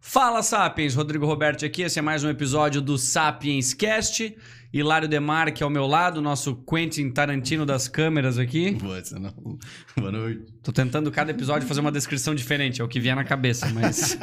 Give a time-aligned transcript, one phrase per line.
[0.00, 4.36] Fala Sapiens, Rodrigo Roberto aqui, esse é mais um episódio do Sapiens Cast.
[4.72, 8.72] Hilário Demar, que é ao meu lado, nosso Quentin Tarantino das câmeras aqui.
[8.72, 9.58] Boa, não.
[9.98, 10.44] Boa noite.
[10.62, 14.18] Tô tentando cada episódio fazer uma descrição diferente, é o que vier na cabeça, mas.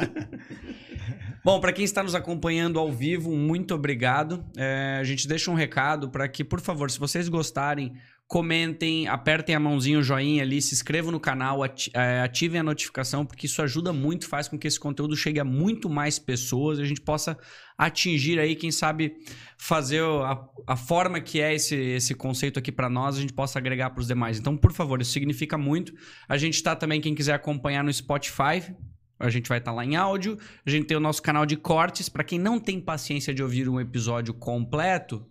[1.44, 4.44] Bom, para quem está nos acompanhando ao vivo, muito obrigado.
[4.56, 7.92] É, a gente deixa um recado para que, por favor, se vocês gostarem,
[8.28, 13.24] comentem, apertem a mãozinha, o joinha ali, se inscrevam no canal, é, ativem a notificação,
[13.24, 16.84] porque isso ajuda muito, faz com que esse conteúdo chegue a muito mais pessoas a
[16.84, 17.38] gente possa
[17.78, 19.14] atingir aí, quem sabe,
[19.56, 23.58] fazer a, a forma que é esse, esse conceito aqui para nós, a gente possa
[23.58, 24.38] agregar para os demais.
[24.38, 25.92] Então, por favor, isso significa muito.
[26.28, 28.74] A gente está também, quem quiser acompanhar no Spotify,
[29.18, 30.38] a gente vai estar lá em áudio.
[30.64, 32.08] A gente tem o nosso canal de cortes.
[32.08, 35.26] Para quem não tem paciência de ouvir um episódio completo,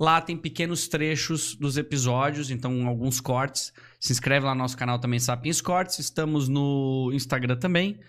[0.00, 3.72] lá tem pequenos trechos dos episódios, então alguns cortes.
[4.00, 5.98] Se inscreve lá no nosso canal também, Sapiens Cortes.
[5.98, 8.00] Estamos no Instagram também.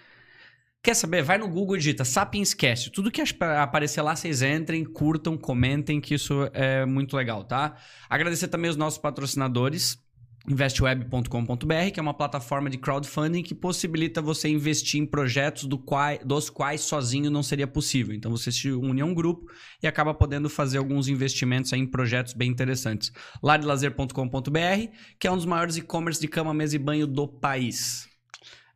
[0.81, 1.21] Quer saber?
[1.21, 2.89] Vai no Google e digita Sapiens Cast.
[2.91, 7.75] Tudo que ap- aparecer lá, vocês entrem, curtam, comentem, que isso é muito legal, tá?
[8.09, 9.99] Agradecer também os nossos patrocinadores
[10.47, 16.19] investweb.com.br, que é uma plataforma de crowdfunding que possibilita você investir em projetos do quai-
[16.25, 18.13] dos quais sozinho não seria possível.
[18.15, 19.45] Então você se une a um grupo
[19.81, 23.11] e acaba podendo fazer alguns investimentos em projetos bem interessantes.
[23.43, 24.87] Ladelazer.com.br,
[25.19, 28.07] que é um dos maiores e-commerce de cama, mesa e banho do país.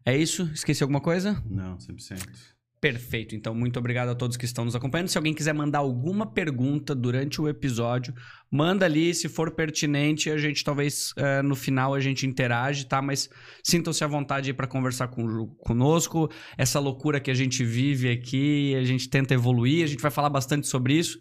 [0.05, 0.49] É isso?
[0.53, 1.41] Esqueci alguma coisa?
[1.49, 2.54] Não, 100%.
[2.85, 3.35] Perfeito.
[3.35, 5.07] Então, muito obrigado a todos que estão nos acompanhando.
[5.07, 8.13] Se alguém quiser mandar alguma pergunta durante o episódio,
[8.51, 9.11] manda ali.
[9.11, 13.01] Se for pertinente, a gente talvez eh, no final a gente interage, tá?
[13.01, 13.27] Mas
[13.63, 16.29] sintam-se à vontade para conversar com, conosco.
[16.55, 20.29] Essa loucura que a gente vive aqui, a gente tenta evoluir, a gente vai falar
[20.29, 21.19] bastante sobre isso.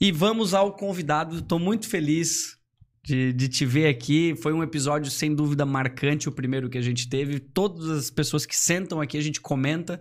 [0.00, 1.38] E vamos ao convidado.
[1.38, 2.56] Estou muito feliz
[3.02, 4.36] de, de te ver aqui.
[4.40, 7.40] Foi um episódio sem dúvida marcante, o primeiro que a gente teve.
[7.40, 9.98] Todas as pessoas que sentam aqui, a gente comenta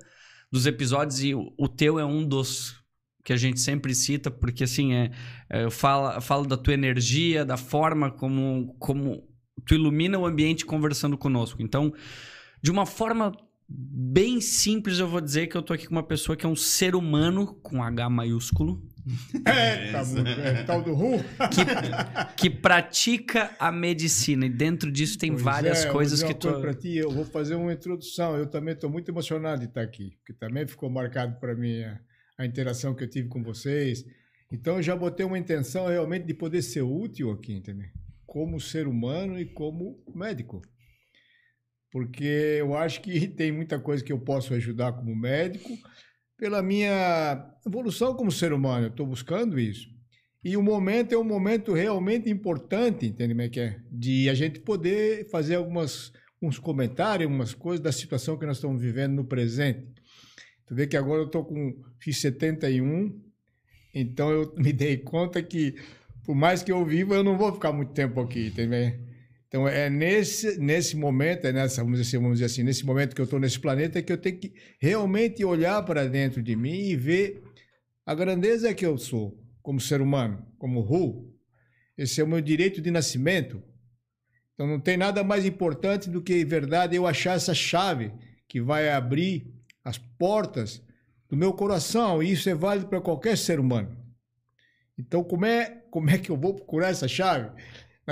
[0.52, 2.76] dos episódios e o, teu é um dos
[3.24, 5.12] que a gente sempre cita, porque assim, é,
[5.50, 9.24] é, eu falo, falo da tua energia, da forma como, como
[9.66, 11.62] tu ilumina o ambiente conversando conosco.
[11.62, 11.94] Então,
[12.62, 13.32] de uma forma
[13.68, 16.56] bem simples, eu vou dizer que eu tô aqui com uma pessoa que é um
[16.56, 18.82] ser humano com H maiúsculo,
[19.46, 21.18] É, tá muito, é, tal do Ru.
[22.36, 26.62] que pratica a medicina e dentro disso tem Pois várias é, coisas que tu coisa
[26.62, 28.36] pra ti, eu vou fazer uma introdução.
[28.36, 32.00] Eu também estou muito emocionado de estar aqui, porque também ficou marcado para mim a,
[32.38, 34.06] a interação que eu tive com vocês.
[34.52, 37.88] Então eu já botei uma intenção realmente de poder ser útil aqui, entendeu?
[38.26, 40.62] Como ser humano e como médico.
[41.92, 45.70] Porque eu acho que tem muita coisa que eu posso ajudar como médico,
[46.40, 49.88] pela minha evolução como ser humano, eu estou buscando isso.
[50.44, 53.80] E o momento é um momento realmente importante, entende como é que é?
[53.92, 58.82] De a gente poder fazer algumas uns comentários, algumas coisas da situação que nós estamos
[58.82, 59.86] vivendo no presente.
[60.66, 63.22] Tu vê que agora eu tô com fiz 71,
[63.94, 65.76] então eu me dei conta que
[66.24, 69.09] por mais que eu viva, eu não vou ficar muito tempo aqui, entendeu?
[69.50, 73.20] Então é nesse nesse momento, é nessa, vamos dizer, vamos dizer assim, nesse momento que
[73.20, 76.96] eu estou nesse planeta que eu tenho que realmente olhar para dentro de mim e
[76.96, 77.44] ver
[78.06, 81.34] a grandeza que eu sou como ser humano, como Ru.
[81.98, 83.62] Esse é o meu direito de nascimento.
[84.54, 88.12] Então não tem nada mais importante do que, em verdade, eu achar essa chave
[88.48, 90.82] que vai abrir as portas
[91.28, 92.22] do meu coração.
[92.22, 93.98] E isso é válido para qualquer ser humano.
[94.98, 97.52] Então como é, como é que eu vou procurar essa chave?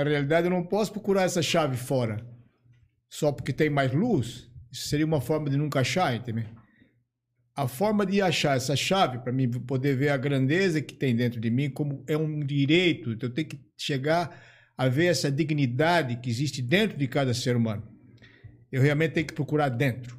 [0.04, 2.24] Na realidade, eu não posso procurar essa chave fora.
[3.08, 4.48] Só porque tem mais luz.
[4.70, 6.44] Isso seria uma forma de nunca achar, entendeu?
[7.56, 11.40] a forma de achar essa chave para mim poder ver a grandeza que tem dentro
[11.40, 14.40] de mim como é um direito então eu tenho que chegar
[14.76, 17.82] a ver essa dignidade que existe dentro de cada ser humano
[18.70, 20.16] eu realmente tenho que procurar dentro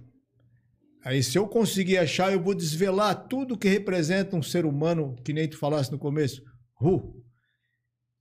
[1.01, 5.31] aí se eu conseguir achar eu vou desvelar tudo que representa um ser humano que
[5.31, 6.43] nem tu falasse no começo
[6.75, 7.23] Ru.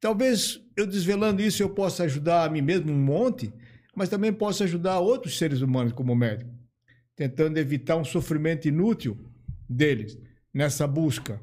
[0.00, 3.52] Talvez eu desvelando isso eu possa ajudar a mim mesmo um monte
[3.94, 6.58] mas também posso ajudar outros seres humanos como médico
[7.18, 9.18] tentando evitar um sofrimento inútil
[9.68, 10.16] deles
[10.54, 11.40] nessa busca.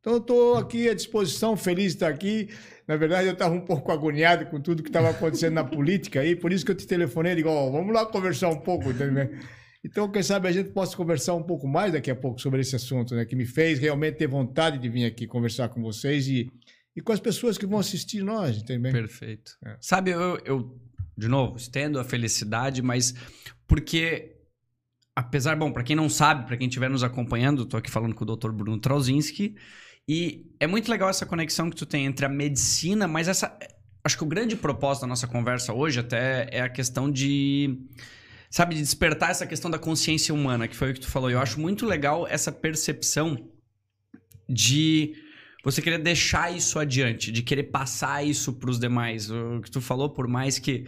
[0.00, 2.48] Então, estou aqui à disposição, feliz de estar aqui.
[2.88, 6.34] Na verdade, eu estava um pouco agoniado com tudo que estava acontecendo na política aí,
[6.34, 8.86] por isso que eu te telefonei e digo, ó, vamos lá conversar um pouco?
[9.84, 12.74] Então, quem sabe a gente possa conversar um pouco mais daqui a pouco sobre esse
[12.74, 13.26] assunto, né?
[13.26, 16.50] Que me fez realmente ter vontade de vir aqui conversar com vocês e,
[16.96, 18.92] e com as pessoas que vão assistir nós, entendeu?
[18.92, 19.52] Perfeito.
[19.64, 19.76] É.
[19.80, 20.80] Sabe, eu, eu,
[21.16, 23.14] de novo, estendo a felicidade, mas
[23.66, 24.36] porque
[25.16, 28.24] apesar, bom, para quem não sabe, para quem estiver nos acompanhando, tô aqui falando com
[28.24, 28.50] o Dr.
[28.50, 29.56] Bruno Trauzinski,
[30.08, 33.56] e é muito legal essa conexão que tu tem entre a medicina, mas essa
[34.02, 37.88] acho que o grande propósito da nossa conversa hoje até é a questão de
[38.50, 41.30] sabe, de despertar essa questão da consciência humana, que foi o que tu falou.
[41.30, 43.50] Eu acho muito legal essa percepção
[44.48, 45.14] de
[45.64, 49.30] você querer deixar isso adiante, de querer passar isso para os demais.
[49.30, 50.86] O que tu falou, por mais que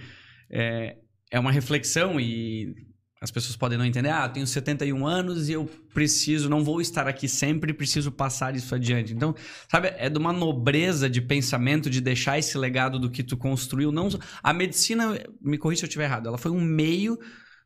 [0.51, 0.97] é,
[1.31, 2.75] é uma reflexão e
[3.21, 5.65] as pessoas podem não entender, ah, eu tenho 71 anos e eu
[5.95, 9.15] preciso, não vou estar aqui sempre, preciso passar isso adiante.
[9.15, 9.35] Então,
[9.71, 13.91] sabe, é de uma nobreza de pensamento de deixar esse legado do que tu construiu.
[13.91, 14.09] Não,
[14.43, 17.19] a medicina, me corrija se eu estiver errado, ela foi um meio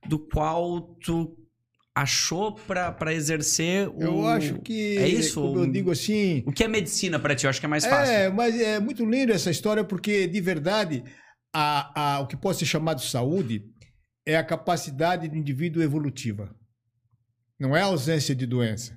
[0.07, 1.37] do qual tu
[1.95, 4.01] achou para exercer o...
[4.01, 4.97] Eu acho que.
[4.99, 5.41] É isso?
[5.41, 6.43] Como eu digo assim.
[6.47, 7.45] O que é medicina para ti?
[7.45, 8.13] Eu acho que é mais fácil.
[8.13, 11.03] É, mas é muito lindo essa história, porque de verdade,
[11.53, 13.65] a, a, o que pode ser chamado saúde
[14.25, 16.55] é a capacidade do indivíduo evolutiva.
[17.59, 18.97] Não é a ausência de doença.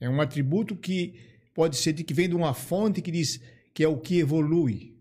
[0.00, 1.14] É um atributo que
[1.54, 3.40] pode ser de que vem de uma fonte que diz
[3.74, 4.96] que é o que evolui.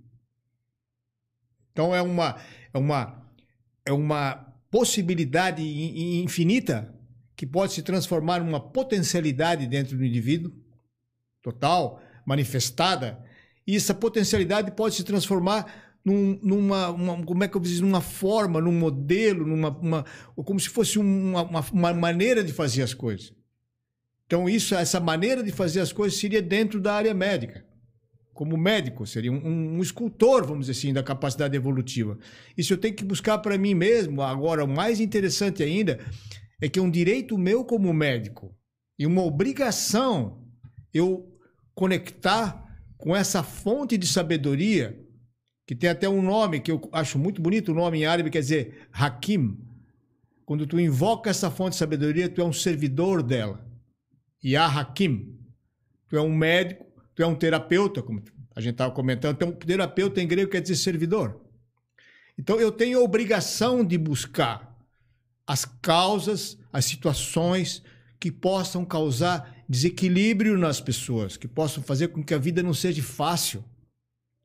[1.72, 2.38] Então é uma
[2.74, 3.32] é uma
[3.86, 5.64] é uma possibilidade
[6.22, 6.94] infinita
[7.36, 10.52] que pode se transformar numa potencialidade dentro do indivíduo
[11.42, 13.24] total, manifestada,
[13.66, 18.02] e essa potencialidade pode se transformar num, numa, uma, como é que eu dizer, numa
[18.02, 20.06] forma, num modelo, numa, uma,
[20.36, 23.34] como se fosse uma, uma, uma, maneira de fazer as coisas.
[24.26, 27.66] Então isso, essa maneira de fazer as coisas seria dentro da área médica,
[28.40, 32.18] como médico, seria um, um escultor, vamos dizer assim, da capacidade evolutiva.
[32.58, 34.22] Isso eu tenho que buscar para mim mesmo.
[34.22, 36.00] Agora, o mais interessante ainda
[36.62, 38.56] é que é um direito meu como médico
[38.98, 40.42] e uma obrigação
[40.94, 41.38] eu
[41.76, 42.66] conectar
[42.98, 44.98] com essa fonte de sabedoria
[45.68, 48.40] que tem até um nome que eu acho muito bonito, o nome em árabe quer
[48.40, 49.60] dizer Hakim.
[50.46, 53.70] Quando tu invoca essa fonte de sabedoria, tu é um servidor dela.
[54.42, 55.38] Ya Hakim.
[56.08, 56.86] Tu é um médico,
[57.20, 58.24] tu é um terapeuta, como
[58.56, 59.36] a gente estava comentando.
[59.36, 61.42] Então, terapeuta em grego quer dizer servidor.
[62.38, 64.74] Então, eu tenho a obrigação de buscar
[65.46, 67.84] as causas, as situações
[68.18, 73.04] que possam causar desequilíbrio nas pessoas, que possam fazer com que a vida não seja
[73.04, 73.66] fácil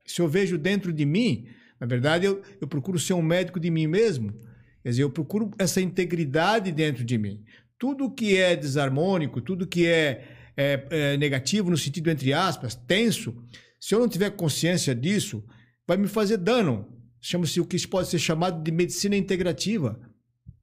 [0.04, 1.46] se eu vejo dentro de mim,
[1.78, 4.34] na verdade, eu, eu procuro ser um médico de mim mesmo.
[4.82, 7.44] Quer dizer, eu procuro essa integridade dentro de mim.
[7.78, 13.34] Tudo que é desarmônico, tudo que é, é, é negativo, no sentido, entre aspas, tenso,
[13.80, 15.44] se eu não tiver consciência disso,
[15.86, 16.88] vai me fazer dano.
[17.20, 20.00] Chama-se o que pode ser chamado de medicina integrativa.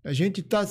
[0.04, 0.66] A gente está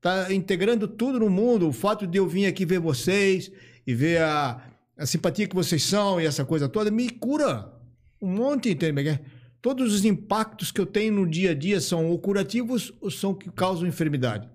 [0.00, 1.68] tá integrando tudo no mundo.
[1.68, 3.50] O fato de eu vir aqui ver vocês
[3.86, 4.62] e ver a,
[4.96, 7.72] a simpatia que vocês são e essa coisa toda me cura
[8.20, 9.20] um monte, entende?
[9.60, 13.34] Todos os impactos que eu tenho no dia a dia são ou curativos ou são
[13.34, 14.48] que causam enfermidade.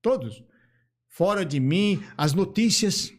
[0.00, 0.42] Todos.
[1.08, 3.12] Fora de mim, as notícias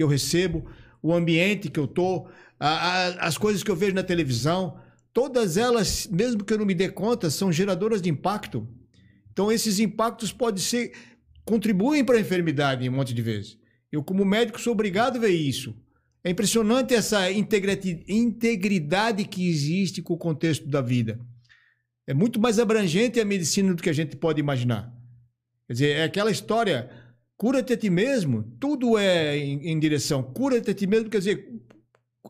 [0.00, 0.64] que eu recebo,
[1.02, 2.26] o ambiente que eu tô,
[2.58, 4.80] a, a, as coisas que eu vejo na televisão,
[5.12, 8.66] todas elas, mesmo que eu não me dê conta, são geradoras de impacto.
[9.30, 10.92] Então esses impactos podem ser
[11.44, 13.58] contribuem para a enfermidade um monte de vezes.
[13.92, 15.76] Eu como médico sou obrigado a ver isso.
[16.24, 21.20] É impressionante essa integridade que existe com o contexto da vida.
[22.06, 24.90] É muito mais abrangente a medicina do que a gente pode imaginar.
[25.66, 26.90] Quer dizer, é aquela história,
[27.40, 31.50] cura-te a ti mesmo, tudo é em, em direção, cura-te a ti mesmo, quer dizer,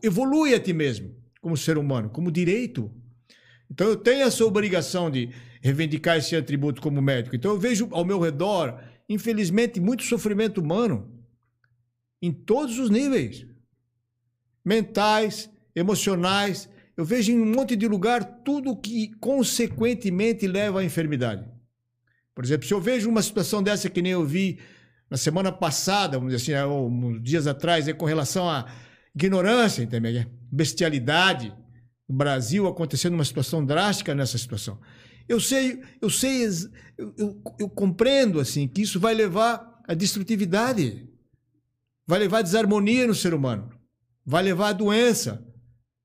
[0.01, 2.89] evolui a ti mesmo, como ser humano, como direito.
[3.69, 5.29] Então eu tenho essa obrigação de
[5.61, 7.35] reivindicar esse atributo como médico.
[7.35, 11.11] Então eu vejo ao meu redor, infelizmente, muito sofrimento humano
[12.21, 13.45] em todos os níveis
[14.63, 16.69] mentais, emocionais.
[16.95, 21.45] Eu vejo em um monte de lugar tudo que consequentemente leva à enfermidade.
[22.33, 24.57] Por exemplo, se eu vejo uma situação dessa que nem eu vi
[25.11, 28.65] na semana passada, vamos dizer assim, ou uns dias atrás, é com relação à
[29.13, 30.25] ignorância, entendeu?
[30.51, 31.53] bestialidade,
[32.09, 34.79] no Brasil acontecendo uma situação drástica nessa situação.
[35.27, 36.45] Eu sei, eu sei,
[36.97, 41.07] eu, eu, eu compreendo assim que isso vai levar à destrutividade,
[42.07, 43.69] vai levar à desarmonia no ser humano
[44.25, 45.45] vai levar a doença,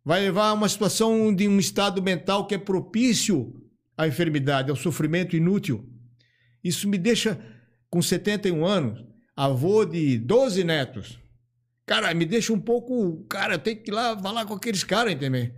[0.05, 3.53] vai levar a uma situação de um estado mental que é propício
[3.97, 5.89] à enfermidade, ao sofrimento inútil.
[6.63, 7.39] Isso me deixa,
[7.91, 11.19] com 71 anos, avô de 12 netos.
[11.87, 13.25] Cara, me deixa um pouco.
[13.29, 15.51] Cara, eu tenho que ir lá falar com aqueles caras, entendeu?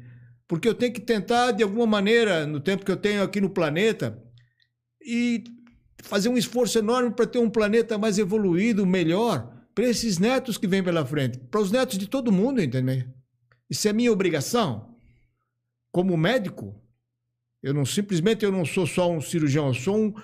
[0.46, 3.50] Porque eu tenho que tentar, de alguma maneira, no tempo que eu tenho aqui no
[3.50, 4.22] planeta,
[5.02, 5.44] e
[6.02, 10.66] fazer um esforço enorme para ter um planeta mais evoluído, melhor para esses netos que
[10.66, 13.04] vêm pela frente, para os netos de todo mundo, entendeu?
[13.70, 14.96] Isso é minha obrigação.
[15.92, 16.74] Como médico,
[17.62, 20.14] eu não simplesmente eu não sou só um cirurgião, eu sou um,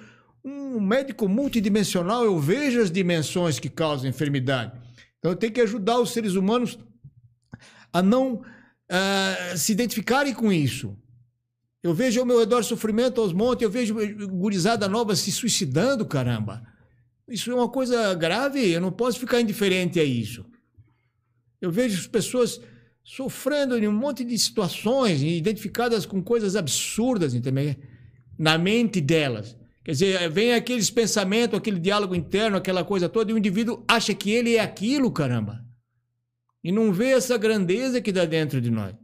[0.44, 4.72] um médico multidimensional, eu vejo as dimensões que causam enfermidade.
[5.18, 6.78] Então eu tenho que ajudar os seres humanos
[7.92, 10.96] a não uh, se identificarem com isso.
[11.82, 13.94] Eu vejo ao meu redor sofrimento aos montes, eu vejo
[14.28, 16.62] gurizada nova se suicidando, caramba.
[17.28, 20.44] Isso é uma coisa grave, eu não posso ficar indiferente a isso.
[21.60, 22.60] Eu vejo as pessoas
[23.02, 27.34] sofrendo em um monte de situações, identificadas com coisas absurdas?
[28.38, 29.56] Na mente delas.
[29.84, 34.14] Quer dizer, vem aqueles pensamentos, aquele diálogo interno, aquela coisa toda, e o indivíduo acha
[34.14, 35.62] que ele é aquilo, caramba.
[36.62, 38.94] E não vê essa grandeza que dá dentro de nós.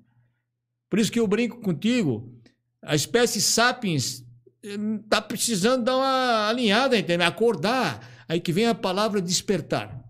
[0.89, 2.35] Por isso que eu brinco contigo,
[2.83, 4.25] a espécie sapiens
[4.63, 7.27] está eh, precisando dar uma alinhada, entendeu?
[7.27, 8.25] acordar.
[8.27, 10.03] Aí que vem a palavra despertar.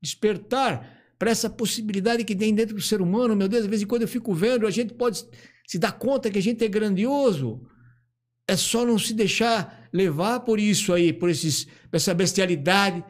[0.00, 3.86] Despertar para essa possibilidade que tem dentro do ser humano, meu Deus, de vez em
[3.86, 5.24] quando eu fico vendo, a gente pode
[5.66, 7.60] se dar conta que a gente é grandioso.
[8.52, 13.02] É só não se deixar levar por isso aí, por esses, essa bestialidade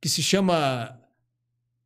[0.00, 0.98] que se chama,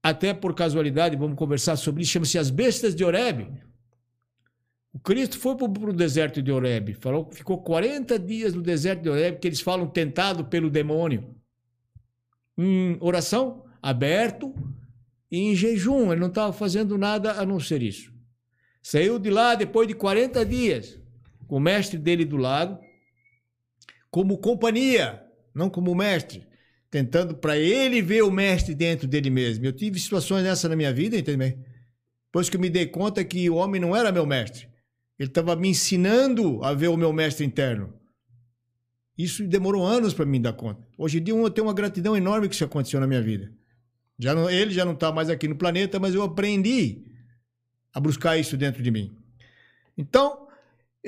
[0.00, 3.48] até por casualidade, vamos conversar sobre isso, chama-se as bestas de Oreb.
[4.92, 9.08] O Cristo foi para o deserto de Oreb, falou, ficou 40 dias no deserto de
[9.08, 11.34] Oreb, que eles falam tentado pelo demônio.
[12.56, 14.54] Em oração, aberto
[15.28, 18.12] e em jejum, ele não estava fazendo nada a não ser isso.
[18.80, 20.97] Saiu de lá depois de 40 dias,
[21.48, 22.78] com o mestre dele do lado,
[24.10, 25.20] como companhia,
[25.54, 26.46] não como mestre,
[26.90, 29.64] tentando para ele ver o mestre dentro dele mesmo.
[29.64, 31.58] Eu tive situações dessa na minha vida, entendeu?
[32.26, 34.68] Depois que eu me dei conta que o homem não era meu mestre.
[35.18, 37.94] Ele estava me ensinando a ver o meu mestre interno.
[39.16, 40.86] Isso demorou anos para mim dar conta.
[40.96, 43.50] Hoje em dia eu tenho uma gratidão enorme que isso aconteceu na minha vida.
[44.18, 47.04] Já não, ele já não está mais aqui no planeta, mas eu aprendi
[47.92, 49.16] a buscar isso dentro de mim.
[49.96, 50.47] Então,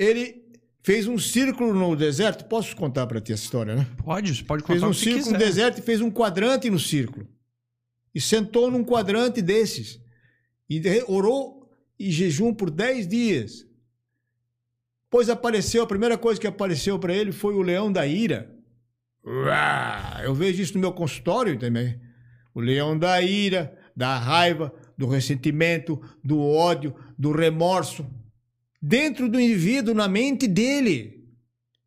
[0.01, 0.43] ele
[0.81, 2.45] fez um círculo no deserto.
[2.45, 3.87] Posso contar para ti essa história, né?
[4.03, 4.73] Pode, pode contar.
[4.73, 5.33] Fez um círculo quiser.
[5.33, 7.27] no deserto e fez um quadrante no círculo.
[8.13, 10.01] E sentou num quadrante desses.
[10.67, 13.67] E orou e jejum por 10 dias.
[15.09, 18.51] Pois apareceu, a primeira coisa que apareceu para ele foi o leão da ira.
[20.23, 21.99] Eu vejo isso no meu consultório também.
[22.55, 28.05] O leão da ira, da raiva, do ressentimento, do ódio, do remorso.
[28.81, 31.23] Dentro do indivíduo, na mente dele.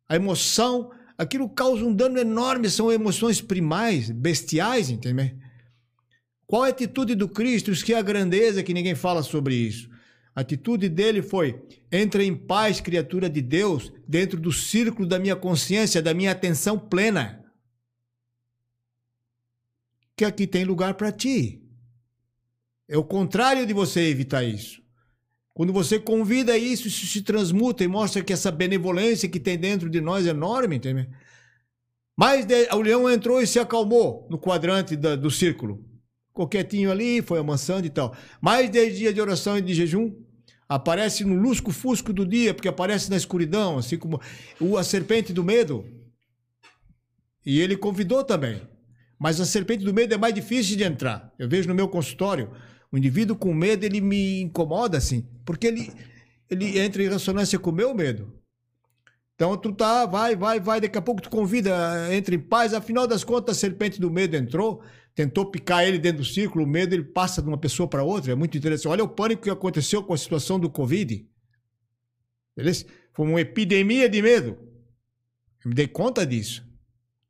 [0.07, 5.35] A emoção, aquilo causa um dano enorme, são emoções primais, bestiais, entende?
[6.47, 7.71] Qual a atitude do Cristo?
[7.71, 9.89] Isso que é a grandeza que ninguém fala sobre isso.
[10.35, 11.61] A atitude dele foi:
[11.91, 16.77] entra em paz, criatura de Deus, dentro do círculo da minha consciência, da minha atenção
[16.77, 17.43] plena.
[20.15, 21.61] Que aqui tem lugar para ti.
[22.87, 24.84] É o contrário de você evitar isso.
[25.55, 29.89] Quando você convida isso, isso se transmuta e mostra que essa benevolência que tem dentro
[29.89, 31.07] de nós é enorme, entende?
[32.13, 35.81] Mas o leão entrou e se acalmou no quadrante da, do círculo.
[36.27, 38.13] Ficou quietinho ali, foi amansando e tal.
[38.41, 40.13] Mais dez dias de oração e de jejum,
[40.67, 44.19] aparece no lusco-fusco do dia, porque aparece na escuridão, assim como
[44.77, 45.85] a serpente do medo.
[47.45, 48.61] E ele convidou também.
[49.17, 51.33] Mas a serpente do medo é mais difícil de entrar.
[51.39, 52.51] Eu vejo no meu consultório,
[52.95, 55.91] o indivíduo com medo, ele me incomoda assim, porque ele,
[56.49, 58.33] ele entra em ressonância com o meu medo.
[59.35, 61.75] Então tu tá, vai, vai, vai, daqui a pouco tu convida,
[62.15, 64.81] entra em paz, afinal das contas a serpente do medo entrou,
[65.13, 68.31] tentou picar ele dentro do círculo, o medo ele passa de uma pessoa para outra,
[68.31, 68.87] é muito interessante.
[68.87, 71.27] Olha o pânico que aconteceu com a situação do Covid.
[72.55, 72.85] Beleza?
[73.11, 74.57] Foi uma epidemia de medo.
[75.65, 76.65] Eu me dei conta disso.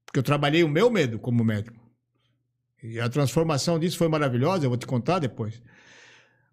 [0.05, 1.84] Porque eu trabalhei o meu medo como médico.
[2.91, 5.61] E a transformação disso foi maravilhosa, eu vou te contar depois.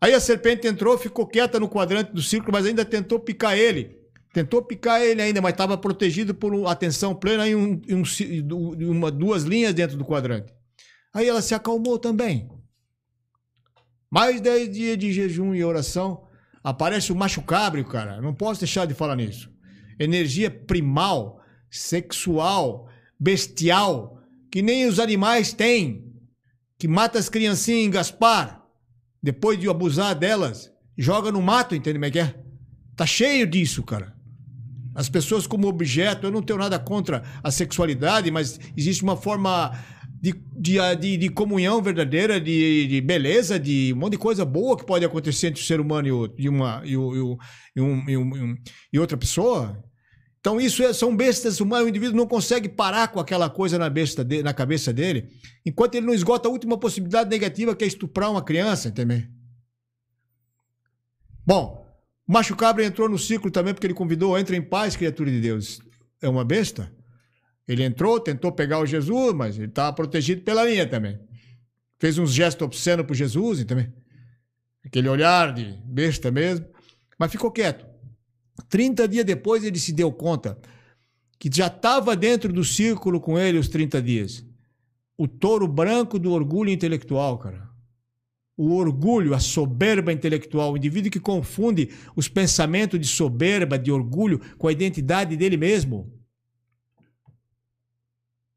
[0.01, 3.97] Aí a serpente entrou, ficou quieta no quadrante do círculo, mas ainda tentou picar ele.
[4.33, 9.43] Tentou picar ele ainda, mas estava protegido por atenção plena e um, um, uma, duas
[9.43, 10.53] linhas dentro do quadrante.
[11.15, 12.51] Aí ela se acalmou também.
[14.11, 16.27] Mais dez dias de jejum e oração.
[16.65, 18.21] Aparece o macho cara.
[18.21, 19.51] Não posso deixar de falar nisso.
[19.99, 24.19] Energia primal, sexual, bestial,
[24.51, 26.12] que nem os animais têm.
[26.83, 28.61] Que mata as criancinhas em Gaspar.
[29.23, 32.35] Depois de abusar delas, joga no mato, entende como é que é?
[32.97, 34.13] Tá cheio disso, cara.
[34.93, 39.71] As pessoas como objeto, eu não tenho nada contra a sexualidade, mas existe uma forma
[40.21, 44.77] de, de, de, de comunhão verdadeira, de, de, beleza, de um monte de coisa boa
[44.77, 46.97] que pode acontecer entre o ser humano e, o, e uma, e, e,
[47.81, 48.57] um, e, um,
[48.93, 49.81] e outra pessoa.
[50.43, 51.87] Então, isso é, são bestas humanas.
[51.87, 55.29] O indivíduo não consegue parar com aquela coisa na, besta de, na cabeça dele,
[55.65, 59.31] enquanto ele não esgota a última possibilidade negativa, que é estuprar uma criança também.
[61.47, 61.87] Bom,
[62.27, 65.41] o macho cabra entrou no ciclo também, porque ele convidou: entra em paz, criatura de
[65.41, 65.81] Deus.
[66.21, 66.93] É uma besta?
[67.69, 71.21] Ele entrou, tentou pegar o Jesus, mas ele estava protegido pela linha também.
[72.01, 73.93] Fez uns gestos obscenos para Jesus também.
[74.85, 76.67] Aquele olhar de besta mesmo.
[77.17, 77.92] Mas ficou quieto.
[78.69, 80.59] 30 dias depois ele se deu conta
[81.43, 84.47] que já estava dentro do círculo com ele os 30 dias.
[85.19, 87.69] O touro branco do orgulho intelectual, cara.
[88.57, 94.41] O orgulho, a soberba intelectual, o indivíduo que confunde os pensamentos de soberba, de orgulho,
[94.57, 96.13] com a identidade dele mesmo.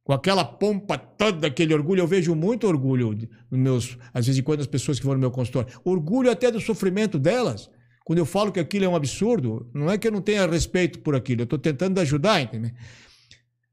[0.04, 2.02] Com aquela pompa toda, aquele orgulho.
[2.02, 3.18] Eu vejo muito orgulho
[3.50, 5.74] nos meus, às vezes, quando as pessoas que vão no meu consultório.
[5.84, 7.68] Orgulho até do sofrimento delas.
[8.06, 11.00] Quando eu falo que aquilo é um absurdo, não é que eu não tenha respeito
[11.00, 12.70] por aquilo, eu estou tentando ajudar, entendeu?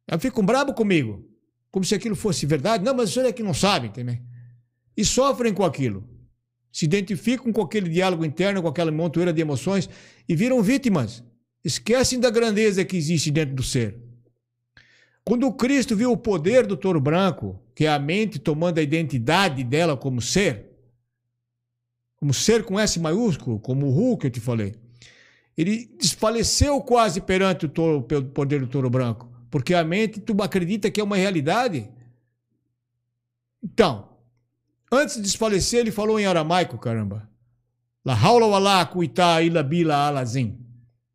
[0.09, 1.23] Elas ficam bravo comigo,
[1.71, 2.83] como se aquilo fosse verdade.
[2.83, 4.17] Não, mas o senhor é que não sabe, entendeu?
[4.97, 6.09] E sofrem com aquilo.
[6.73, 9.89] Se identificam com aquele diálogo interno, com aquela montoeira de emoções
[10.27, 11.23] e viram vítimas.
[11.63, 14.01] Esquecem da grandeza que existe dentro do ser.
[15.23, 19.63] Quando Cristo viu o poder do touro branco, que é a mente tomando a identidade
[19.63, 20.72] dela como ser,
[22.23, 24.77] como ser com S maiúsculo, como o Ru que eu te falei.
[25.59, 30.41] Ele desfaleceu quase perante o, touro, o poder do touro branco, porque a mente tu
[30.41, 31.91] acredita que é uma realidade.
[33.61, 34.09] Então,
[34.93, 37.29] antes de desfalecer, ele falou em aramaico, caramba.
[38.05, 40.61] La haula wala kuita ila bila alazim.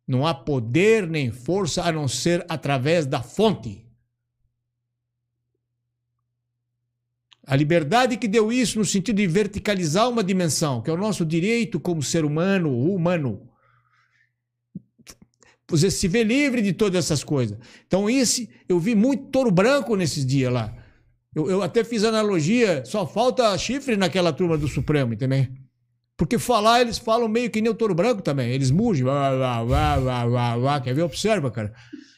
[0.06, 3.87] Não há poder nem força a não ser através da fonte.
[7.48, 11.24] A liberdade que deu isso no sentido de verticalizar uma dimensão, que é o nosso
[11.24, 13.48] direito como ser humano, humano.
[15.66, 17.56] Você se vê livre de todas essas coisas.
[17.86, 20.76] Então, esse, eu vi muito touro branco nesses dias lá.
[21.34, 25.46] Eu, eu até fiz analogia, só falta chifre naquela turma do Supremo, entendeu?
[26.18, 28.50] Porque falar, eles falam meio que nem o touro branco também.
[28.50, 30.80] Eles mugem, vá, vá, vá, vá, vá, vá.
[30.82, 31.02] quer ver?
[31.02, 31.72] Observa, cara.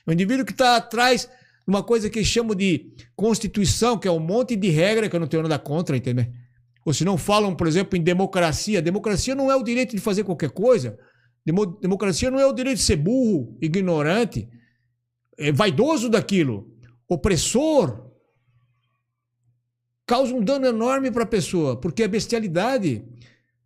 [0.04, 1.28] O indivíduo que está atrás
[1.70, 5.28] uma coisa que chamo de Constituição, que é um monte de regra que eu não
[5.28, 6.26] tenho nada contra, entendeu?
[6.84, 8.82] Ou se não falam, por exemplo, em democracia.
[8.82, 10.98] Democracia não é o direito de fazer qualquer coisa.
[11.80, 14.48] Democracia não é o direito de ser burro, ignorante,
[15.38, 16.70] é vaidoso daquilo,
[17.08, 18.10] opressor.
[20.06, 23.04] Causa um dano enorme para a pessoa, porque a bestialidade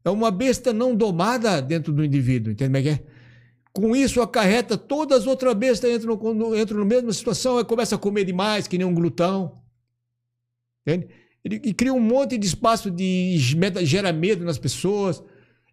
[0.04, 2.88] é uma besta não domada dentro do indivíduo, entende?
[2.88, 3.13] É, é?
[3.74, 7.96] Com isso, acarreta todas as outras bestas entram no, entram na mesma situação, e começa
[7.96, 9.60] a comer demais, que nem um glutão.
[10.86, 11.08] Entende?
[11.44, 15.20] Ele, e cria um monte de espaço de gera medo nas pessoas.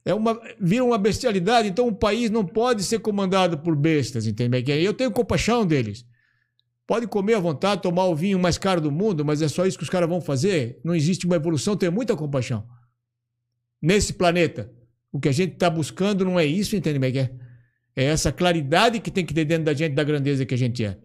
[0.04, 4.64] É uma, vira uma bestialidade, então o país não pode ser comandado por bestas, entende?
[4.84, 6.04] Eu tenho compaixão deles.
[6.88, 9.78] Pode comer à vontade, tomar o vinho mais caro do mundo, mas é só isso
[9.78, 10.82] que os caras vão fazer.
[10.84, 12.68] Não existe uma evolução, tenho muita compaixão.
[13.80, 14.74] Nesse planeta.
[15.14, 16.98] O que a gente está buscando não é isso, entende?
[17.96, 20.84] É essa claridade que tem que ter dentro da gente da grandeza que a gente
[20.84, 20.98] é.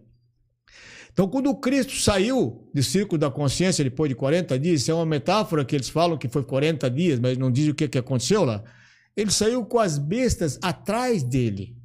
[1.11, 5.05] Então, quando Cristo saiu do círculo da consciência depois de 40 dias, isso é uma
[5.05, 8.45] metáfora que eles falam que foi 40 dias, mas não diz o que, que aconteceu
[8.45, 8.63] lá.
[9.15, 11.75] Ele saiu com as bestas atrás dele,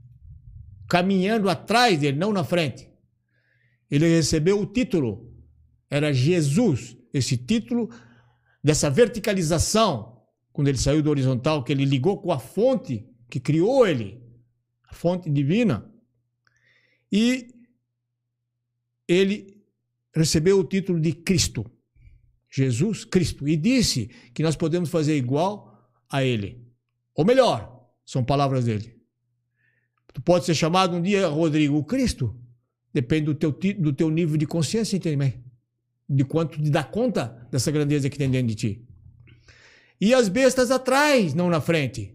[0.87, 2.91] caminhando atrás dele, não na frente.
[3.91, 5.33] Ele recebeu o título,
[5.89, 7.89] era Jesus, esse título
[8.63, 10.21] dessa verticalização,
[10.53, 14.22] quando ele saiu do horizontal, que ele ligou com a fonte que criou ele
[14.93, 15.91] fonte divina.
[17.11, 17.49] E
[19.09, 19.63] ele
[20.15, 21.65] recebeu o título de Cristo,
[22.51, 26.67] Jesus Cristo, e disse que nós podemos fazer igual a ele.
[27.15, 29.01] Ou melhor, são palavras dele.
[30.13, 32.39] Tu pode ser chamado um dia, Rodrigo, Cristo.
[32.93, 35.43] Depende do teu, do teu nível de consciência, entende?
[36.09, 38.87] De quanto te dá conta dessa grandeza que tem dentro de ti.
[39.99, 42.15] E as bestas atrás, não na frente.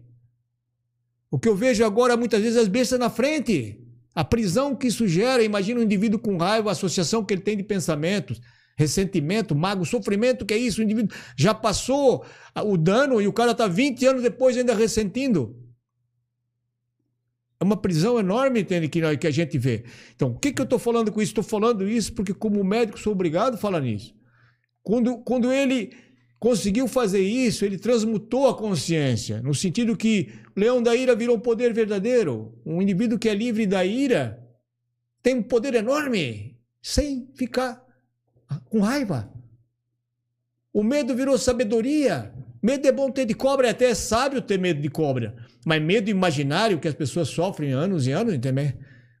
[1.30, 3.78] O que eu vejo agora, muitas vezes, as bestas na frente.
[4.14, 7.56] A prisão que isso gera, imagina um indivíduo com raiva, a associação que ele tem
[7.56, 8.40] de pensamentos,
[8.76, 10.80] ressentimento, mago, sofrimento, que é isso?
[10.80, 12.24] O indivíduo já passou
[12.64, 15.56] o dano e o cara está 20 anos depois ainda ressentindo.
[17.60, 19.84] É uma prisão enorme, entende, que, que a gente vê.
[20.14, 21.30] Então, o que, que eu estou falando com isso?
[21.30, 24.14] Estou falando isso porque, como médico, sou obrigado a falar nisso.
[24.82, 25.92] Quando, quando ele
[26.38, 31.38] conseguiu fazer isso, ele transmutou a consciência, no sentido que o leão da ira virou
[31.38, 32.54] poder verdadeiro.
[32.64, 34.42] Um indivíduo que é livre da ira
[35.22, 37.84] tem um poder enorme, sem ficar
[38.66, 39.32] com raiva.
[40.72, 42.32] O medo virou sabedoria.
[42.62, 45.36] Medo é bom ter de cobra, é até sábio ter medo de cobra.
[45.64, 48.72] Mas medo imaginário que as pessoas sofrem anos e anos, entendeu?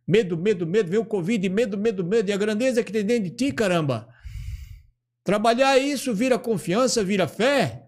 [0.06, 2.30] Medo, medo, medo, vem o Covid, medo, medo, medo.
[2.30, 4.08] E a grandeza que tem dentro de ti, caramba.
[5.28, 7.84] Trabalhar isso vira confiança, vira fé.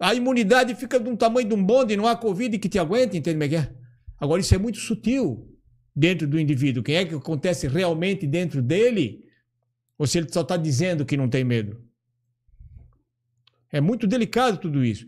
[0.00, 3.16] A imunidade fica de um tamanho de um bonde, não há Covid que te aguente,
[3.16, 3.68] entende, Miguel?
[4.18, 5.48] Agora, isso é muito sutil
[5.94, 6.82] dentro do indivíduo.
[6.82, 9.20] Quem é que acontece realmente dentro dele?
[9.96, 11.80] Ou se ele só está dizendo que não tem medo?
[13.70, 15.06] É muito delicado tudo isso.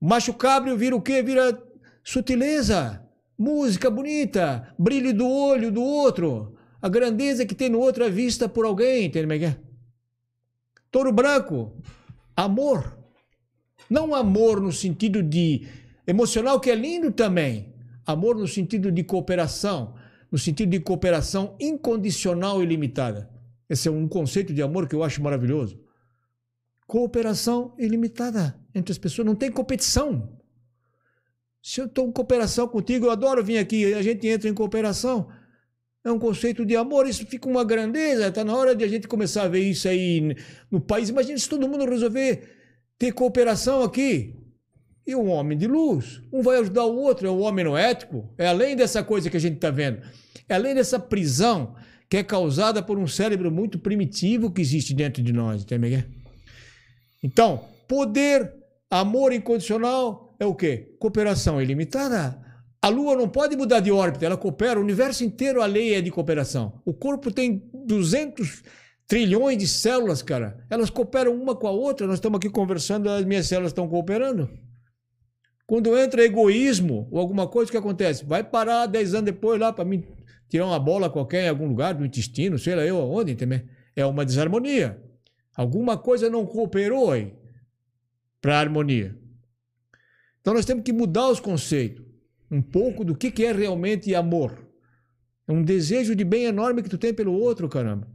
[0.00, 1.22] O macho cabrio vira o quê?
[1.22, 1.56] Vira
[2.02, 3.00] sutileza.
[3.38, 8.48] música bonita, brilho do olho do outro, a grandeza que tem no outro é vista
[8.48, 9.65] por alguém, entende, Miguel?
[10.96, 11.76] Touro branco,
[12.34, 12.98] amor.
[13.90, 15.68] Não amor no sentido de
[16.06, 17.74] emocional, que é lindo também.
[18.06, 19.94] Amor no sentido de cooperação,
[20.32, 23.28] no sentido de cooperação incondicional e limitada.
[23.68, 25.78] Esse é um conceito de amor que eu acho maravilhoso.
[26.86, 30.34] Cooperação ilimitada entre as pessoas, não tem competição.
[31.62, 35.28] Se eu estou em cooperação contigo, eu adoro vir aqui, a gente entra em cooperação.
[36.06, 38.28] É um conceito de amor, isso fica uma grandeza.
[38.28, 40.36] Está na hora de a gente começar a ver isso aí
[40.70, 41.08] no país.
[41.08, 42.44] Imagina se todo mundo resolver
[42.96, 44.32] ter cooperação aqui.
[45.04, 48.32] E um homem de luz, um vai ajudar o outro, é o homem no ético.
[48.38, 50.00] É além dessa coisa que a gente está vendo.
[50.48, 51.74] É além dessa prisão
[52.08, 56.06] que é causada por um cérebro muito primitivo que existe dentro de nós, entende?
[57.20, 58.54] Então, poder,
[58.88, 60.94] amor incondicional é o quê?
[61.00, 62.45] Cooperação ilimitada.
[62.86, 64.78] A Lua não pode mudar de órbita, ela coopera.
[64.78, 66.80] O universo inteiro, a lei é de cooperação.
[66.84, 68.62] O corpo tem 200
[69.08, 70.64] trilhões de células, cara.
[70.70, 72.06] Elas cooperam uma com a outra.
[72.06, 74.48] Nós estamos aqui conversando, as minhas células estão cooperando.
[75.66, 78.24] Quando entra egoísmo ou alguma coisa, o que acontece?
[78.24, 80.04] Vai parar 10 anos depois lá para mim
[80.48, 83.68] tirar uma bola qualquer em algum lugar do intestino, sei lá eu aonde também.
[83.96, 85.02] É uma desarmonia.
[85.56, 87.34] Alguma coisa não cooperou aí
[88.40, 89.18] para a harmonia.
[90.40, 92.05] Então nós temos que mudar os conceitos
[92.50, 94.66] um pouco do que, que é realmente amor.
[95.48, 98.08] É um desejo de bem enorme que tu tem pelo outro, caramba.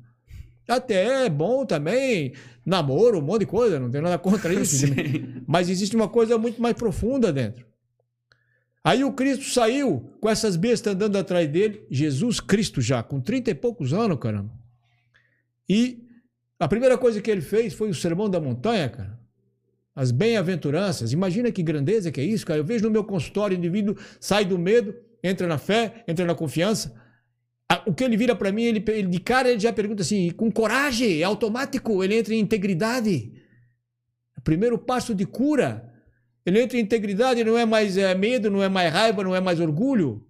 [0.67, 2.33] Até é bom também,
[2.65, 4.85] namoro, um monte de coisa, não tem nada contra isso.
[5.47, 7.65] mas existe uma coisa muito mais profunda dentro.
[8.83, 13.51] Aí o Cristo saiu com essas bestas andando atrás dele, Jesus Cristo já, com 30
[13.51, 14.51] e poucos anos, caramba.
[15.69, 16.07] E
[16.59, 19.20] a primeira coisa que ele fez foi o Sermão da Montanha, cara.
[20.01, 21.13] As bem-aventuranças.
[21.13, 22.59] Imagina que grandeza que é isso, cara.
[22.59, 26.33] Eu vejo no meu consultório, o indivíduo sai do medo, entra na fé, entra na
[26.33, 26.99] confiança.
[27.85, 30.51] O que ele vira para mim, ele, ele, de cara ele já pergunta assim, com
[30.51, 33.31] coragem, é automático, ele entra em integridade.
[34.43, 35.91] Primeiro passo de cura
[36.45, 39.39] ele entra em integridade, não é mais é, medo, não é mais raiva, não é
[39.39, 40.25] mais orgulho.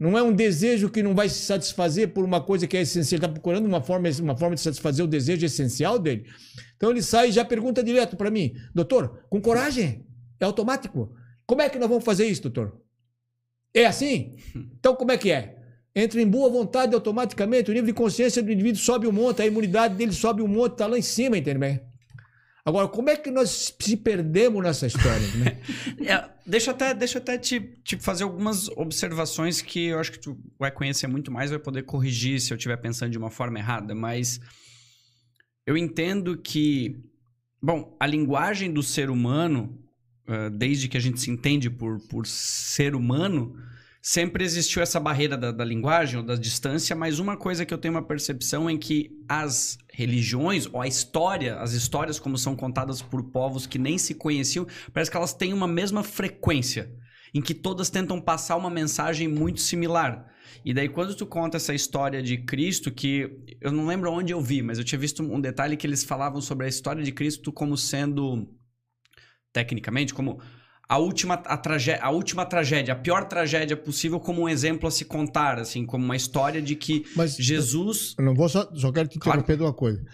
[0.00, 3.18] Não é um desejo que não vai se satisfazer por uma coisa que é essencial.
[3.18, 6.24] Ele está procurando uma forma, uma forma de satisfazer o desejo essencial dele.
[6.74, 10.06] Então ele sai e já pergunta direto para mim: Doutor, com coragem?
[10.40, 11.12] É automático?
[11.46, 12.80] Como é que nós vamos fazer isso, doutor?
[13.74, 14.36] É assim?
[14.78, 15.58] Então como é que é?
[15.94, 19.46] Entra em boa vontade automaticamente, o nível de consciência do indivíduo sobe um monte, a
[19.46, 21.80] imunidade dele sobe um monte, está lá em cima, entende?
[22.64, 25.26] Agora, como é que nós se perdemos nessa história?
[25.36, 25.60] Né?
[26.06, 30.38] é, deixa até, deixa até te, te, fazer algumas observações que eu acho que tu
[30.58, 33.94] vai conhecer muito mais, vai poder corrigir se eu estiver pensando de uma forma errada,
[33.94, 34.40] mas
[35.66, 37.00] eu entendo que,
[37.62, 39.78] bom, a linguagem do ser humano,
[40.52, 43.56] desde que a gente se entende por, por ser humano,
[44.02, 47.78] sempre existiu essa barreira da, da, linguagem ou da distância, mas uma coisa que eu
[47.78, 53.02] tenho uma percepção é que as religiões ou a história, as histórias como são contadas
[53.02, 56.90] por povos que nem se conheciam, parece que elas têm uma mesma frequência,
[57.34, 60.26] em que todas tentam passar uma mensagem muito similar.
[60.64, 64.40] E daí quando tu conta essa história de Cristo, que eu não lembro onde eu
[64.40, 67.52] vi, mas eu tinha visto um detalhe que eles falavam sobre a história de Cristo
[67.52, 68.48] como sendo
[69.52, 70.40] tecnicamente como
[70.90, 74.90] a última, a, tragé a última tragédia, a pior tragédia possível, como um exemplo a
[74.90, 78.16] se contar, assim, como uma história de que Mas, Jesus.
[78.18, 79.58] Eu não vou só, só quero te interromper claro.
[79.58, 80.04] de uma coisa.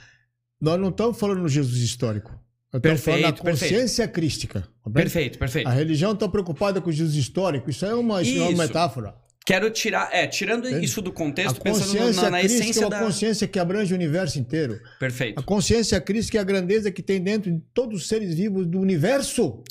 [0.60, 2.30] Nós não estamos falando no Jesus histórico.
[2.70, 4.12] Nós estamos falando da consciência perfeito.
[4.12, 4.68] crística.
[4.84, 5.66] Tá perfeito, perfeito.
[5.66, 7.70] A religião está preocupada com o Jesus histórico.
[7.70, 8.38] Isso é uma, isso.
[8.38, 9.14] é uma metáfora.
[9.46, 10.84] Quero tirar, é, tirando Entende?
[10.84, 12.98] isso do contexto, pensando na, na essência é uma da...
[12.98, 14.78] consciência que abrange o universo inteiro.
[15.00, 15.38] Perfeito.
[15.38, 18.78] A consciência crística é a grandeza que tem dentro de todos os seres vivos do
[18.78, 19.62] universo.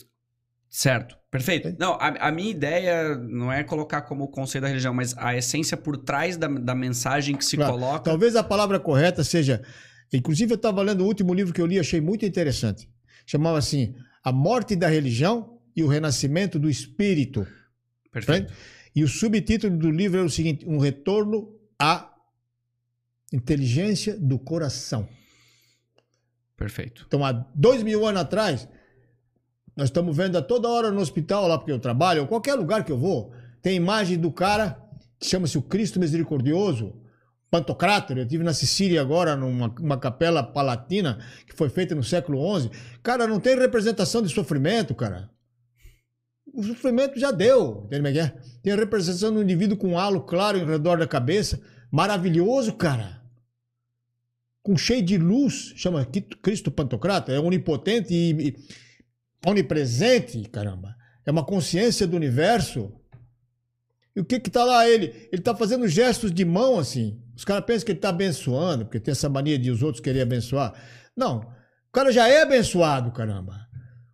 [0.76, 1.74] Certo, perfeito.
[1.80, 5.78] Não, a, a, minha ideia não é colocar como conceito da religião, mas a essência
[5.78, 7.72] por trás da, da mensagem que se claro.
[7.72, 8.04] coloca.
[8.04, 9.64] Talvez a palavra correta seja.
[10.12, 12.90] Inclusive, eu estava lendo o último livro que eu li, achei muito interessante.
[13.26, 17.48] Chamava assim: A Morte da Religião e o Renascimento do Espírito.
[18.12, 18.52] Perfeito.
[18.94, 22.14] E o subtítulo do livro é o seguinte: Um retorno à
[23.32, 25.08] inteligência do coração.
[26.58, 27.06] Perfeito.
[27.08, 28.68] Então, há dois mil anos atrás,
[29.76, 32.84] nós estamos vendo a toda hora no hospital lá porque eu trabalho, ou qualquer lugar
[32.84, 34.82] que eu vou, tem imagem do cara
[35.20, 36.94] que chama-se o Cristo Misericordioso,
[37.50, 38.18] Pantocrátor.
[38.18, 42.70] Eu tive na Sicília agora, numa capela palatina que foi feita no século XI.
[43.02, 45.30] Cara, não tem representação de sofrimento, cara.
[46.54, 48.20] O sofrimento já deu, entende?
[48.20, 48.36] É?
[48.62, 51.62] Tem a representação do indivíduo com um halo claro em redor da cabeça.
[51.92, 53.22] Maravilhoso, cara.
[54.62, 56.06] Com cheio de luz, chama
[56.42, 58.56] Cristo Pantocrátor, é onipotente e,
[59.46, 60.96] onipresente, caramba.
[61.26, 62.92] É uma consciência do universo.
[64.16, 65.28] E o que que tá lá ele?
[65.32, 67.22] Ele tá fazendo gestos de mão assim.
[67.36, 70.22] Os caras pensam que ele tá abençoando, porque tem essa mania de os outros querer
[70.22, 70.74] abençoar.
[71.16, 71.40] Não.
[71.40, 73.54] O cara já é abençoado, caramba.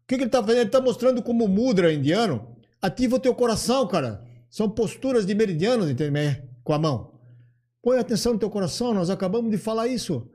[0.04, 0.62] O que que ele tá fazendo?
[0.62, 4.24] Ele tá mostrando como mudra indiano ativa o teu coração, cara.
[4.50, 6.44] São posturas de meridianos, entende?
[6.64, 7.14] Com a mão.
[7.82, 10.30] Põe atenção no teu coração, nós acabamos de falar isso.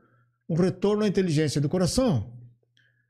[0.49, 2.36] Um retorno à inteligência do coração.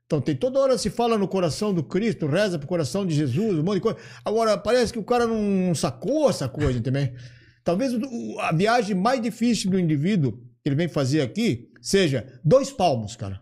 [0.08, 3.58] Então, tem toda hora se fala no coração do Cristo, reza pro coração de Jesus,
[3.58, 3.98] um monte de coisa.
[4.24, 7.14] Agora, parece que o cara não sacou essa coisa também.
[7.62, 7.92] Talvez
[8.40, 13.38] a viagem mais difícil do indivíduo que ele vem fazer aqui seja dois palmos, cara.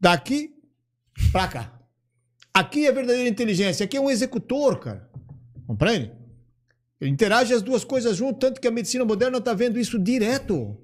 [0.00, 0.54] Daqui
[1.30, 1.78] pra cá.
[2.54, 5.06] Aqui é verdadeira inteligência, aqui é um executor, cara.
[5.66, 6.12] Compreende?
[6.98, 10.78] Ele interage as duas coisas junto, tanto que a medicina moderna está vendo isso direto.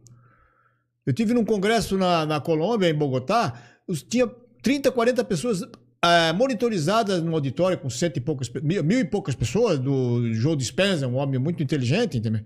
[1.06, 3.54] Eu tive num congresso na, na Colômbia, em Bogotá,
[3.86, 4.30] os, tinha
[4.62, 5.62] 30, 40 pessoas
[6.04, 10.56] eh, monitorizadas no auditório com cento e poucas, mil, mil e poucas pessoas, do Joe
[10.56, 12.42] Dispenza, um homem muito inteligente, entendeu?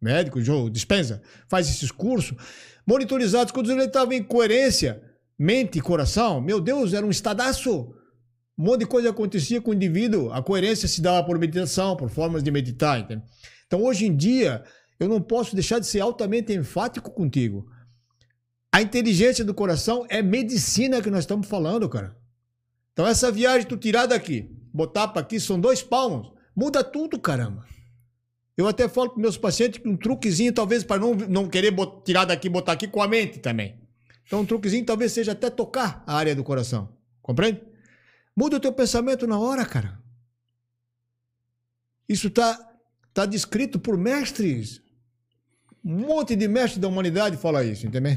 [0.00, 2.36] médico, Joe Dispenza, faz esses cursos,
[2.86, 5.02] monitorizados, quando ele estava em coerência,
[5.38, 7.94] mente e coração, meu Deus, era um estadaço.
[8.56, 12.10] Um monte de coisa acontecia com o indivíduo, a coerência se dava por meditação, por
[12.10, 13.22] formas de meditar, entende?
[13.66, 14.64] Então, hoje em dia,
[14.98, 17.66] eu não posso deixar de ser altamente enfático contigo.
[18.78, 22.16] A inteligência do coração é medicina que nós estamos falando, cara.
[22.92, 26.30] Então, essa viagem, tu tirar daqui, botar para aqui, são dois palmos.
[26.54, 27.66] Muda tudo, caramba.
[28.56, 32.04] Eu até falo para meus pacientes que um truquezinho, talvez, para não, não querer bot-
[32.04, 33.80] tirar daqui botar aqui com a mente também.
[34.24, 36.96] Então, um truquezinho talvez seja até tocar a área do coração.
[37.20, 37.60] Compreende?
[38.36, 40.00] Muda o teu pensamento na hora, cara.
[42.08, 42.56] Isso tá,
[43.12, 44.80] tá descrito por mestres.
[45.84, 48.16] Um monte de mestres da humanidade fala isso, entendeu?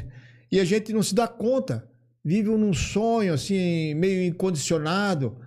[0.52, 1.88] E a gente não se dá conta.
[2.22, 5.40] Vive num sonho, assim, meio incondicionado.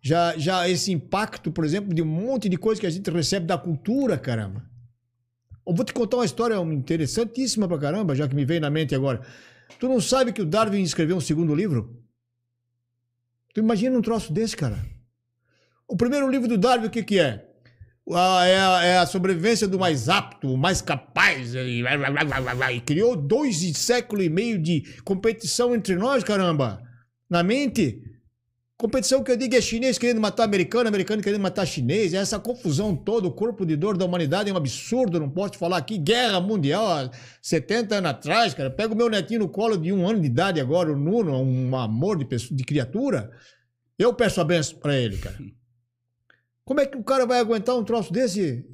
[0.00, 3.44] Já, já esse impacto, por exemplo, de um monte de coisa que a gente recebe
[3.44, 4.64] da cultura, caramba.
[5.66, 8.94] Eu vou te contar uma história interessantíssima pra caramba, já que me veio na mente
[8.94, 9.20] agora.
[9.78, 12.02] Tu não sabe que o Darwin escreveu um segundo livro?
[13.52, 14.78] Tu imagina um troço desse, cara?
[15.86, 17.46] O primeiro livro do Darwin, o que, que é?
[18.12, 21.54] Ah, É a, é a sobrevivência do mais apto, o mais capaz.
[21.54, 21.82] E,
[22.72, 26.80] e criou dois séculos e meio de competição entre nós, caramba.
[27.28, 28.02] Na mente.
[28.78, 32.12] Competição que eu digo é chinês querendo matar americano, americano querendo matar chinês.
[32.12, 35.18] É essa confusão toda, o corpo de dor da humanidade é um absurdo.
[35.18, 35.96] Não posso falar aqui.
[35.96, 38.70] Guerra mundial há 70 anos atrás, cara.
[38.70, 41.74] Pega o meu netinho no colo de um ano de idade agora, o Nuno, um
[41.74, 43.30] amor de, pessoa, de criatura.
[43.98, 45.36] Eu peço a benção pra ele, cara.
[46.66, 48.66] Como é que o cara vai aguentar um troço desse?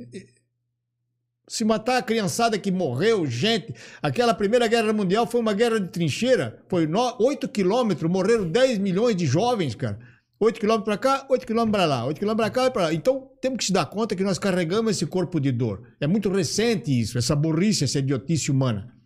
[1.46, 3.74] Se matar a criançada que morreu, gente.
[4.00, 6.64] Aquela Primeira Guerra Mundial foi uma guerra de trincheira.
[6.70, 6.88] Foi
[7.20, 9.98] 8 quilômetros, morreram 10 milhões de jovens, cara.
[10.40, 12.94] 8 quilômetros para cá, 8 quilômetros para lá, 8 quilômetros para cá e para lá.
[12.94, 15.94] Então, temos que se dar conta que nós carregamos esse corpo de dor.
[16.00, 18.96] É muito recente isso, essa burrice, essa idiotice humana.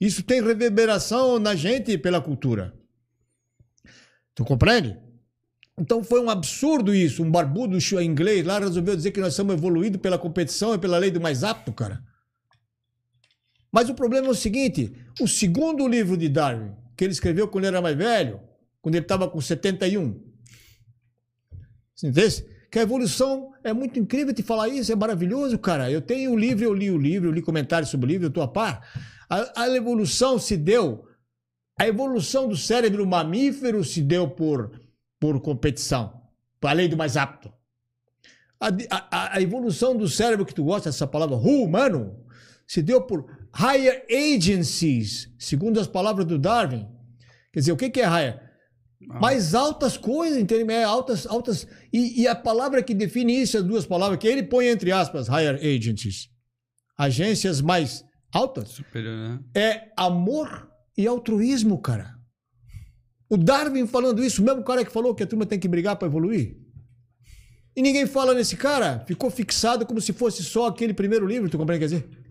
[0.00, 2.74] Isso tem reverberação na gente pela cultura.
[4.34, 5.05] Tu compreende?
[5.78, 7.22] Então foi um absurdo isso.
[7.22, 11.10] Um barbudo inglês lá resolveu dizer que nós somos evoluídos pela competição e pela lei
[11.10, 12.02] do mais apto, cara.
[13.70, 17.64] Mas o problema é o seguinte: o segundo livro de Darwin, que ele escreveu quando
[17.64, 18.40] ele era mais velho,
[18.80, 20.18] quando ele estava com 71.
[21.94, 22.56] Você entende?
[22.70, 25.90] Que a evolução é muito incrível te falar isso, é maravilhoso, cara.
[25.90, 28.28] Eu tenho o livro, eu li o livro, eu li comentários sobre o livro, eu
[28.28, 28.80] estou a par.
[29.28, 31.06] A, a evolução se deu.
[31.78, 34.85] A evolução do cérebro mamífero se deu por
[35.18, 36.22] por competição,
[36.60, 37.52] para a lei do mais apto.
[38.58, 38.68] A,
[39.10, 42.24] a, a, evolução do cérebro que tu gosta dessa palavra, humano,
[42.66, 46.86] se deu por higher agencies, segundo as palavras do Darwin.
[47.52, 48.42] Quer dizer, o que, que é higher?
[49.10, 49.20] Ah.
[49.20, 50.72] Mais altas coisas, entende?
[50.72, 51.66] É altas, altas.
[51.92, 55.28] E, e, a palavra que define isso, as duas palavras, que ele põe entre aspas,
[55.28, 56.30] higher agencies,
[56.96, 59.40] agências mais altas, Superior, né?
[59.54, 62.15] é amor e altruísmo, cara.
[63.28, 65.96] O Darwin falando isso, o mesmo cara que falou que a turma tem que brigar
[65.96, 66.56] para evoluir.
[67.74, 69.04] E ninguém fala nesse cara.
[69.06, 71.86] Ficou fixado como se fosse só aquele primeiro livro, tu compreende?
[71.86, 72.26] Quer dizer?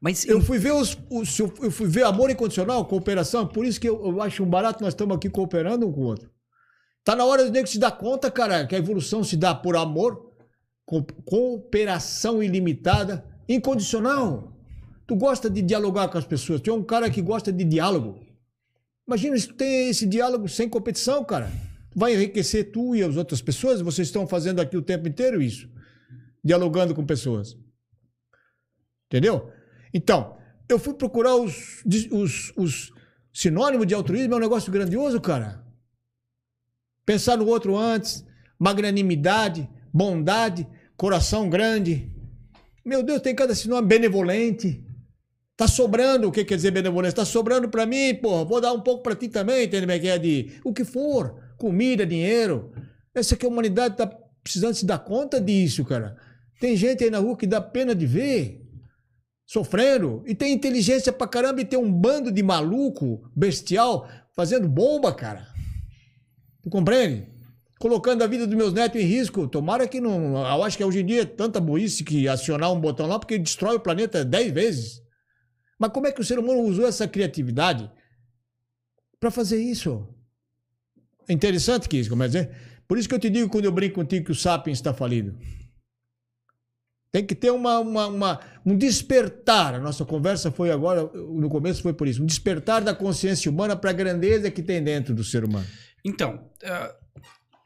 [0.00, 3.88] Mas eu fui ver os, os, eu fui ver amor incondicional, cooperação, por isso que
[3.88, 6.30] eu, eu acho um barato nós estamos aqui cooperando um com o outro.
[7.02, 9.76] Tá na hora de nego se dar conta, cara, que a evolução se dá por
[9.76, 10.30] amor,
[10.84, 14.52] co cooperação ilimitada, incondicional.
[15.06, 18.20] Tu gosta de dialogar com as pessoas, tu é um cara que gosta de diálogo.
[19.08, 21.50] Imagina se tem esse diálogo sem competição, cara.
[21.96, 23.80] Vai enriquecer tu e as outras pessoas.
[23.80, 25.66] Vocês estão fazendo aqui o tempo inteiro isso.
[26.44, 27.56] Dialogando com pessoas.
[29.06, 29.50] Entendeu?
[29.94, 30.36] Então,
[30.68, 32.92] eu fui procurar os, os, os
[33.32, 35.64] sinônimos de altruísmo, é um negócio grandioso, cara.
[37.06, 38.26] Pensar no outro antes,
[38.58, 40.68] magnanimidade, bondade,
[40.98, 42.12] coração grande.
[42.84, 44.84] Meu Deus, tem cada sinônimo benevolente.
[45.58, 47.16] Tá sobrando, o que quer dizer benevolência?
[47.16, 50.06] Tá sobrando para mim, porra, vou dar um pouco para ti também, entende é que
[50.06, 52.72] é de o que for, comida, dinheiro.
[53.12, 54.06] Essa que a humanidade tá
[54.40, 56.16] precisando se dar conta disso, cara.
[56.60, 58.62] Tem gente aí na rua que dá pena de ver,
[59.44, 65.12] sofrendo, e tem inteligência pra caramba e tem um bando de maluco, bestial, fazendo bomba,
[65.12, 65.44] cara.
[66.62, 67.26] Tu compreende?
[67.80, 69.48] Colocando a vida dos meus netos em risco.
[69.48, 70.36] Tomara que não.
[70.36, 73.36] Eu acho que hoje em dia é tanta burrice que acionar um botão lá, porque
[73.36, 75.07] destrói o planeta dez vezes.
[75.78, 77.90] Mas como é que o ser humano usou essa criatividade
[79.20, 80.06] para fazer isso?
[81.28, 82.50] É interessante que isso, como é dizer?
[82.86, 85.38] Por isso que eu te digo quando eu brinco contigo que o Sapiens está falido.
[87.12, 89.74] Tem que ter uma, uma, uma, um despertar.
[89.74, 93.76] A nossa conversa foi agora, no começo foi por isso, um despertar da consciência humana
[93.76, 95.66] para a grandeza que tem dentro do ser humano.
[96.04, 97.07] Então, uh,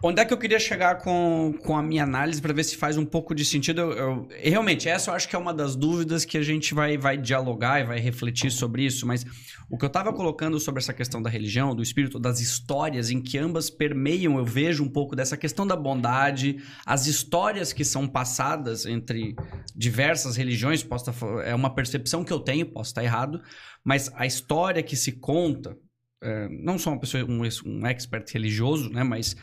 [0.02, 2.98] onde é que eu queria chegar com, com a minha análise para ver se faz
[2.98, 3.80] um pouco de sentido?
[3.80, 6.98] Eu, eu, realmente, essa eu acho que é uma das dúvidas que a gente vai,
[6.98, 9.24] vai dialogar e vai refletir sobre isso, mas
[9.70, 13.22] o que eu estava colocando sobre essa questão da religião, do espírito, das histórias em
[13.22, 18.08] que ambas permeiam, eu vejo um pouco dessa questão da bondade, as histórias que são
[18.08, 19.36] passadas entre
[19.74, 23.40] diversas religiões, posso tá, é uma percepção que eu tenho, posso estar errado,
[23.84, 25.76] mas a história que se conta,
[26.20, 29.36] é, não sou uma pessoa, um, um expert religioso, né, mas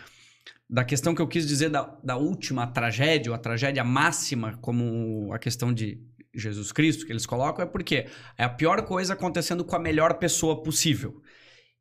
[0.70, 5.34] da questão que eu quis dizer da, da última tragédia, ou a tragédia máxima, como
[5.34, 6.00] a questão de
[6.34, 8.06] Jesus Cristo, que eles colocam, é porque
[8.38, 11.22] é a pior coisa acontecendo com a melhor pessoa possível.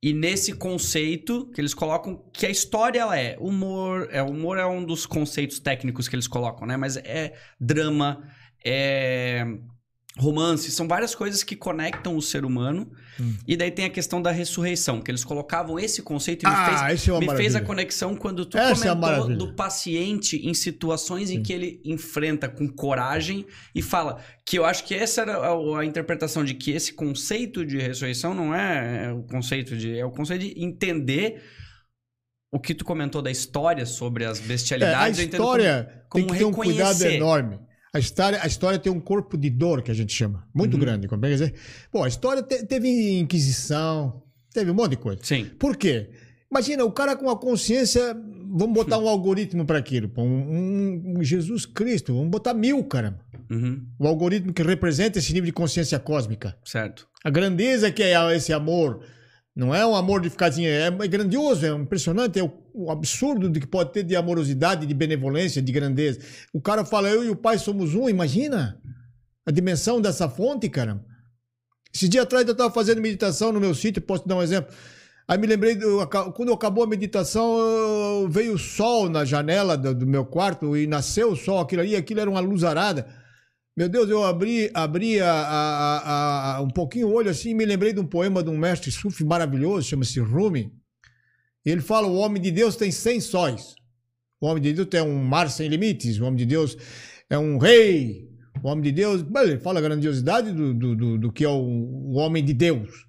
[0.02, 4.64] E nesse conceito que eles colocam, que a história ela é humor, é humor é
[4.64, 6.76] um dos conceitos técnicos que eles colocam, né?
[6.76, 8.22] Mas é drama,
[8.64, 9.44] é
[10.18, 12.90] romance, são várias coisas que conectam o ser humano.
[13.20, 13.34] Hum.
[13.46, 16.86] E daí tem a questão da ressurreição, que eles colocavam esse conceito e me, ah,
[16.88, 20.54] fez, é me fez a conexão quando tu essa é comentou é do paciente em
[20.54, 21.36] situações Sim.
[21.36, 25.80] em que ele enfrenta com coragem e fala que eu acho que essa era a,
[25.80, 30.04] a, interpretação de que esse conceito de ressurreição não é, é o conceito de é
[30.04, 31.42] o conceito de entender
[32.52, 36.32] o que tu comentou da história sobre as bestialidades, é, a história como, como tem
[36.32, 37.67] que ter um cuidado enorme.
[37.98, 40.80] A história, a história tem um corpo de dor, que a gente chama, muito uhum.
[40.80, 41.08] grande.
[41.10, 41.54] É dizer?
[41.90, 44.22] Pô, a história te, teve Inquisição,
[44.54, 45.20] teve um monte de coisa.
[45.24, 45.50] Sim.
[45.58, 46.08] Por quê?
[46.48, 48.16] Imagina, o cara com a consciência,
[48.52, 53.18] vamos botar um algoritmo para aquilo, um, um, Jesus Cristo, vamos botar mil, caramba.
[53.50, 53.84] Uhum.
[53.98, 56.56] O algoritmo que representa esse nível de consciência cósmica.
[56.64, 57.08] Certo.
[57.24, 59.00] A grandeza que é esse amor,
[59.56, 63.50] não é um amor de ficarzinho, é, é grandioso, é impressionante, é o, o, absurdo
[63.50, 66.20] de que pode ter de amorosidade, de benevolência, de grandeza.
[66.52, 68.80] O cara fala, eu e o pai somos um, imagina
[69.44, 71.04] a dimensão dessa fonte, cara.
[71.94, 74.74] Esse dia atrás eu estava fazendo meditação no meu sítio, posso te dar um exemplo.
[75.26, 80.06] Aí me lembrei, do, quando acabou a meditação, veio o sol na janela do, do
[80.06, 83.06] meu quarto e nasceu o sol, aquilo ali, aquilo era uma luz arada.
[83.76, 87.64] Meu Deus, eu abri, abri a, a, a, um pouquinho o olho assim e me
[87.64, 90.72] lembrei de um poema de um mestre sufi maravilhoso, chama-se Rumi.
[91.64, 93.74] Ele fala: o homem de Deus tem 100 sóis.
[94.40, 96.18] O homem de Deus tem um mar sem limites.
[96.18, 96.76] O homem de Deus
[97.28, 98.28] é um rei.
[98.62, 99.24] O homem de Deus.
[99.42, 103.06] Ele fala a grandiosidade do, do, do, do que é o, o, homem de Deus.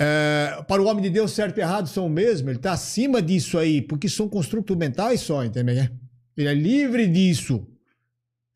[0.00, 2.48] É, para o homem de Deus, certo e errado são o mesmo.
[2.48, 5.88] Ele está acima disso aí, porque são construtos mentais só, entendeu?
[6.36, 7.66] Ele é livre disso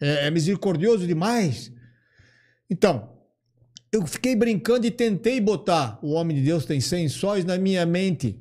[0.03, 1.73] é, é misericordioso demais.
[2.69, 3.12] Então,
[3.93, 7.85] eu fiquei brincando e tentei botar o homem de Deus tem 100 sóis na minha
[7.85, 8.39] mente.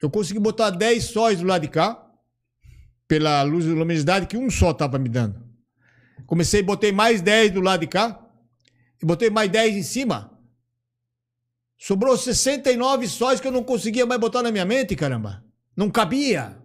[0.00, 2.10] Eu consegui botar 10 sóis do lado de cá,
[3.06, 5.40] pela luz e luminosidade que um só estava me dando.
[6.26, 8.26] Comecei, botei mais 10 do lado de cá,
[9.00, 10.32] e botei mais 10 em cima.
[11.76, 15.44] Sobrou 69 sóis que eu não conseguia mais botar na minha mente, caramba.
[15.76, 16.58] Não cabia.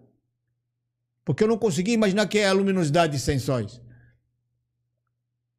[1.26, 3.82] Porque eu não conseguia imaginar que é a luminosidade de 100 sóis.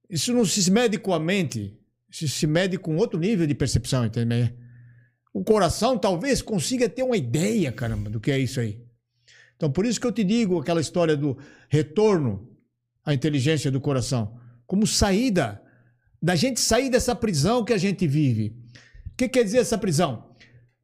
[0.09, 1.79] Isso não se mede com a mente,
[2.11, 4.49] isso se mede com outro nível de percepção, entendeu?
[5.33, 8.83] O coração talvez consiga ter uma ideia, caramba, do que é isso aí.
[9.57, 11.37] Então, por isso que eu te digo aquela história do
[11.69, 12.49] retorno
[13.05, 15.61] à inteligência do coração, como saída,
[16.21, 18.57] da gente sair dessa prisão que a gente vive.
[19.13, 20.31] O que quer dizer essa prisão?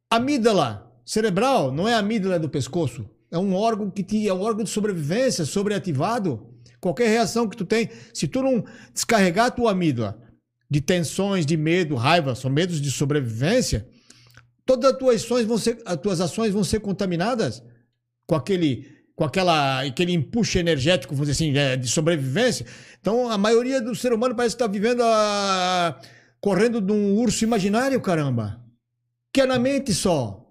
[0.09, 4.41] Amígdala cerebral não é a amígdala do pescoço, é um órgão que te, é um
[4.41, 6.55] órgão de sobrevivência sobreativado
[6.85, 8.63] Qualquer reação que tu tem, se tu não
[8.93, 10.21] descarregar a tua amígdala
[10.69, 13.87] de tensões, de medo, raiva, são medos de sobrevivência,
[14.65, 17.63] todas as tuas ações vão ser, as tuas ações vão ser contaminadas
[18.25, 22.65] com aquele com aquela, aquele empuxo energético, vamos dizer assim, é, de sobrevivência.
[22.99, 25.97] Então, a maioria do ser humano parece estar vivendo a,
[26.41, 28.61] correndo de um urso imaginário, caramba.
[29.31, 30.44] Que é na mente só.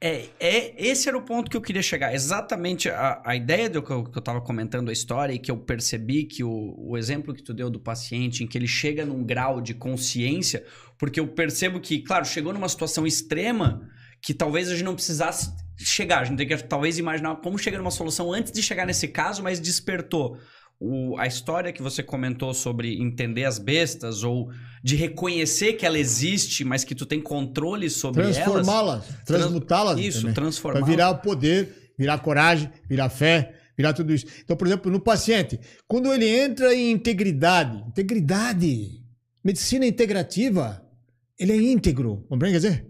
[0.00, 2.14] É, é, esse era o ponto que eu queria chegar.
[2.14, 5.50] Exatamente a, a ideia do que eu, que eu tava comentando a história e que
[5.50, 9.04] eu percebi que o, o exemplo que tu deu do paciente, em que ele chega
[9.04, 10.64] num grau de consciência,
[10.96, 13.88] porque eu percebo que, claro, chegou numa situação extrema
[14.22, 16.20] que talvez a gente não precisasse chegar.
[16.20, 19.42] A gente tem que talvez imaginar como chegar numa solução antes de chegar nesse caso,
[19.42, 20.38] mas despertou.
[20.80, 24.48] O, a história que você comentou sobre entender as bestas ou
[24.82, 28.36] de reconhecer que ela existe, mas que tu tem controle sobre elas.
[28.36, 29.98] Transformá-las, transmutá-las.
[29.98, 30.32] Isso.
[30.62, 34.26] Para virar o poder, virar coragem, virar fé, virar tudo isso.
[34.44, 39.02] Então, por exemplo, no paciente, quando ele entra em integridade, integridade,
[39.44, 40.80] medicina integrativa,
[41.38, 42.60] ele é íntegro, compreende?
[42.60, 42.86] Quer dizer,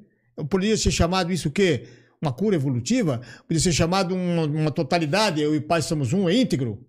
[0.48, 1.86] poderia ser chamado isso o quê?
[2.20, 3.20] Uma cura evolutiva?
[3.42, 6.86] Poderia ser chamado uma, uma totalidade, eu e o pai somos um, é íntegro.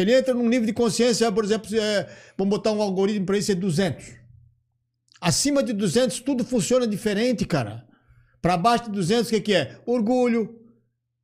[0.00, 3.52] Ele entra num nível de consciência, por exemplo, é, vamos botar um algoritmo para isso,
[3.52, 4.20] é 200.
[5.20, 7.84] Acima de 200, tudo funciona diferente, cara.
[8.40, 9.78] Para baixo de 200, o que, que é?
[9.84, 10.58] Orgulho,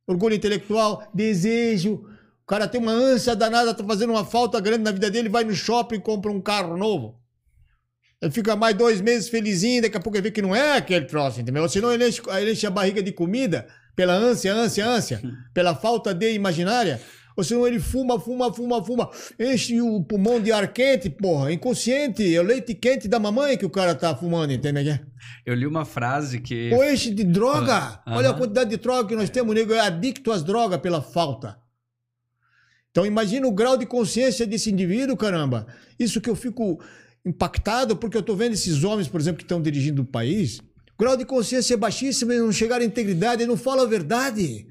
[0.05, 2.05] orgulho intelectual, desejo.
[2.43, 5.43] O cara tem uma ânsia danada, tá fazendo uma falta grande na vida dele, vai
[5.43, 7.19] no shopping e compra um carro novo.
[8.21, 11.05] Ele fica mais dois meses felizinho, daqui a pouco ele vê que não é aquele
[11.05, 11.67] troço, entendeu?
[11.69, 15.21] Senão ele enche, ele enche a barriga de comida pela ânsia, ânsia, ânsia,
[15.53, 17.01] pela falta de imaginária.
[17.37, 22.35] Ou senão ele fuma, fuma, fuma, fuma, enche o pulmão de ar quente, porra, inconsciente,
[22.35, 24.99] é o leite quente da mamãe que o cara tá fumando, entende?
[25.45, 26.71] Eu li uma frase que.
[26.73, 28.01] Ou enche de droga.
[28.03, 30.99] Ah, Olha a quantidade de droga que nós temos, nego é adicto às drogas pela
[30.99, 31.59] falta.
[32.89, 35.67] Então imagina o grau de consciência desse indivíduo, caramba.
[35.99, 36.81] Isso que eu fico
[37.23, 40.97] impactado, porque eu tô vendo esses homens, por exemplo, que estão dirigindo o país, o
[40.97, 44.65] grau de consciência é baixíssimo, eles não chegaram à integridade, eles não falam a verdade.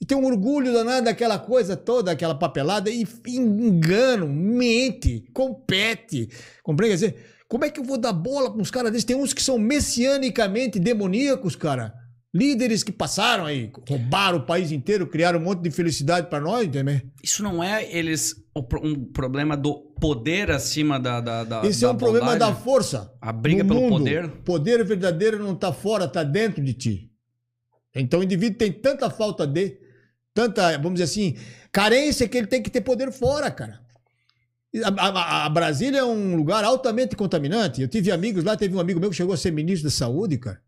[0.00, 6.28] E tem um orgulho danado daquela coisa toda, aquela papelada, e engano, mente, compete.
[6.62, 6.98] Compreende?
[6.98, 9.04] Quer dizer, como é que eu vou dar bola para uns caras desses?
[9.04, 11.94] Tem uns que são messianicamente demoníacos, cara.
[12.34, 16.66] Líderes que passaram aí, roubaram o país inteiro, criaram um monte de felicidade para nós,
[16.66, 17.00] entendeu?
[17.22, 21.20] Isso não é eles um problema do poder acima da.
[21.20, 23.10] da, da Esse da é um problema da força.
[23.22, 24.28] A briga pelo mundo, poder.
[24.44, 27.10] Poder verdadeiro não está fora, está dentro de ti.
[27.94, 29.78] Então o indivíduo tem tanta falta de,
[30.36, 31.36] tanta, vamos dizer assim,
[31.72, 33.80] carência que ele tem que ter poder fora, cara.
[34.84, 37.80] A, a- a Brasília é um lugar altamente contaminante.
[37.80, 40.36] Eu tive amigos lá, teve um amigo meu que chegou a ser ministro da saúde,
[40.36, 40.60] cara.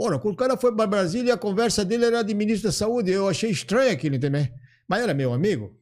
[0.00, 3.10] Ora, quando o cara foi para Brasília, a conversa dele era de ministro da saúde.
[3.12, 4.52] Eu achei estranho aquilo também.
[4.88, 5.76] Mas era meu amigo.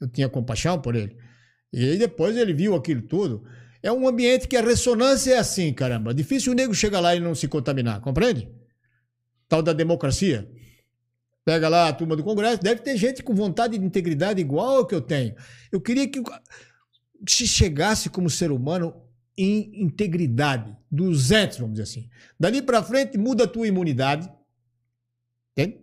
[0.00, 1.16] Eu tinha compaixão por ele.
[1.72, 3.44] E aí depois ele viu aquilo tudo.
[3.82, 6.12] É um ambiente que a ressonância é assim, caramba.
[6.14, 8.48] Difícil o nego chegar lá e não se contaminar, compreende?
[9.48, 10.48] Tal da democracia.
[11.44, 14.86] Pega lá a turma do Congresso, deve ter gente com vontade de integridade igual ao
[14.86, 15.34] que eu tenho.
[15.72, 16.24] Eu queria que o-
[17.26, 18.94] se chegasse como ser humano
[19.36, 22.08] em integridade, 200, vamos dizer assim.
[22.38, 24.28] Dali para frente muda a tua imunidade,
[25.56, 25.80] entende?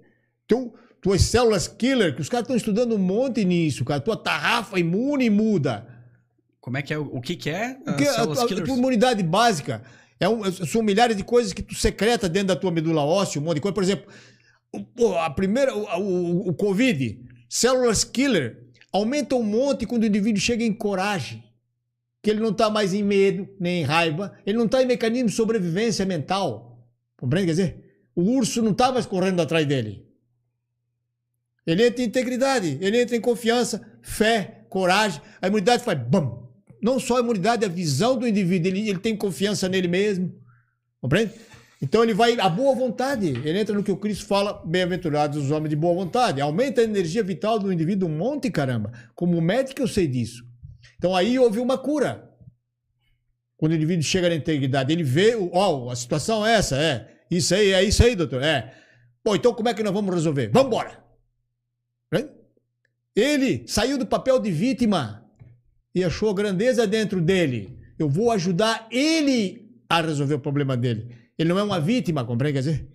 [0.47, 3.99] Teu, tuas células killer, que os caras estão estudando um monte nisso, cara.
[3.99, 5.87] Tua tarrafa imune muda.
[6.59, 6.97] Como é que é?
[6.97, 7.75] O o que, que é?
[7.75, 8.67] Porque As a, células tua- a killers?
[8.67, 9.83] tua imunidade básica
[10.19, 13.45] é um- são milhares de coisas que tu secreta dentro da tua medula óssea, um
[13.45, 13.73] monte de coisa.
[13.73, 14.13] Por exemplo, o,
[14.83, 17.19] pô, a primeira, o, o, o Covid,
[17.49, 21.43] células killer, aumenta um monte quando o indivíduo chega em coragem.
[22.21, 25.29] Que ele não está mais em medo, nem em raiva, ele não está em mecanismo
[25.29, 26.87] de sobrevivência mental.
[27.15, 27.47] Compreende?
[27.47, 30.05] Quer dizer, o urso não está mais correndo atrás dele.
[31.65, 35.21] Ele entra em integridade, ele entra em confiança, fé, coragem.
[35.41, 36.47] A imunidade faz bam.
[36.81, 40.33] Não só a imunidade, a visão do indivíduo, ele, ele tem confiança nele mesmo.
[41.01, 41.33] Compreende?
[41.81, 43.27] Então ele vai à boa vontade.
[43.27, 46.41] Ele entra no que o Cristo fala, bem-aventurados os homens de boa vontade.
[46.41, 48.91] Aumenta a energia vital do indivíduo um monte, caramba.
[49.13, 50.43] Como médico eu sei disso.
[50.97, 52.31] Então aí houve uma cura.
[53.57, 57.07] Quando o indivíduo chega na integridade, ele vê, ó, a situação é essa, é.
[57.29, 58.43] Isso aí, é isso aí, doutor.
[58.43, 58.73] É.
[59.23, 60.49] Bom, então como é que nós vamos resolver?
[60.49, 61.05] Vamos embora.
[63.15, 65.25] Ele saiu do papel de vítima
[65.93, 67.79] e achou grandeza dentro dele.
[67.97, 71.15] Eu vou ajudar ele a resolver o problema dele.
[71.37, 72.53] Ele não é uma vítima, compreende?
[72.53, 72.87] Quer dizer,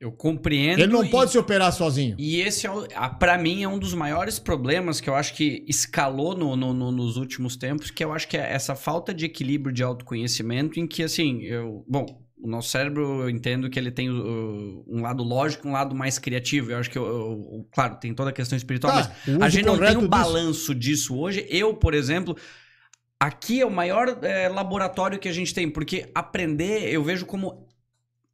[0.00, 0.78] Eu compreendo.
[0.80, 2.14] ele não e- pode se operar sozinho.
[2.18, 5.34] E esse, é, o- a- pra mim, é um dos maiores problemas que eu acho
[5.34, 9.12] que escalou no- no- no- nos últimos tempos, que eu acho que é essa falta
[9.12, 11.84] de equilíbrio de autoconhecimento, em que, assim, eu...
[11.88, 12.06] Bom,
[12.40, 16.20] o nosso cérebro, eu entendo que ele tem uh, um lado lógico um lado mais
[16.20, 16.70] criativo.
[16.70, 19.66] Eu acho que, eu- eu- claro, tem toda a questão espiritual, Tá, mas a gente
[19.66, 20.08] não tem um disso.
[20.08, 21.44] balanço disso hoje.
[21.50, 22.36] Eu, por exemplo,
[23.20, 27.66] aqui é o maior eh, laboratório que a gente tem, porque aprender eu vejo como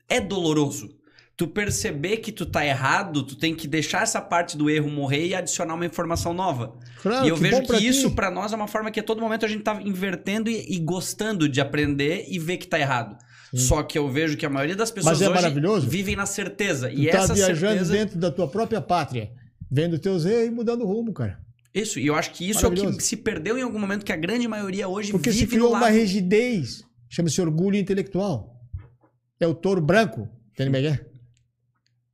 [0.09, 0.91] é doloroso.
[1.37, 5.27] Tu perceber que tu tá errado, tu tem que deixar essa parte do erro morrer
[5.27, 6.77] e adicionar uma informação nova.
[7.03, 9.21] Claro, e eu que vejo que isso pra nós é uma forma que a todo
[9.21, 13.17] momento a gente tá invertendo e, e gostando de aprender e ver que tá errado.
[13.53, 16.89] Só que eu vejo que a maioria das pessoas é hoje vivem na certeza.
[16.89, 17.93] Tu E tá essa viajando certeza.
[17.93, 19.31] dentro da tua própria pátria,
[19.71, 21.39] vendo teus erros e mudando o rumo, cara.
[21.75, 24.13] Isso, e eu acho que isso é o que se perdeu em algum momento, que
[24.13, 28.55] a grande maioria hoje Porque se vive no criou uma rigidez, chama-se orgulho intelectual.
[29.41, 30.99] É o touro branco, entende, Miguel?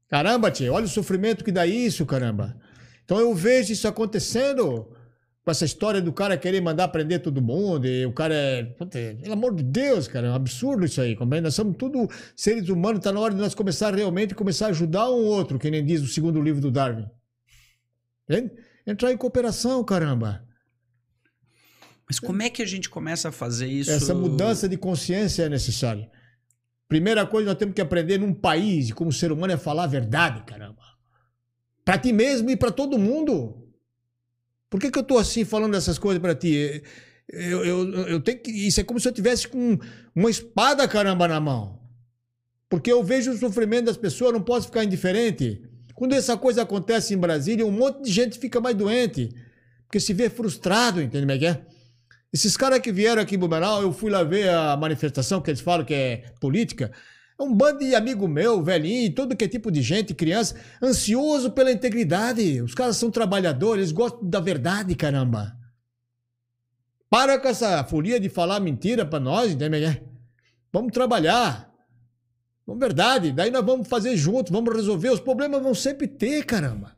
[0.09, 2.59] Caramba, tia, olha o sofrimento que dá isso, caramba.
[3.05, 4.91] Então eu vejo isso acontecendo
[5.45, 8.63] com essa história do cara querer mandar prender todo mundo, e o cara é.
[8.65, 11.45] Pelo amor de Deus, cara, é um absurdo isso aí, compreende?
[11.45, 15.11] Nós somos tudo seres humanos, tá na hora de nós começar realmente começar a ajudar
[15.11, 17.07] um outro, que nem diz o segundo livro do Darwin.
[18.29, 18.53] Entende?
[18.91, 20.45] Entrar em cooperação, caramba.
[22.09, 23.89] Mas como é que a gente começa a fazer isso?
[23.89, 26.11] Essa mudança de consciência é necessária.
[26.89, 30.43] Primeira coisa, nós temos que aprender num país, como ser humano, é falar a verdade,
[30.43, 30.83] caramba.
[31.85, 33.65] Pra ti mesmo e pra todo mundo.
[34.69, 36.83] Por que, que eu tô assim falando essas coisas pra ti?
[37.29, 38.51] Eu, eu, eu tenho que.
[38.51, 39.79] Isso é como se eu tivesse com
[40.13, 41.81] uma espada, caramba, na mão.
[42.69, 45.63] Porque eu vejo o sofrimento das pessoas, não posso ficar indiferente.
[46.01, 49.37] Quando essa coisa acontece em Brasília, um monte de gente fica mais doente.
[49.85, 51.61] Porque se vê frustrado, entende como é que é?
[52.33, 55.61] Esses caras que vieram aqui em Blumenau, eu fui lá ver a manifestação que eles
[55.61, 56.91] falam que é política.
[57.39, 61.51] É um bando de amigo meu, velhinho, todo que é tipo de gente, criança, ansioso
[61.51, 62.63] pela integridade.
[62.63, 65.55] Os caras são trabalhadores, eles gostam da verdade, caramba.
[67.11, 70.01] Para com essa folia de falar mentira pra nós, entende?
[70.73, 71.70] Vamos trabalhar.
[72.67, 75.11] Com verdade, daí nós vamos fazer junto, vamos resolver.
[75.11, 76.97] Os problemas vão sempre ter, caramba.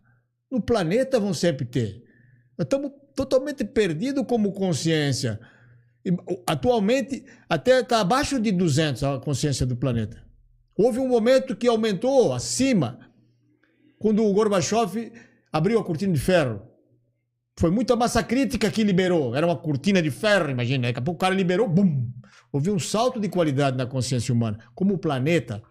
[0.50, 2.04] No planeta vão sempre ter.
[2.58, 5.40] Nós estamos totalmente perdidos como consciência.
[6.04, 6.10] E,
[6.46, 10.22] Atualmente, até está abaixo de 200 a consciência do planeta.
[10.76, 12.98] Houve um momento que aumentou acima,
[13.98, 15.12] quando o Gorbachev
[15.52, 16.62] abriu a cortina de ferro.
[17.58, 19.36] Foi muita massa crítica que liberou.
[19.36, 20.88] Era uma cortina de ferro, imagina.
[20.88, 22.10] Daqui a pouco o cara liberou, bum!
[22.52, 25.62] Houve um salto de qualidade na consciência humana, como o planeta.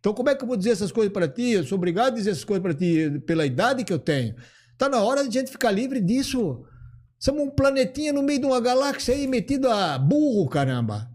[0.00, 1.50] Então, como é que eu vou dizer essas coisas para ti?
[1.52, 4.34] Eu sou obrigado a dizer essas coisas para ti pela idade que eu tenho.
[4.76, 6.64] Tá na hora de a gente ficar livre disso.
[7.18, 11.08] Somos um planetinha no meio de uma galáxia aí metido a burro, caramba.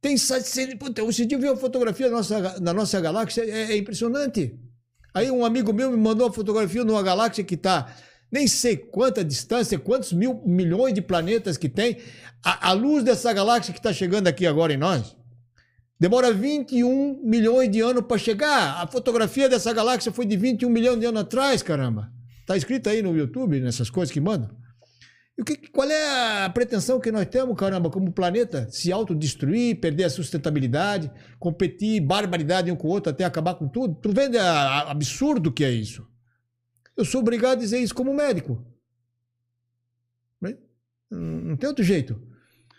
[0.00, 0.74] Tem 700.
[0.74, 4.58] Puta, esse dia eu vi uma fotografia da nossa, da nossa galáxia, é, é impressionante.
[5.14, 7.86] Aí um amigo meu me mandou uma fotografia de uma galáxia que está
[8.34, 11.98] nem sei quanta distância, quantos mil milhões de planetas que tem.
[12.44, 15.16] A, a luz dessa galáxia que está chegando aqui agora em nós
[16.00, 18.82] demora 21 milhões de anos para chegar.
[18.82, 22.10] A fotografia dessa galáxia foi de 21 milhões de anos atrás, caramba.
[22.44, 24.50] Tá escrito aí no YouTube, nessas coisas que mandam.
[25.38, 28.66] E o que, qual é a pretensão que nós temos, caramba, como planeta?
[28.68, 31.08] Se autodestruir, perder a sustentabilidade,
[31.38, 33.94] competir barbaridade um com o outro até acabar com tudo?
[33.94, 36.04] Tu vende a, a absurdo que é isso?
[36.96, 38.64] Eu sou obrigado a dizer isso como médico.
[41.10, 42.20] Não tem outro jeito.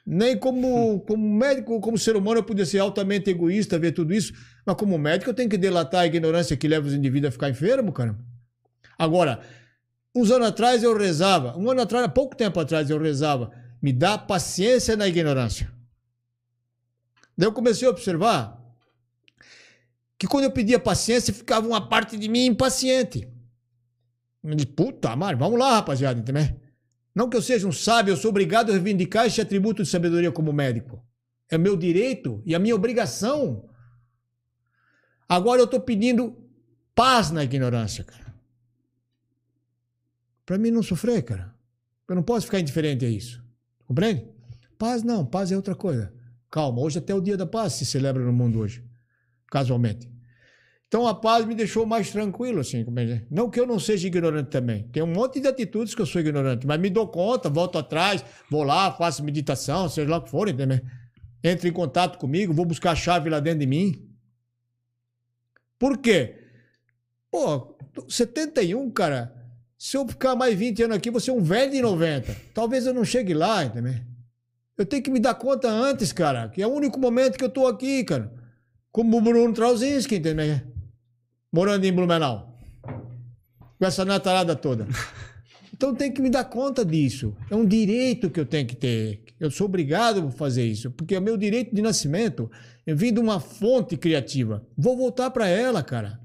[0.06, 4.34] Nem como, como médico, como ser humano, eu podia ser altamente egoísta, ver tudo isso.
[4.66, 7.50] Mas como médico, eu tenho que delatar a ignorância que leva os indivíduos a ficar
[7.50, 8.24] enfermo, caramba.
[8.98, 9.42] Agora,
[10.14, 13.52] uns anos atrás eu rezava, um ano atrás, há pouco tempo atrás eu rezava,
[13.82, 15.72] me dá paciência na ignorância.
[17.38, 18.64] Daí eu comecei a observar
[20.18, 23.28] que quando eu pedia paciência, ficava uma parte de mim impaciente.
[24.54, 26.44] Disse, puta, mas vamos lá, rapaziada, entendeu?
[27.16, 30.32] Não que eu seja um sábio, eu sou obrigado a reivindicar esse atributo de sabedoria
[30.32, 31.04] como médico.
[31.50, 33.70] É meu direito e a minha obrigação.
[35.28, 36.38] Agora eu estou pedindo
[36.94, 38.36] paz na ignorância, cara.
[40.46, 41.56] Para mim não sofrer, cara.
[42.08, 43.44] Eu não posso ficar indiferente a isso.
[43.86, 44.28] Compreende?
[44.78, 46.14] Paz não, paz é outra coisa.
[46.52, 48.84] Calma, hoje até o dia da paz se celebra no mundo hoje,
[49.48, 50.15] casualmente.
[50.88, 52.84] Então a paz me deixou mais tranquilo, assim.
[52.84, 53.26] compreende?
[53.30, 54.84] Não que eu não seja ignorante também.
[54.92, 58.24] Tem um monte de atitudes que eu sou ignorante, mas me dou conta, volto atrás,
[58.50, 60.80] vou lá, faço meditação, seja lá o que for, entendeu?
[61.44, 64.10] Entre em contato comigo, vou buscar a chave lá dentro de mim.
[65.78, 66.36] Por quê?
[67.30, 67.78] Pô,
[68.08, 69.34] 71, cara.
[69.78, 72.36] Se eu ficar mais 20 anos aqui, você é um velho de 90.
[72.54, 73.94] Talvez eu não chegue lá, entendeu?
[74.78, 77.50] Eu tenho que me dar conta antes, cara, que é o único momento que eu
[77.50, 78.34] tô aqui, cara.
[78.92, 80.75] Como o Bruno Trauzinski, entendeu?
[81.56, 82.60] Morando em Blumenau.
[83.80, 84.86] Com essa natalada toda.
[85.78, 87.36] Então tem que me dar conta disso.
[87.52, 89.26] É um direito que eu tenho que ter.
[89.38, 92.50] Eu sou obrigado a fazer isso, porque é meu direito de nascimento.
[92.88, 94.66] Eu vim de uma fonte criativa.
[94.78, 96.18] Vou voltar para ela, cara.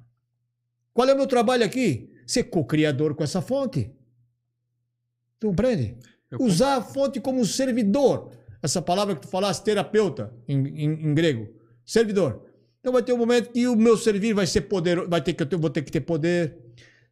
[0.94, 2.10] Qual é o meu trabalho aqui?
[2.28, 3.90] Ser co-criador com essa fonte.
[5.40, 5.96] Tu compreende?
[6.30, 8.30] Eu Usar a fonte como servidor.
[8.62, 11.48] Essa palavra que tu falaste, terapeuta, em, em- em grego.
[11.84, 12.46] Servidor.
[12.80, 15.42] Então vai ter um momento que o meu servir vai ser poderoso, vai ter que
[15.42, 16.56] eu te- vou ter que ter poder.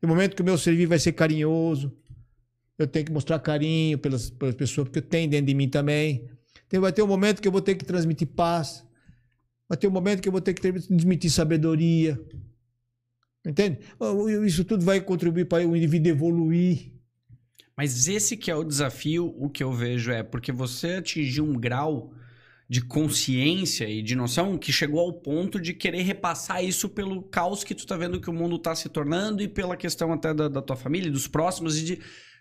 [0.00, 1.92] Tem um momento que o meu servir vai ser carinhoso.
[2.78, 6.28] Eu tenho que mostrar carinho pelas, pelas pessoas, porque eu tenho dentro de mim também.
[6.66, 8.84] Então vai ter um momento que eu vou ter que transmitir paz.
[9.68, 12.18] Vai ter um momento que eu vou ter que transmitir sabedoria.
[13.46, 13.78] Entende?
[14.46, 16.92] Isso tudo vai contribuir para o indivíduo evoluir.
[17.76, 21.58] Mas esse que é o desafio, o que eu vejo é porque você atingiu um
[21.58, 22.12] grau
[22.68, 27.64] de consciência e de noção que chegou ao ponto de querer repassar isso pelo caos
[27.64, 30.48] que tu tá vendo que o mundo tá se tornando e pela questão até da,
[30.48, 32.00] da tua família, dos próximos e de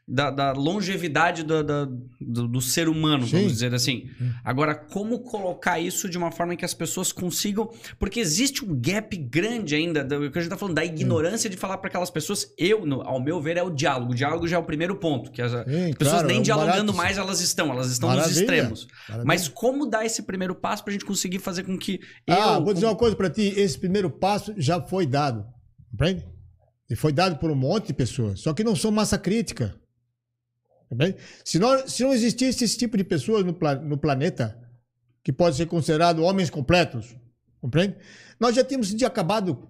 [0.09, 1.83] da, da longevidade do, da,
[2.21, 3.35] do, do, ser humano, Sim.
[3.37, 4.05] vamos dizer assim.
[4.41, 7.69] Agora, como colocar isso de uma forma que as pessoas consigam.
[7.99, 11.57] Porque existe um gap grande ainda, do que a gente tá falando, da ignorância de
[11.57, 12.47] falar para aquelas pessoas.
[12.57, 14.13] Eu, no- ao meu ver, é o diálogo.
[14.13, 15.29] O diálogo já é o primeiro ponto.
[15.29, 16.95] Que as, as Sim, pessoas claro, é nem um dialogando barato.
[16.97, 18.39] mais elas estão, elas estão nos Maravilha.
[18.39, 18.87] extremos.
[19.09, 19.25] Maravilha.
[19.27, 21.99] Mas como dar esse primeiro passo pra gente conseguir fazer com que.
[22.29, 23.53] Ah, eu, vou dizer uma coisa para ti.
[23.57, 25.45] Esse primeiro passo já foi dado.
[25.91, 26.25] Compreende?
[26.89, 28.39] E foi dado por um monte de pessoas.
[28.39, 29.75] Só que não são massa crítica.
[30.89, 31.17] Compreende?
[31.43, 34.57] Se não, se não existisse esse tipo de pessoas no, no planeta,
[35.23, 37.15] que pode ser considerado homens completos,
[37.59, 37.97] compreende?
[38.39, 39.67] Nós já tínhamos se acabado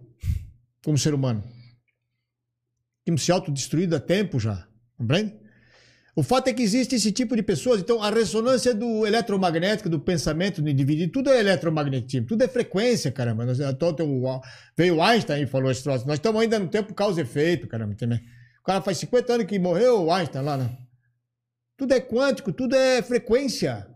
[0.84, 1.44] como ser humano.
[3.04, 4.68] Tínhamos se autodestruído há tempo já.
[4.96, 5.36] Compreende?
[6.16, 7.80] O fato é que existe esse tipo de pessoas.
[7.80, 13.12] Então, a ressonância do eletromagnético, do pensamento do indivíduo, tudo é eletromagnetismo, tudo é frequência,
[13.12, 13.46] caramba.
[13.46, 13.60] Nós,
[14.76, 16.08] veio Einstein e falou esse troço.
[16.08, 17.96] Nós estamos ainda no tempo causa efeito, caramba.
[17.96, 20.78] O cara faz 50 anos que morreu, o Einstein lá, né?
[21.78, 23.88] Tudo é quântico, tudo é frequência.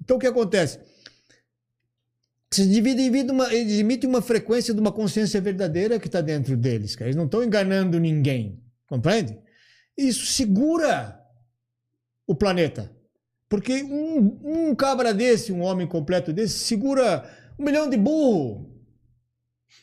[0.00, 0.78] Então, o que acontece?
[2.52, 6.56] Esses indivíduos emitem uma, eles emitem uma frequência de uma consciência verdadeira que está dentro
[6.56, 6.94] deles.
[6.94, 7.08] Cara.
[7.08, 8.62] Eles não estão enganando ninguém.
[8.86, 9.36] Compreende?
[9.96, 11.20] Isso segura
[12.26, 12.94] o planeta.
[13.48, 17.28] Porque um, um cabra desse, um homem completo desse, segura
[17.58, 18.72] um milhão de burro.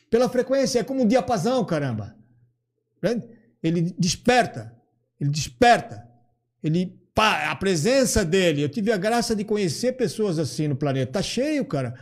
[0.08, 2.16] Pela frequência, é como um diapasão, caramba.
[3.62, 4.74] Ele desperta.
[5.20, 6.08] Ele desperta.
[6.62, 8.62] Ele, a presença dele.
[8.62, 11.12] Eu tive a graça de conhecer pessoas assim no planeta.
[11.12, 11.94] Tá cheio, cara.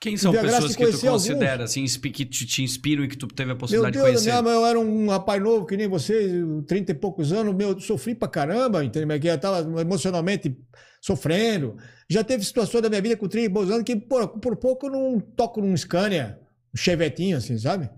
[0.00, 1.22] Quem são pessoas que tu conhecer alguns.
[1.28, 4.42] considera, assim, que te, inspiram e que tu teve a Meu possibilidade Deus, de conhecer?
[4.42, 6.32] minha, eu era um rapaz novo que nem vocês,
[6.66, 9.20] 30 e poucos anos, meu, eu sofri pra caramba, entendeu?
[9.20, 10.58] Que eu tava emocionalmente
[11.00, 11.76] sofrendo.
[12.10, 14.86] Já teve situações da minha vida com 30 e poucos anos que, por, por pouco,
[14.86, 16.36] eu não toco num Scania,
[16.74, 17.88] um chevetinho, assim, sabe?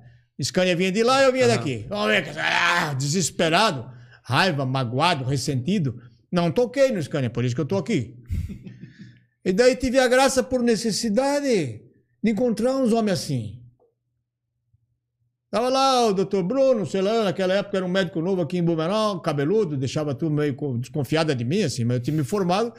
[0.42, 1.56] Scania vinha de lá e eu vinha Aham.
[1.56, 1.86] daqui.
[2.38, 3.90] Ah, desesperado,
[4.22, 5.98] raiva, magoado, ressentido.
[6.34, 8.16] Não toquei no Scania, por isso que eu tô aqui.
[9.44, 11.80] E daí tive a graça por necessidade
[12.20, 13.62] de encontrar uns homens assim.
[15.48, 18.64] Tava lá o doutor Bruno, sei lá, naquela época era um médico novo aqui em
[18.64, 22.74] Blumenau, cabeludo, deixava tudo meio co- desconfiada de mim, assim, mas eu tinha me formado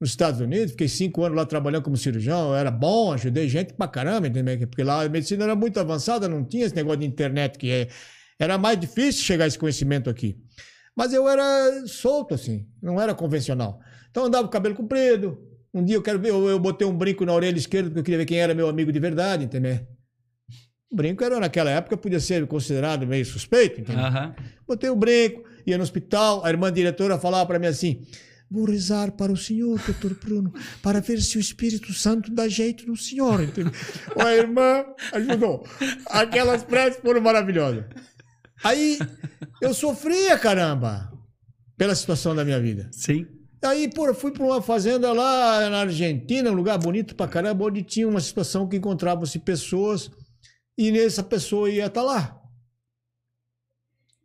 [0.00, 3.86] nos Estados Unidos, fiquei cinco anos lá trabalhando como cirurgião, era bom, ajudei gente pra
[3.86, 4.58] caramba, entendeu?
[4.66, 7.88] Porque lá a medicina era muito avançada, não tinha esse negócio de internet, que é,
[8.36, 10.36] era mais difícil chegar a esse conhecimento aqui.
[10.96, 13.78] Mas eu era solto, assim, não era convencional.
[14.10, 15.38] Então eu andava com o cabelo comprido,
[15.74, 18.04] um dia eu quero ver, eu, eu botei um brinco na orelha esquerda porque eu
[18.04, 19.78] queria ver quem era meu amigo de verdade, entendeu?
[20.90, 24.04] O brinco era, naquela época, podia ser considerado meio suspeito, entendeu?
[24.04, 24.34] Aham.
[24.66, 28.06] Botei o brinco, ia no hospital, a irmã diretora falava para mim assim:
[28.50, 32.86] Vou rezar para o senhor, doutor Bruno, para ver se o Espírito Santo dá jeito
[32.86, 33.42] no senhor.
[33.42, 33.72] entendeu?
[34.16, 35.66] a irmã ajudou.
[36.06, 37.84] Aquelas preces foram maravilhosas.
[38.64, 38.98] Aí
[39.60, 41.12] eu sofria, caramba,
[41.76, 42.88] pela situação da minha vida.
[42.92, 43.26] Sim.
[43.62, 47.82] Aí, pô, fui para uma fazenda lá na Argentina, um lugar bonito pra caramba, onde
[47.82, 50.10] tinha uma situação que encontravam-se pessoas
[50.78, 52.40] e nessa pessoa ia estar lá.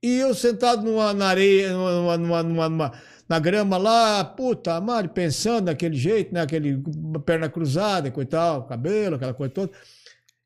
[0.03, 5.07] E eu sentado numa, na areia, numa, numa, numa- numa- na grama lá, puta, Mari,
[5.07, 6.41] pensando daquele jeito, né?
[6.41, 6.82] Aquele
[7.25, 9.71] perna cruzada, coitado, cabelo, aquela coisa toda.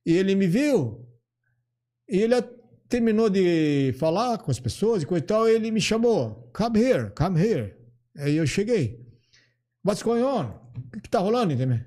[0.05, 1.03] E ele me viu.
[2.07, 2.35] E ele
[2.95, 6.49] terminou de falar com as pessoas e coisa e tal, ele me chamou.
[6.53, 7.73] Come here, come here.
[8.17, 9.05] Aí eu cheguei.
[9.83, 10.45] What's going on?
[10.77, 11.81] O que, que tá rolando, entendeu?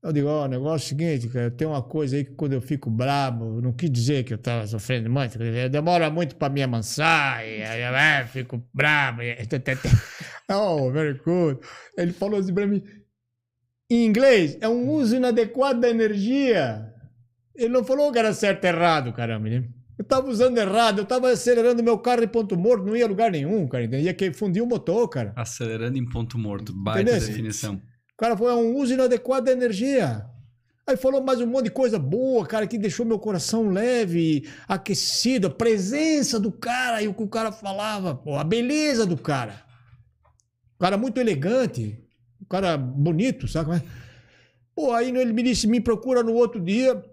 [0.00, 2.52] Eu digo, ó, o negócio é o seguinte, cara, tem uma coisa aí que quando
[2.52, 5.38] eu fico brabo, não quis dizer que eu tava sofrendo muito,
[5.70, 9.22] demora muito pra me amansar, e aí eu é, fico brabo.
[9.22, 9.36] E...
[10.50, 11.60] oh, very good.
[11.98, 12.82] Ele falou assim pra mim,
[13.90, 16.94] em inglês, é um uso inadequado da energia.
[17.54, 19.68] Ele não falou que era certo e errado, caramba, né?
[20.00, 23.06] Eu tava usando errado, eu tava acelerando meu carro em ponto morto, não ia a
[23.06, 23.84] lugar nenhum, cara.
[23.84, 25.34] Ia que fundir o motor, cara.
[25.36, 26.72] Acelerando em ponto morto.
[26.72, 27.28] Baita Entendeu?
[27.28, 27.74] definição.
[27.74, 30.24] O cara falou, é um uso inadequado da energia.
[30.86, 35.48] Aí falou mais um monte de coisa boa, cara, que deixou meu coração leve, aquecido,
[35.48, 39.62] a presença do cara e o que o cara falava, pô, a beleza do cara.
[40.76, 42.02] O cara muito elegante,
[42.40, 43.66] um cara bonito, sabe?
[43.66, 43.82] como é?
[44.74, 47.04] Pô, aí ele me disse, me procura no outro dia,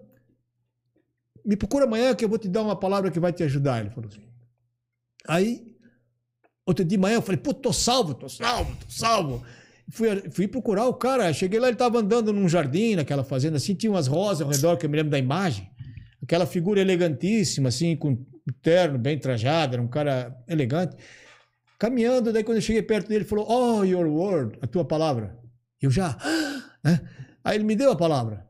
[1.48, 3.80] me procura amanhã que eu vou te dar uma palavra que vai te ajudar.
[3.80, 4.22] Ele falou assim.
[5.26, 5.74] Aí,
[6.66, 9.42] outro dia de manhã, eu falei, pô, tô salvo, tô salvo, tô salvo.
[9.90, 11.32] Fui, fui procurar o cara.
[11.32, 14.76] Cheguei lá, ele tava andando num jardim, naquela fazenda, assim, tinha umas rosas ao redor,
[14.76, 15.70] que eu me lembro da imagem.
[16.22, 18.22] Aquela figura elegantíssima, assim, com
[18.60, 20.96] terno bem trajado, era um cara elegante.
[21.78, 25.34] Caminhando, daí quando eu cheguei perto dele, ele falou, oh, your word, a tua palavra.
[25.80, 26.14] Eu já,
[26.84, 27.00] né?
[27.42, 28.46] Aí ele me deu a palavra.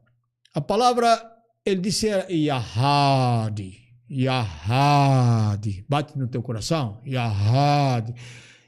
[0.53, 1.38] A palavra,
[1.69, 3.79] ele disse era Yahadi.
[4.11, 5.85] Yahadi.
[5.89, 7.01] Bate no teu coração.
[7.07, 8.15] Yahadi.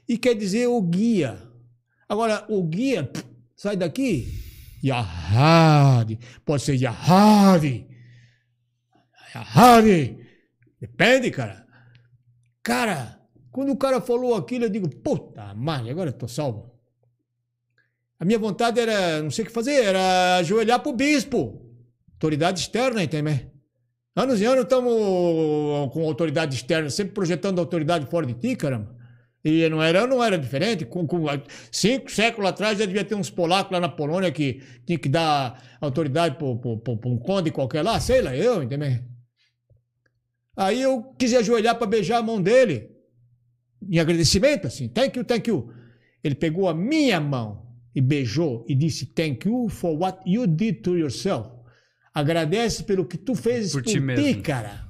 [0.07, 1.41] E quer dizer o guia.
[2.07, 3.09] Agora, o guia,
[3.55, 4.27] sai daqui.
[4.83, 6.19] Yahadi.
[6.45, 7.87] Pode ser Yahadi.
[9.33, 10.17] Yahadi.
[10.79, 11.65] Depende, cara.
[12.63, 13.19] Cara,
[13.51, 16.71] quando o cara falou aquilo, eu digo, puta merda, agora eu tô salvo.
[18.19, 21.60] A minha vontade era, não sei o que fazer, era ajoelhar pro bispo.
[22.21, 23.47] Autoridade externa, entende?
[24.15, 28.95] Anos e anos estamos com autoridade externa, sempre projetando autoridade fora de ti, caramba.
[29.43, 30.85] E não era, não era diferente.
[30.85, 31.25] Com, com,
[31.71, 35.79] cinco séculos atrás já devia ter uns polacos lá na Polônia que tinha que dar
[35.81, 38.99] autoridade para um conde qualquer lá, sei lá, eu, entendeu?
[40.55, 42.91] Aí eu quis ajoelhar para beijar a mão dele,
[43.89, 45.73] em agradecimento, assim, thank you, thank you.
[46.23, 47.65] Ele pegou a minha mão
[47.95, 51.60] e beijou e disse thank you for what you did to yourself.
[52.13, 54.43] Agradece pelo que tu fez Por por, ti ti, mesmo.
[54.43, 54.87] cara.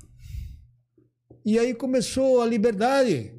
[1.45, 3.34] E aí começou a liberdade.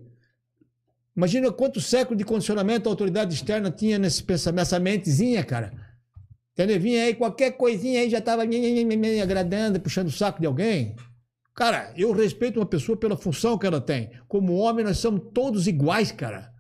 [1.16, 5.72] Imagina quantos séculos de condicionamento a autoridade externa tinha nesse pensamento, nessa mentezinha, cara.
[6.52, 6.80] Entendeu?
[6.80, 10.40] Vinha aí qualquer coisinha aí já tava nhe, nhe, nhe, nhe, agradando, puxando o saco
[10.40, 10.96] de alguém.
[11.54, 14.10] Cara, eu respeito uma pessoa pela função que ela tem.
[14.26, 16.50] Como homem, nós somos todos iguais, cara.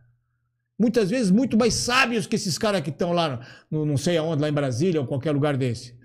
[0.78, 4.42] Muitas vezes muito mais sábios que esses caras que estão lá, no, não sei aonde,
[4.42, 5.96] lá em Brasília ou qualquer lugar desse.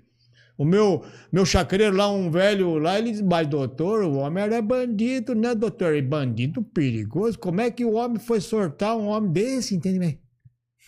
[0.58, 4.60] O meu, meu chacreiro lá, um velho lá, ele diz, mas doutor, o homem era
[4.60, 5.94] bandido, né, doutor?
[5.94, 7.38] E bandido perigoso.
[7.38, 10.00] Como é que o homem foi sortar um homem desse, entende?
[10.00, 10.20] bem?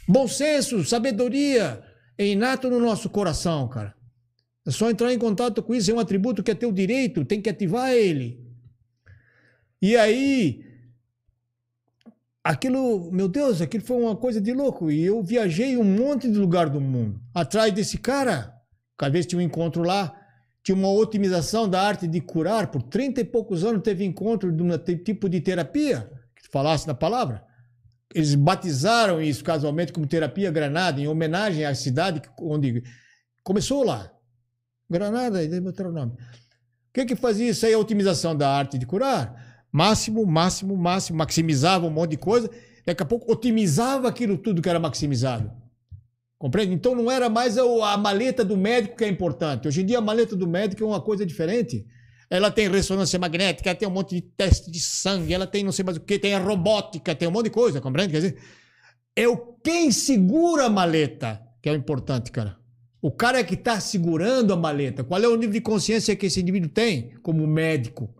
[0.08, 1.84] Bom senso, sabedoria,
[2.18, 3.94] é inato no nosso coração, cara.
[4.66, 7.40] É só entrar em contato com isso, é um atributo que é teu direito, tem
[7.40, 8.44] que ativar ele.
[9.80, 10.64] E aí,
[12.42, 14.90] aquilo, meu Deus, aquilo foi uma coisa de louco.
[14.90, 18.59] E eu viajei um monte de lugar do mundo atrás desse cara.
[19.00, 20.14] Cada vez tinha um encontro lá,
[20.62, 22.66] tinha uma otimização da arte de curar.
[22.66, 26.92] Por 30 e poucos anos teve encontro de um tipo de terapia, que falasse na
[26.92, 27.42] palavra.
[28.14, 32.82] Eles batizaram isso casualmente como terapia Granada, em homenagem à cidade onde
[33.42, 34.12] começou lá.
[34.90, 36.12] Granada, e daí o nome.
[36.12, 37.72] O que que fazia isso aí?
[37.72, 39.64] A otimização da arte de curar.
[39.72, 42.50] Máximo, máximo, máximo, maximizava um monte de coisa.
[42.84, 45.50] Daqui a pouco otimizava aquilo tudo que era maximizado.
[46.40, 46.72] Compreende?
[46.72, 49.68] Então não era mais a, maleta do médico que é importante.
[49.68, 51.86] Hoje em dia a maleta do médico é uma coisa diferente.
[52.30, 55.70] Ela tem ressonância magnética, ela tem um monte de teste de sangue, ela tem não
[55.70, 58.12] sei mais o que, tem a robótica, tem um monte de coisa, compreende?
[58.12, 58.38] Quer dizer,
[59.14, 62.56] é o quem segura a maleta que é o importante, cara.
[63.02, 66.40] O cara que está segurando a maleta, qual é o nível de consciência que esse
[66.40, 68.14] indivíduo tem como médico?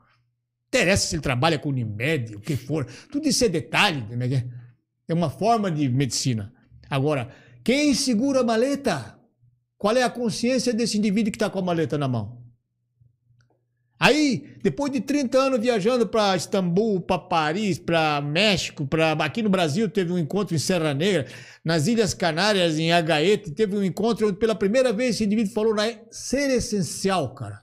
[0.69, 2.87] Interessa se ele trabalha com Unimed, o que for.
[3.11, 4.45] Tudo isso é detalhe, né?
[5.09, 6.53] é uma forma de medicina.
[6.89, 7.31] Agora,
[7.63, 9.19] quem segura a maleta?
[9.77, 12.41] Qual é a consciência desse indivíduo que está com a maleta na mão?
[14.01, 19.51] Aí, depois de 30 anos viajando para Istambul, para Paris, para México, para aqui no
[19.51, 21.27] Brasil teve um encontro em Serra Negra,
[21.63, 25.75] nas Ilhas Canárias, em Agaete, teve um encontro onde pela primeira vez esse indivíduo falou
[25.75, 27.61] na ser essencial, cara.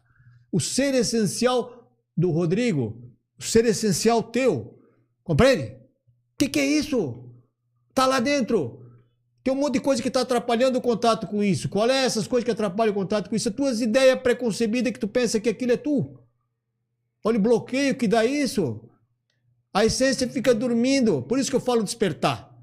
[0.51, 3.01] O ser essencial do Rodrigo,
[3.39, 4.79] o ser essencial teu.
[5.23, 5.71] Compreende?
[5.71, 7.31] O que, que é isso?
[7.95, 8.86] Tá lá dentro.
[9.47, 11.69] Tem um monte de coisa que está atrapalhando o contato com isso.
[11.69, 13.47] Qual é essas coisas que atrapalham o contato com isso?
[13.47, 16.19] As tuas ideias preconcebidas que tu pensa que aquilo é tu.
[17.23, 18.81] Olha o bloqueio que dá isso.
[19.73, 21.21] A essência fica dormindo.
[21.21, 22.53] Por isso que eu falo despertar.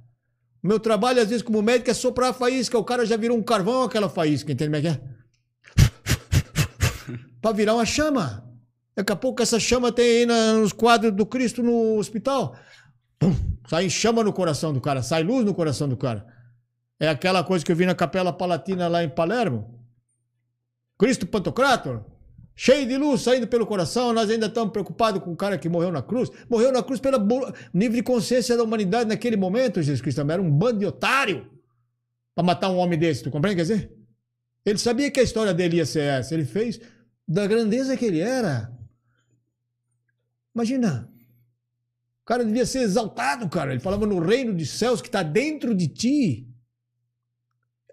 [0.63, 2.77] O meu trabalho, às vezes, como médico, é soprar a faísca.
[2.77, 5.01] O cara já virou um carvão aquela faísca, entende como é que é?
[7.41, 8.47] Para virar uma chama.
[8.95, 12.55] Daqui a pouco essa chama tem aí na- nos quadros do Cristo no hospital.
[13.19, 13.35] Pum,
[13.71, 16.34] sai chama no coração do cara, sai luz no coração do cara.
[16.99, 19.83] É aquela coisa que eu vi na Capela Palatina lá em Palermo.
[20.97, 22.05] Cristo Pantocrator,
[22.55, 24.13] cheio de luz saindo pelo coração.
[24.13, 26.31] Nós ainda estamos preocupados com o cara que morreu na cruz.
[26.49, 27.19] Morreu na cruz pelo
[27.73, 30.21] nível de consciência da humanidade naquele momento, Jesus Cristo.
[30.21, 31.51] Era um bando de otário
[32.35, 33.23] para matar um homem desse.
[33.25, 33.57] Tu compreende?
[33.57, 33.93] Quer dizer?
[34.65, 36.33] Ele sabia que a história dele ia ser essa.
[36.33, 36.81] Ele fez
[37.27, 38.73] da grandeza que ele era.
[40.55, 41.11] Imagina.
[42.23, 43.73] O cara devia ser exaltado, cara.
[43.73, 46.54] Ele falava no reino dos céus que está dentro de ti.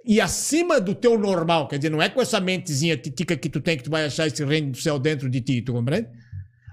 [0.06, 1.68] E acima do teu normal.
[1.68, 4.28] Quer dizer, não é com essa mentezinha titica que tu tem que tu vai achar
[4.28, 5.62] esse reino do céu dentro de ti.
[5.62, 6.10] Tu compreende?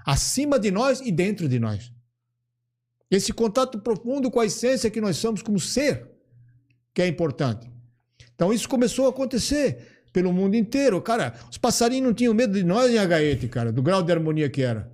[0.05, 1.91] Acima de nós e dentro de nós.
[3.11, 6.07] Esse contato profundo com a essência que nós somos como ser.
[6.93, 7.69] que é importante.
[8.33, 11.01] Então isso começou a acontecer pelo mundo inteiro.
[11.01, 14.49] Cara, os passarinhos não tinham medo de nós em Agaete, cara, do grau de harmonia
[14.49, 14.91] que era.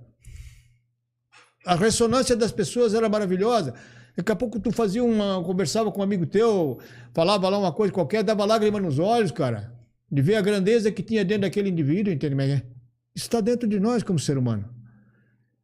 [1.64, 3.74] A ressonância das pessoas era maravilhosa.
[4.16, 5.42] Daqui a pouco tu fazia uma.
[5.44, 6.78] conversava com um amigo teu,
[7.12, 9.74] falava lá uma coisa qualquer, dava lágrima nos olhos, cara.
[10.10, 12.34] De ver a grandeza que tinha dentro daquele indivíduo, entende?
[13.14, 14.68] Isso está dentro de nós como ser humano.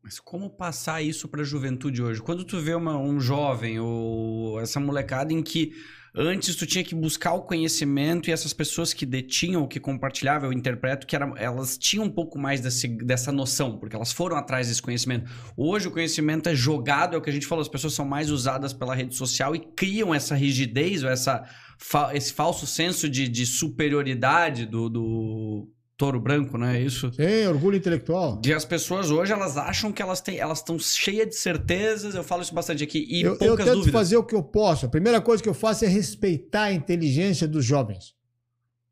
[0.02, 2.20] Mas como passar isso para a juventude hoje?
[2.20, 5.72] Quando tu vê uma, um jovem ou essa molecada em que
[6.14, 10.52] antes tu tinha que buscar o conhecimento e essas pessoas que detinham, que compartilhavam, eu
[10.52, 14.68] interpreto que era, elas tinham um pouco mais desse, dessa noção, porque elas foram atrás
[14.68, 15.30] desse conhecimento.
[15.56, 18.30] Hoje o conhecimento é jogado, é o que a gente falou, as pessoas são mais
[18.30, 21.44] usadas pela rede social e criam essa rigidez ou essa,
[22.12, 25.68] esse falso senso de, de superioridade do, do
[26.02, 27.12] touro branco, não é isso?
[27.12, 28.42] Sim, orgulho intelectual.
[28.44, 32.24] E as pessoas hoje, elas acham que elas têm, elas estão cheias de certezas, eu
[32.24, 33.92] falo isso bastante aqui, e eu, poucas eu tento dúvidas.
[33.92, 34.84] fazer o que eu posso.
[34.84, 38.16] A primeira coisa que eu faço é respeitar a inteligência dos jovens.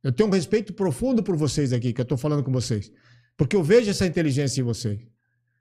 [0.04, 2.92] Eu tenho um respeito profundo por vocês aqui, que eu estou falando com vocês.
[3.36, 5.00] Porque eu vejo essa inteligência em vocês.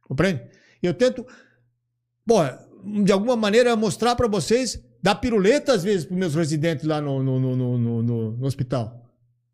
[0.07, 0.43] Compreende?
[0.83, 1.25] Eu tento,
[2.23, 2.47] bom,
[3.03, 7.01] de alguma maneira, mostrar para vocês, dar piruleta às vezes para os meus residentes lá
[7.01, 9.08] no, no, no, no hospital.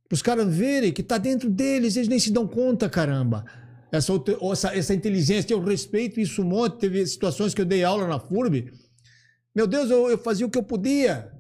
[0.07, 3.45] Para os caras verem que está dentro deles, eles nem se dão conta, caramba.
[3.91, 4.13] Essa,
[4.51, 6.77] essa, essa inteligência, eu respeito isso um monte.
[6.77, 8.71] Teve situações que eu dei aula na FURB.
[9.55, 11.31] Meu Deus, eu, eu fazia o que eu podia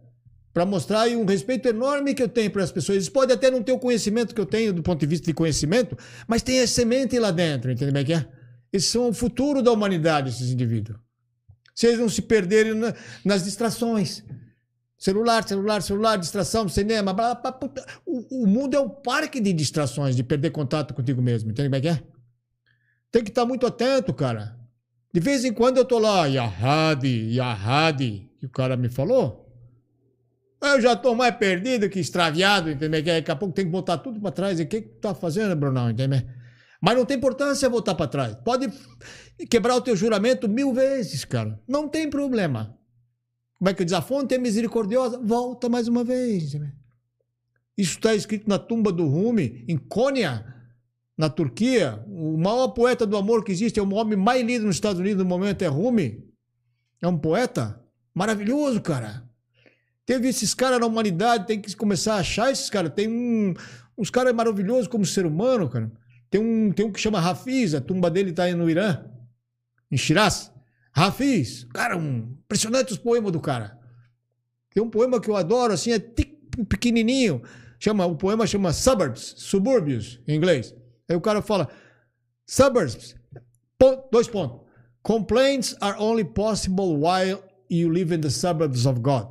[0.53, 2.95] para mostrar um respeito enorme que eu tenho para as pessoas.
[2.95, 5.33] Eles podem até não ter o conhecimento que eu tenho do ponto de vista de
[5.33, 5.97] conhecimento,
[6.27, 8.25] mas tem a semente lá dentro, entende como é que é?
[8.71, 10.97] Eles são o futuro da humanidade, esses indivíduos.
[11.75, 12.93] Se eles não se perderem na,
[13.25, 14.23] nas distrações.
[15.05, 19.53] Celular, celular, celular, distração, cinema, blá, blá, blá, o, o, mundo é um parque de
[19.53, 21.51] distrações, de perder contato contigo mesmo.
[21.51, 22.03] Entende como é que é?
[23.11, 24.57] Tem que estar muito atento, cara.
[25.13, 29.47] De vez em quando eu tô lá, Yahadi, Yahadi, que o cara me falou.
[30.59, 33.03] Eu já tô mais perdido que extraviado, entendeu?
[33.03, 34.59] Daqui a pouco tem que voltar tudo para trás.
[34.59, 36.23] E o que, que tu tá fazendo, Brunão, entendeu?
[36.81, 38.35] Mas não tem importância voltar para trás.
[38.43, 38.73] Pode
[39.51, 41.61] quebrar o teu juramento mil vezes, cara.
[41.67, 42.75] Não tem problema.
[43.65, 43.93] Como é que diz?
[43.93, 45.17] A fonte é misericordiosa.
[45.17, 46.53] Volta mais uma vez.
[47.75, 50.45] Isso está escrito na tumba do Rumi, em Konya,
[51.17, 51.99] na Turquia.
[52.07, 55.23] O maior poeta do amor que existe, é o homem mais lido nos Estados Unidos
[55.23, 56.23] no momento, é Rumi.
[57.01, 59.27] É um poeta maravilhoso, cara.
[60.05, 62.93] Teve esses caras na humanidade, tem que começar a achar esses caras.
[62.93, 63.55] Tem um,
[63.97, 65.91] uns caras maravilhosos como ser humano, cara.
[66.29, 69.03] Tem um, tem um que chama Hafiz, a tumba dele está no Irã,
[69.91, 70.53] em Shiraz.
[70.95, 73.77] Rafiz, cara, um, impressionante os poemas do cara.
[74.73, 77.41] Tem um poema que eu adoro, assim, é pequenininho.
[77.77, 80.73] Chama, o poema chama Suburbs, Subúrbios, em inglês.
[81.09, 81.69] Aí o cara fala,
[82.45, 83.13] Suburbs,
[83.77, 84.61] ponto, dois pontos.
[85.03, 89.27] Complaints are only possible while you live in the suburbs of God.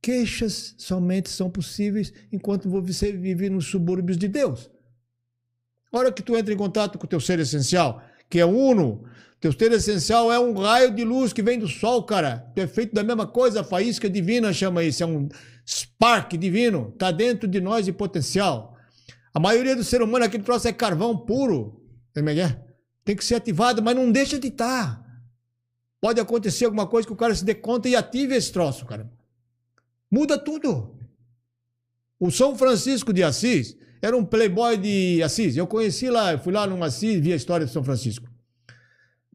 [0.00, 4.70] Queixas somente são possíveis enquanto você vive nos subúrbios de Deus.
[5.92, 8.00] A hora que tu entra em contato com o teu ser essencial,
[8.30, 9.04] que é uno,
[9.40, 12.50] teu ser essencial é um raio de luz que vem do sol, cara.
[12.54, 15.28] Tu é feito da mesma coisa, a faísca divina chama isso, é um
[15.66, 16.92] spark divino.
[16.98, 18.76] Tá dentro de nós de potencial.
[19.32, 21.82] A maioria do ser humano, aquele troço é carvão puro.
[22.14, 22.56] É?
[23.02, 24.96] Tem que ser ativado, mas não deixa de estar.
[24.96, 25.06] Tá.
[26.00, 29.10] Pode acontecer alguma coisa que o cara se dê conta e ative esse troço, cara.
[30.10, 30.98] Muda tudo.
[32.18, 35.56] O São Francisco de Assis era um playboy de Assis.
[35.56, 38.28] Eu conheci lá, eu fui lá num Assis, vi a história de São Francisco.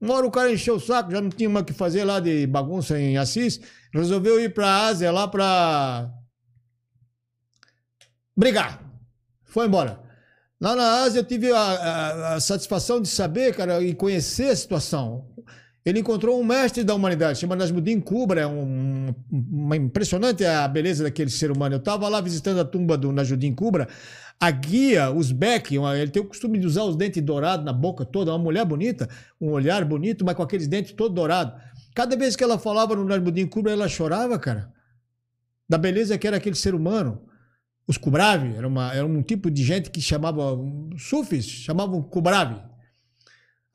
[0.02, 2.20] Uma hora o cara encheu o saco, já não tinha mais o que fazer lá
[2.20, 3.60] de bagunça em Assis,
[3.94, 6.12] resolveu ir para a Ásia lá para
[8.36, 8.84] brigar.
[9.44, 10.00] Foi embora.
[10.60, 14.56] Lá na Ásia eu tive a, a, a, satisfação de saber, cara, e conhecer a
[14.56, 15.28] situação.
[15.86, 21.04] Ele encontrou um mestre da humanidade, chamado Nasmuddin Kubra, é um, uma impressionante a beleza
[21.04, 21.76] daquele ser humano.
[21.76, 23.88] Eu estava lá visitando a tumba do Nasmuddin Kubra,
[24.40, 28.06] a guia, os Beck, ele tem o costume de usar os dentes dourados na boca
[28.06, 29.10] toda, uma mulher bonita,
[29.40, 31.54] um olhar bonito, mas com aqueles dentes todo dourados.
[31.96, 34.72] Cada vez que ela falava no Nasmuddin Kubra, ela chorava, cara.
[35.68, 37.22] Da beleza que era aquele ser humano.
[37.88, 40.58] Os Kubravi, era, uma, era um tipo de gente que chamava,
[40.98, 42.60] sufis, chamavam Kubravi.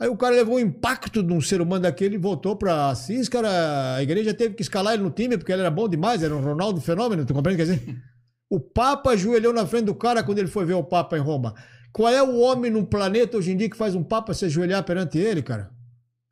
[0.01, 3.29] Aí o cara levou o impacto de um ser humano daquele e voltou para Assis,
[3.29, 3.97] cara.
[3.97, 6.41] A igreja teve que escalar ele no time porque ele era bom demais, era um
[6.41, 7.65] Ronaldo fenômeno, tu compreende?
[7.65, 8.03] Quer dizer,
[8.51, 11.55] o Papa ajoelhou na frente do cara quando ele foi ver o Papa em Roma.
[11.93, 14.83] Qual é o homem no planeta hoje em dia que faz um Papa se ajoelhar
[14.83, 15.71] perante ele, cara?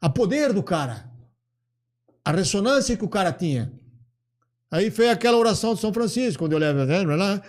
[0.01, 1.09] A poder do cara.
[2.25, 3.73] A ressonância que o cara tinha.
[4.69, 6.97] Aí foi aquela oração de São Francisco, quando eu levo, né?
[6.97, 7.43] É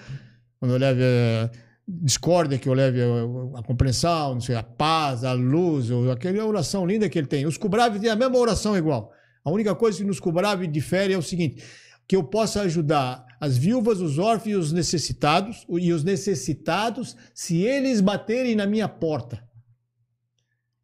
[0.59, 1.49] quando eu levo a
[1.88, 7.09] discórdia, que eu levo a compreensão, não sei, a paz, a luz, aquela oração linda
[7.09, 7.45] que ele tem.
[7.47, 9.11] Os Kubravi têm a mesma oração igual.
[9.43, 11.63] A única coisa que nos Kubravi difere é o seguinte,
[12.07, 17.61] que eu possa ajudar as viúvas, os órfãos e os necessitados, e os necessitados, se
[17.61, 19.41] eles baterem na minha porta.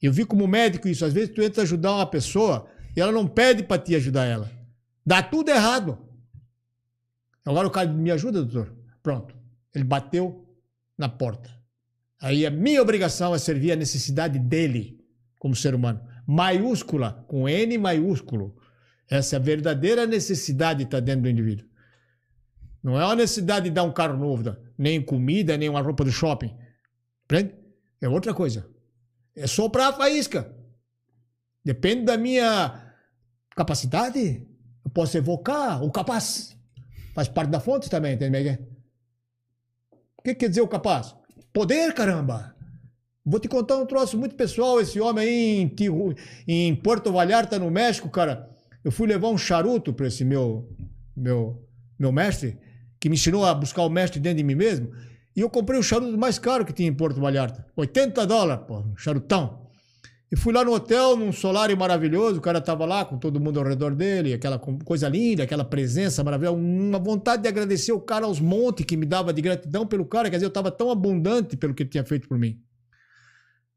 [0.02, 1.04] Eu vi como médico isso.
[1.04, 4.52] Às vezes tu entra ajudar uma pessoa e ela não pede para te ajudar ela.
[5.06, 5.98] Dá tudo errado.
[7.44, 8.74] Agora o cara me ajuda, doutor.
[9.04, 9.36] Pronto.
[9.74, 10.48] Ele bateu
[10.98, 11.54] na porta.
[12.22, 15.04] Aí a minha obrigação é servir a necessidade dele
[15.40, 16.02] como ser humano.
[16.26, 18.56] Maiúscula, com N maiúsculo.
[19.10, 21.68] Essa é a verdadeira necessidade que está dentro do indivíduo.
[22.86, 26.12] Não é uma necessidade de dar um carro novo, nem comida, nem uma roupa do
[26.12, 26.56] shopping.
[27.24, 27.56] Entende?
[28.00, 28.70] É outra coisa.
[29.36, 30.56] É soprar a faísca.
[31.64, 32.94] Depende da minha
[33.56, 34.48] capacidade.
[34.86, 36.56] Eu posso evocar o capaz.
[37.16, 38.60] Faz parte da fonte também, entende?
[40.16, 41.16] O que quer dizer o capaz?
[41.52, 42.56] Poder, caramba!
[43.26, 44.80] Vou te contar um troço muito pessoal.
[44.80, 45.76] Esse homem aí em,
[46.48, 48.48] em Porto Vallarta, no México, cara.
[48.84, 50.72] Eu fui levar um charuto para esse meu,
[51.18, 51.68] meu,
[51.98, 52.64] meu mestre,
[53.06, 54.90] que me ensinou a buscar o mestre dentro de mim mesmo.
[55.36, 57.64] E eu comprei o charuto mais caro que tinha em Porto Vallarta.
[57.78, 59.60] 80 dólares, pô, um charutão.
[60.32, 63.60] E fui lá no hotel, num solário maravilhoso, o cara tava lá com todo mundo
[63.60, 68.26] ao redor dele, aquela coisa linda, aquela presença maravilhosa, uma vontade de agradecer o cara
[68.26, 71.56] aos montes que me dava de gratidão pelo cara, quer dizer, eu tava tão abundante
[71.56, 72.60] pelo que ele tinha feito por mim.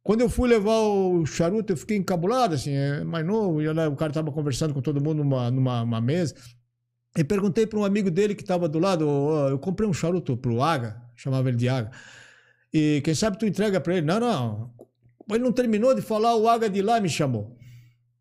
[0.03, 3.95] Quando eu fui levar o charuto, eu fiquei encabulado, assim, é mais novo, e o
[3.95, 6.35] cara tava conversando com todo mundo numa, numa mesa,
[7.17, 10.37] e perguntei para um amigo dele que tava do lado, oh, eu comprei um charuto
[10.37, 11.91] pro Aga, chamava ele de Aga,
[12.73, 14.07] e quem sabe tu entrega para ele?
[14.07, 14.75] Não, não,
[15.31, 17.57] ele não terminou de falar, o Aga de lá me chamou.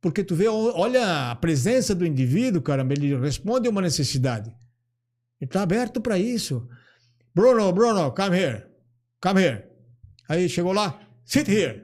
[0.01, 4.49] Porque tu vê, olha a presença do indivíduo, caramba, ele responde uma necessidade.
[5.39, 6.67] Ele está aberto para isso.
[7.33, 8.63] Bruno, Bruno, come here.
[9.21, 9.63] Come here.
[10.29, 11.83] Aí chegou lá, sit here.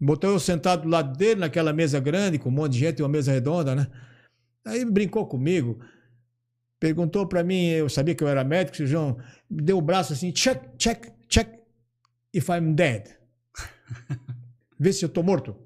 [0.00, 3.08] Botou eu sentado do lado dele, naquela mesa grande, com um monte de gente, uma
[3.08, 3.88] mesa redonda, né?
[4.68, 5.80] Aí brincou comigo,
[6.78, 9.18] perguntou para mim, eu sabia que eu era médico, cirurgião,
[9.50, 11.48] me deu o braço assim, check, check, check,
[12.34, 13.08] if I'm dead.
[14.78, 15.56] Vê se eu tô morto.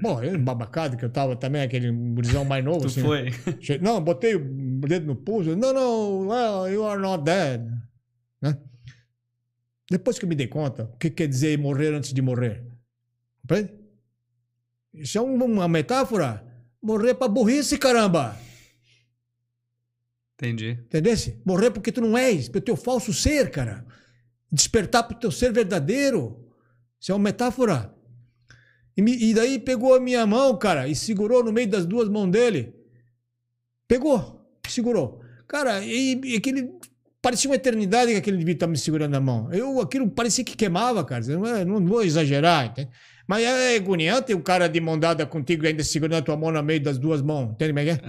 [0.00, 2.80] Bom, eu babacado, que eu tava também, aquele gurizão mais novo.
[2.80, 3.30] tu assim, foi?
[3.80, 4.40] Não, botei o
[4.86, 5.56] dedo no pulso.
[5.56, 7.62] Não, não, well, you are not dead.
[8.42, 8.58] Né?
[9.90, 12.64] Depois que eu me dei conta, o que quer dizer morrer antes de morrer?
[13.40, 13.72] Compreende?
[14.92, 16.53] Isso é uma metáfora.
[16.84, 18.36] Morrer pra burrice, caramba!
[20.34, 20.72] Entendi.
[20.72, 21.40] Entendesse?
[21.42, 23.86] Morrer porque tu não és, pelo teu falso ser, cara.
[24.52, 26.46] Despertar pro teu ser verdadeiro.
[27.00, 27.94] Isso é uma metáfora.
[28.94, 32.06] E, me, e, daí pegou a minha mão, cara, e segurou no meio das duas
[32.10, 32.74] mãos dele.
[33.88, 35.22] Pegou, segurou.
[35.48, 36.70] Cara, e, e aquele.
[37.22, 39.50] Parecia uma eternidade que aquele devia estar me segurando na mão.
[39.50, 41.24] Eu, aquilo parecia que queimava, cara.
[41.24, 42.90] Não, não vou exagerar, entende?
[43.26, 46.62] Mas é agoniante o cara de mão dada contigo ainda segurando a tua mão no
[46.62, 47.52] meio das duas mãos.
[47.52, 48.00] Entende como é que é?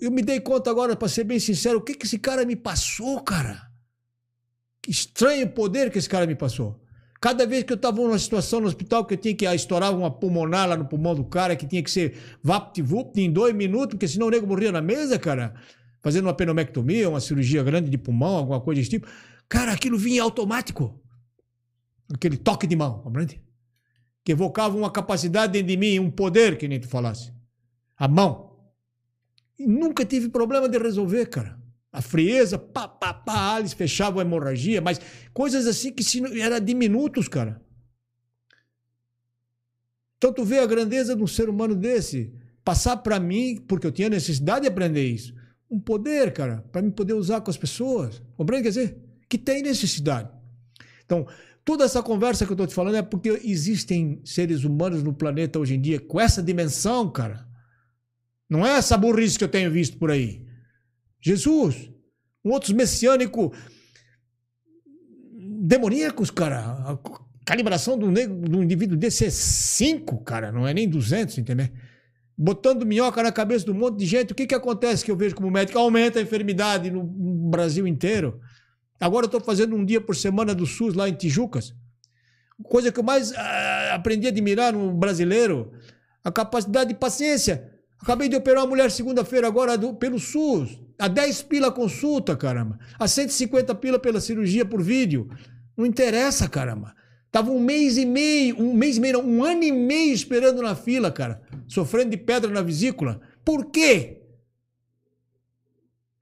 [0.00, 2.54] Eu me dei conta agora, para ser bem sincero, o que, que esse cara me
[2.54, 3.62] passou, cara?
[4.82, 6.80] Que estranho poder que esse cara me passou.
[7.20, 10.10] Cada vez que eu estava numa situação no hospital que eu tinha que estourar uma
[10.10, 14.08] pulmonar lá no pulmão do cara, que tinha que ser vapt-vupt em dois minutos, porque
[14.08, 15.54] senão o nego morria na mesa, cara,
[16.00, 19.06] fazendo uma penomectomia, uma cirurgia grande de pulmão, alguma coisa desse tipo.
[19.48, 20.98] Cara, aquilo vinha automático.
[22.12, 23.40] Aquele toque de mão, compreende?
[24.24, 27.32] Que evocava uma capacidade dentro de mim, um poder, que nem tu falasse.
[27.96, 28.56] A mão.
[29.58, 31.60] E nunca tive problema de resolver, cara
[31.92, 35.00] a frieza, pá, pá, pá, eles fechavam a hemorragia, mas
[35.32, 37.60] coisas assim que se, era de minutos, cara.
[40.16, 42.32] Então tu vê a grandeza de um ser humano desse,
[42.64, 45.34] passar para mim, porque eu tinha necessidade de aprender isso,
[45.68, 48.22] um poder, cara, para me poder usar com as pessoas.
[48.36, 48.64] Compreende?
[48.64, 48.98] Quer dizer,
[49.28, 50.28] que tem necessidade.
[51.04, 51.26] Então,
[51.70, 55.56] toda essa conversa que eu estou te falando é porque existem seres humanos no planeta
[55.56, 57.46] hoje em dia com essa dimensão, cara.
[58.48, 60.44] Não é essa burrice que eu tenho visto por aí.
[61.20, 61.88] Jesus.
[62.44, 63.52] Um outros messiânico
[65.62, 66.58] demoníacos, cara.
[66.58, 66.98] A
[67.46, 71.68] calibração do, do indivíduo desse é 5, cara, não é nem 200, entendeu?
[72.36, 74.32] Botando minhoca na cabeça de um monte de gente.
[74.32, 75.78] O que, que acontece que eu vejo como médico?
[75.78, 77.04] Aumenta a enfermidade no
[77.48, 78.40] Brasil inteiro.
[79.00, 81.74] Agora eu estou fazendo um dia por semana do SUS lá em Tijucas.
[82.62, 85.72] Coisa que eu mais ah, aprendi a admirar no brasileiro,
[86.22, 87.72] a capacidade de paciência.
[87.98, 90.78] Acabei de operar uma mulher segunda-feira agora do, pelo SUS.
[90.98, 92.78] A 10 pila consulta, caramba.
[92.98, 95.30] A 150 pila pela cirurgia por vídeo.
[95.74, 96.94] Não interessa, caramba.
[97.32, 100.60] Tava um mês e meio, um mês e meio, não, um ano e meio esperando
[100.60, 101.40] na fila, cara.
[101.66, 103.20] Sofrendo de pedra na vesícula.
[103.44, 104.19] Por quê?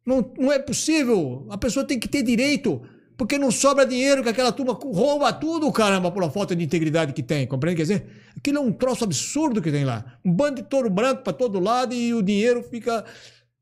[0.08, 1.46] Não, não é possível.
[1.50, 2.80] A pessoa tem que ter direito.
[3.16, 7.22] Porque não sobra dinheiro que aquela turma rouba tudo, caramba, uma falta de integridade que
[7.22, 7.46] tem.
[7.48, 7.76] Compreende?
[7.78, 8.06] Quer dizer,
[8.36, 10.18] aquilo é um troço absurdo que tem lá.
[10.24, 13.04] Um bando de touro branco para todo lado e o dinheiro fica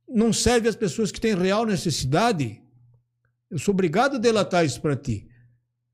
[0.06, 2.60] não serve às pessoas que têm real necessidade.
[3.50, 5.26] Eu sou obrigado a delatar isso para ti.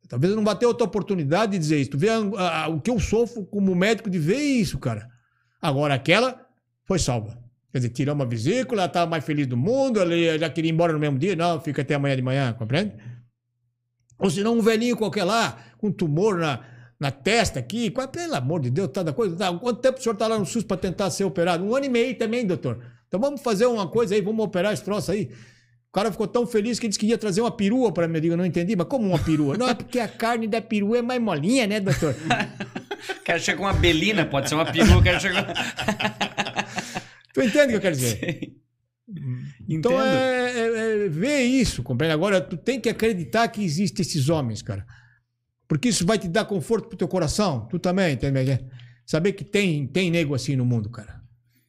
[0.09, 1.91] Talvez não ter outra oportunidade de dizer isso.
[1.93, 5.09] Tu vê a- a- o que eu sofro como médico de ver isso, cara.
[5.61, 6.45] Agora, aquela
[6.85, 7.42] foi salva.
[7.73, 10.75] Quer dizer, tiramos a vesícula, ela estava mais feliz do mundo, ela já queria ir
[10.75, 11.35] embora no mesmo dia.
[11.35, 12.93] Não, fica até amanhã de manhã, compreende?
[14.19, 16.61] Ou senão um velhinho qualquer lá, com tumor na,
[17.01, 17.91] na testa aqui.
[17.91, 19.35] Qual- Pelo amor de Deus, tanta coisa.
[19.37, 21.65] Tá, quanto tempo o senhor está lá no SUS para tentar ser operado?
[21.65, 22.79] Um ano e meio também, doutor.
[23.09, 25.31] Então vamos fazer uma coisa aí, vamos operar esse troço aí.
[25.89, 28.15] O cara ficou tão feliz que disse que ia trazer uma perua para mim.
[28.17, 29.57] Eu digo, não entendi, mas como uma perua?
[29.59, 32.15] Não, é porque a carne da perua é mais molinha, né, doutor?
[33.21, 35.47] O cara chega com uma belina, pode ser uma perua, o cara chega.
[37.33, 38.53] Tu entende o que eu quero dizer?
[39.69, 40.07] Então Entendo.
[40.07, 42.15] é, é, é ver isso, compreende?
[42.15, 44.87] Agora, tu tem que acreditar que existem esses homens, cara.
[45.69, 47.67] Porque isso vai te dar conforto pro teu coração.
[47.69, 48.65] Tu também, entende?
[49.05, 51.21] Saber que tem, tem nego assim no mundo, cara.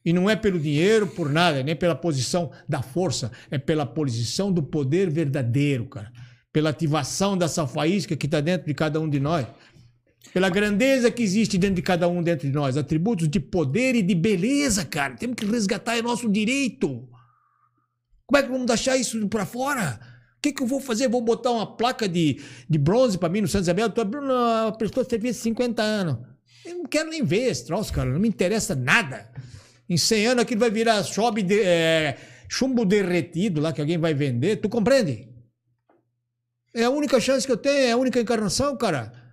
[0.04, 3.32] E não é pelo dinheiro, por nada, nem pela posição da força.
[3.50, 6.12] É pela posição do poder verdadeiro, cara.
[6.52, 9.46] Pela ativação dessa faísca que está dentro de cada um de nós.
[10.34, 12.76] Pela grandeza que existe dentro de cada um dentro de nós.
[12.76, 15.14] Atributos de poder e de beleza, cara.
[15.14, 17.08] Temos que resgatar é nosso direito.
[18.26, 20.00] Como é que vamos deixar isso para fora?
[20.36, 21.06] O que, que eu vou fazer?
[21.06, 23.88] Vou botar uma placa de, de bronze para mim no Santa Isabel?
[23.88, 26.18] Tu abriu a prestou serviço 50 anos.
[26.66, 28.10] Eu não quero nem ver esse troço, cara.
[28.10, 29.30] Não me interessa nada.
[29.88, 32.18] Em 100 anos aquilo vai virar chobe de, é,
[32.48, 34.56] chumbo derretido lá que alguém vai vender.
[34.56, 35.28] Tu compreende?
[36.74, 39.23] É a única chance que eu tenho, é a única encarnação, cara.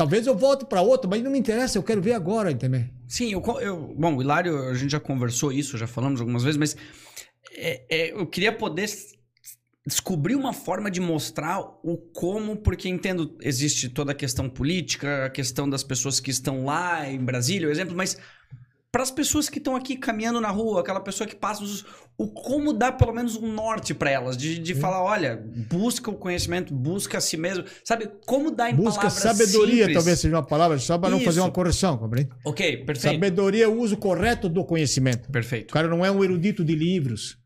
[0.00, 2.86] Talvez eu volte para outra, mas não me interessa, eu quero ver agora, entendeu?
[3.06, 6.56] Sim, eu, eu- bom, o Hilário, a gente já conversou isso, já falamos algumas vezes,
[6.56, 6.74] mas
[7.52, 8.88] é- é, eu queria poder
[9.86, 15.28] descobrir uma forma de mostrar o como, porque entendo, existe toda a questão política, a
[15.28, 18.16] questão das pessoas que estão lá em Brasília, o exemplo, mas
[18.90, 21.62] para as pessoas que estão aqui caminhando na rua, aquela pessoa que passa,
[22.20, 26.14] o como dar pelo menos um norte para elas, de, de falar, olha, busca o
[26.14, 28.10] conhecimento, busca a si mesmo, sabe?
[28.26, 29.94] Como dar em Busca palavras sabedoria, simples.
[29.94, 32.28] talvez seja uma palavra, só para não fazer uma correção, compreende?
[32.44, 33.14] Ok, perfeito.
[33.14, 35.30] Sabedoria é o uso correto do conhecimento.
[35.30, 35.72] O Perfeito.
[35.72, 37.39] cara não é um erudito de livros.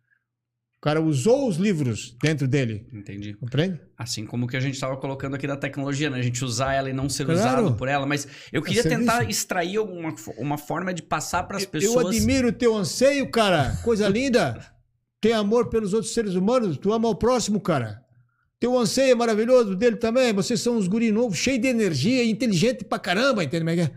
[0.85, 3.33] O cara usou os livros dentro dele, Entendi.
[3.33, 3.81] compreende?
[3.97, 6.19] Assim como que a gente estava colocando aqui da tecnologia, né?
[6.19, 7.41] A gente usar ela e não ser Claro.
[7.41, 8.05] usado por ela.
[8.05, 9.01] Mas eu queria serviço.
[9.01, 12.09] tentar extrair alguma uma forma de passar para as Eu pessoas.
[12.09, 13.79] admiro o teu anseio, cara.
[13.83, 14.61] Coisa linda.
[15.23, 16.77] Tem amor pelos outros seres humanos.
[16.77, 18.03] Tu ama o próximo, cara.
[18.61, 20.35] Teu anseio é maravilhoso, dele também.
[20.35, 23.67] Vocês são uns guri novos, cheio de energia, inteligente pra caramba, entende?
[23.71, 23.87] é é?
[23.87, 23.91] O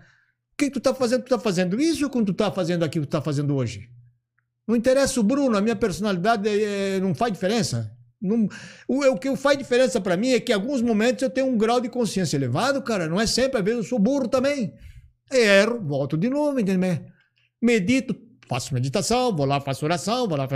[0.57, 1.23] que tu tá fazendo?
[1.23, 3.89] Tu tá fazendo isso ou quando tu tá fazendo aquilo que tu tá fazendo hoje?
[4.67, 7.91] Não interessa o Bruno, a minha personalidade é- não faz diferença.
[8.21, 8.47] Não-
[8.87, 11.57] o, o que faz diferença pra mim é que em alguns momentos eu tenho um
[11.57, 13.07] grau de consciência elevado, cara.
[13.07, 14.73] Não é sempre, às vezes eu sou burro também.
[15.31, 16.99] Erro, volto de novo, entendeu?
[17.61, 18.15] Medito,
[18.47, 20.47] faço meditação, vou lá, faço oração, vou lá,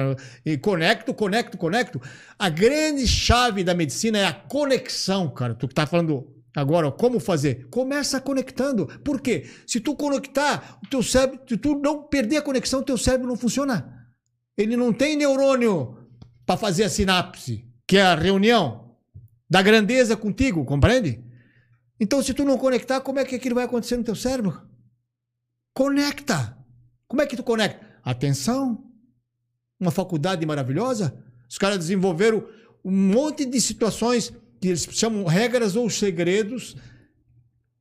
[0.45, 2.01] e conecto, conecto, conecto.
[2.37, 5.53] A grande chave da medicina é a conexão, cara.
[5.53, 7.67] Tu que tá falando agora, como fazer?
[7.69, 8.87] Começa conectando.
[9.03, 9.45] Por quê?
[9.67, 13.27] Se tu conectar, o teu cérebro, se tu não perder a conexão, o teu cérebro
[13.27, 14.00] não funciona.
[14.61, 15.97] Ele não tem neurônio
[16.45, 18.95] para fazer a sinapse, que é a reunião
[19.49, 21.23] da grandeza contigo, compreende?
[21.99, 24.61] Então, se tu não conectar, como é que aquilo vai acontecer no teu cérebro?
[25.73, 26.57] Conecta.
[27.07, 27.85] Como é que tu conecta?
[28.03, 28.83] Atenção.
[29.79, 31.17] Uma faculdade maravilhosa.
[31.49, 32.47] Os caras desenvolveram
[32.85, 36.75] um monte de situações que eles chamam regras ou segredos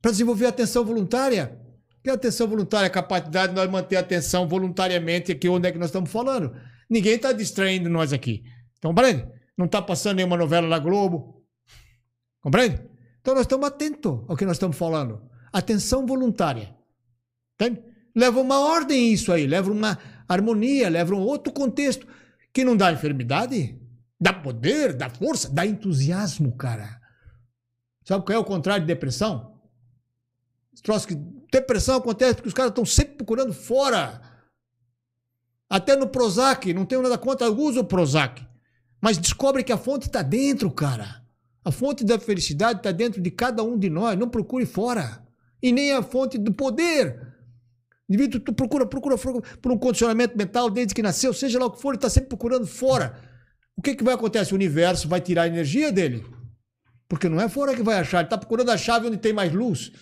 [0.01, 1.59] para desenvolver a atenção voluntária.
[2.03, 2.87] Que é atenção voluntária?
[2.87, 6.55] A capacidade de nós manter a atenção voluntariamente aqui onde é que nós estamos falando.
[6.91, 8.43] Ninguém está distraindo nós aqui.
[8.83, 9.25] Compreende?
[9.57, 11.41] Não está passando nenhuma novela na Globo.
[12.41, 12.81] Compreende?
[13.21, 15.21] Então nós estamos atentos ao que nós estamos falando.
[15.53, 16.75] Atenção voluntária.
[17.55, 17.81] Entende?
[18.13, 19.97] Leva uma ordem isso aí, leva uma
[20.27, 22.05] harmonia, leva um outro contexto
[22.51, 23.79] que não dá enfermidade,
[24.19, 26.99] dá poder, dá força, dá entusiasmo, cara.
[28.03, 29.61] Sabe qual é o contrário de depressão?
[30.83, 31.15] Que
[31.49, 34.21] depressão acontece porque os caras estão sempre procurando fora.
[35.71, 38.45] Até no Prozac, não tenho nada contra, eu uso o Prozac.
[38.99, 41.23] Mas descobre que a fonte está dentro, cara.
[41.63, 44.19] A fonte da felicidade está dentro de cada um de nós.
[44.19, 45.25] Não procure fora.
[45.63, 47.25] E nem a fonte do poder.
[48.09, 51.71] Indivíduo, tu procura, procura, procura por um condicionamento mental desde que nasceu, seja lá o
[51.71, 53.17] que for, ele está sempre procurando fora.
[53.77, 54.51] O que, que vai acontecer?
[54.51, 56.25] O universo vai tirar a energia dele.
[57.07, 58.17] Porque não é fora que vai achar.
[58.17, 59.93] Ele está procurando a chave onde tem mais luz.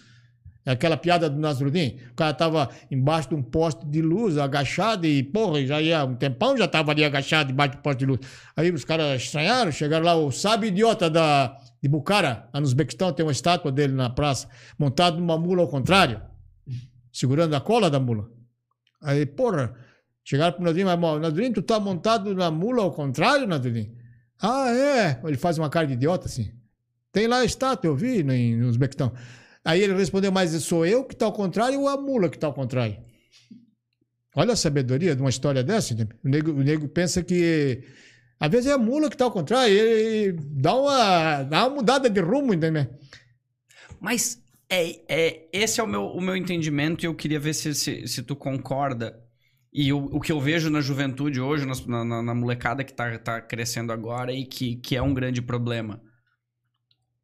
[0.72, 1.98] Aquela piada do Nasrudin.
[2.12, 6.16] O cara estava embaixo de um poste de luz, agachado, e, porra, já ia um
[6.16, 8.20] tempão, já estava ali agachado embaixo do poste de luz.
[8.56, 13.12] Aí os caras estranharam, chegaram lá, o sábio idiota da, de Bukhara, lá no Uzbequistão,
[13.12, 14.48] tem uma estátua dele na praça,
[14.78, 16.22] montado numa mula ao contrário,
[17.12, 18.30] segurando a cola da mula.
[19.02, 19.74] Aí, porra,
[20.30, 23.92] Chegaram pro Nadurim, mas, Nadurim, tu tá montado na mula ao contrário, Nadurim?
[24.40, 25.20] Ah, é.
[25.24, 26.54] Ele faz uma cara de idiota assim.
[27.12, 29.12] Tem lá a estátua, eu vi no, em Uzbequistão.
[29.70, 32.48] Aí ele respondeu, mas sou eu que tá ao contrário ou a mula que tá
[32.48, 32.98] ao contrário?
[34.36, 35.94] Olha a sabedoria de uma história dessa.
[35.94, 36.08] né?
[36.26, 37.84] O nego, o nego pensa que
[38.40, 39.72] às vezes é a mula que tá ao contrário.
[39.72, 40.32] Ele
[40.66, 42.88] dá uma, dá uma mudada de rumo, entendeu?
[44.00, 47.76] Mas é, é, esse é o meu, o meu entendimento e eu queria ver se,
[47.76, 49.20] se, se tu concorda.
[49.72, 53.20] E o, o que eu vejo na juventude hoje, na, na- na molecada que tá,
[53.20, 56.02] tá crescendo agora e que, que é um grande problema.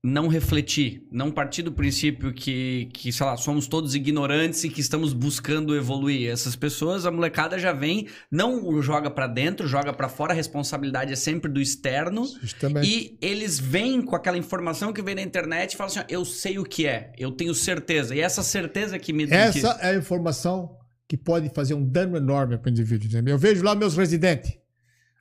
[0.07, 4.79] Não refletir, não partir do princípio que, que, sei lá, somos todos ignorantes e que
[4.79, 6.29] estamos buscando evoluir.
[6.29, 11.11] Essas pessoas, a molecada já vem, não joga pra dentro, joga pra fora, a responsabilidade
[11.11, 12.23] é sempre do externo.
[12.39, 12.87] Justamente.
[12.87, 16.59] E eles vêm com aquela informação que vem na internet e falam assim: eu sei
[16.59, 18.15] o que é, eu tenho certeza.
[18.15, 20.77] E essa certeza que me Essa é a informação
[21.07, 23.07] que pode fazer um dano enorme para o indivíduo.
[23.07, 23.33] entendeu?
[23.33, 24.53] Eu vejo lá meus residentes.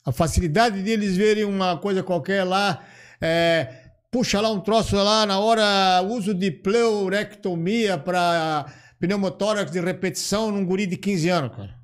[0.05, 2.85] A facilidade deles verem uma coisa qualquer lá,
[3.19, 3.84] é,
[4.15, 8.65] puxa lá um troço lá na hora, uso de pleurectomia para
[9.01, 11.75] pneumotórax de repetição num guri de 15 anos, cara.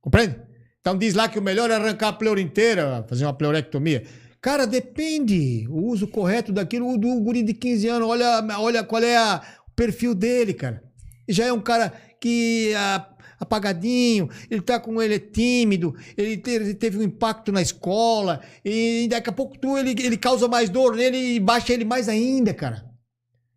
[0.00, 0.36] Compreende?
[0.80, 4.04] Então diz lá que o melhor é arrancar a pleura inteira, fazer uma pleurectomia.
[4.40, 5.66] Cara, depende.
[5.68, 8.08] O uso correto daquilo do guri de 15 anos.
[8.08, 10.80] Olha, olha qual é a- o perfil dele, cara.
[11.28, 13.08] Já é um cara que ah,
[13.40, 18.40] apagadinho, ele tá com ele é tímido, ele, te- ele teve um impacto na escola,
[18.64, 22.08] e daqui a pouco tu, ele, ele causa mais dor nele e baixa ele mais
[22.08, 22.88] ainda, cara.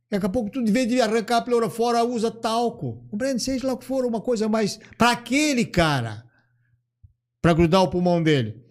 [0.10, 3.04] Daqui a pouco tu, em vez de arrancar a pleura fora, usa talco.
[3.10, 3.42] Compreende?
[3.42, 4.80] Seja lá o que for, uma coisa mais.
[4.96, 6.24] Pra aquele cara.
[7.42, 8.64] Pra grudar o pulmão dele.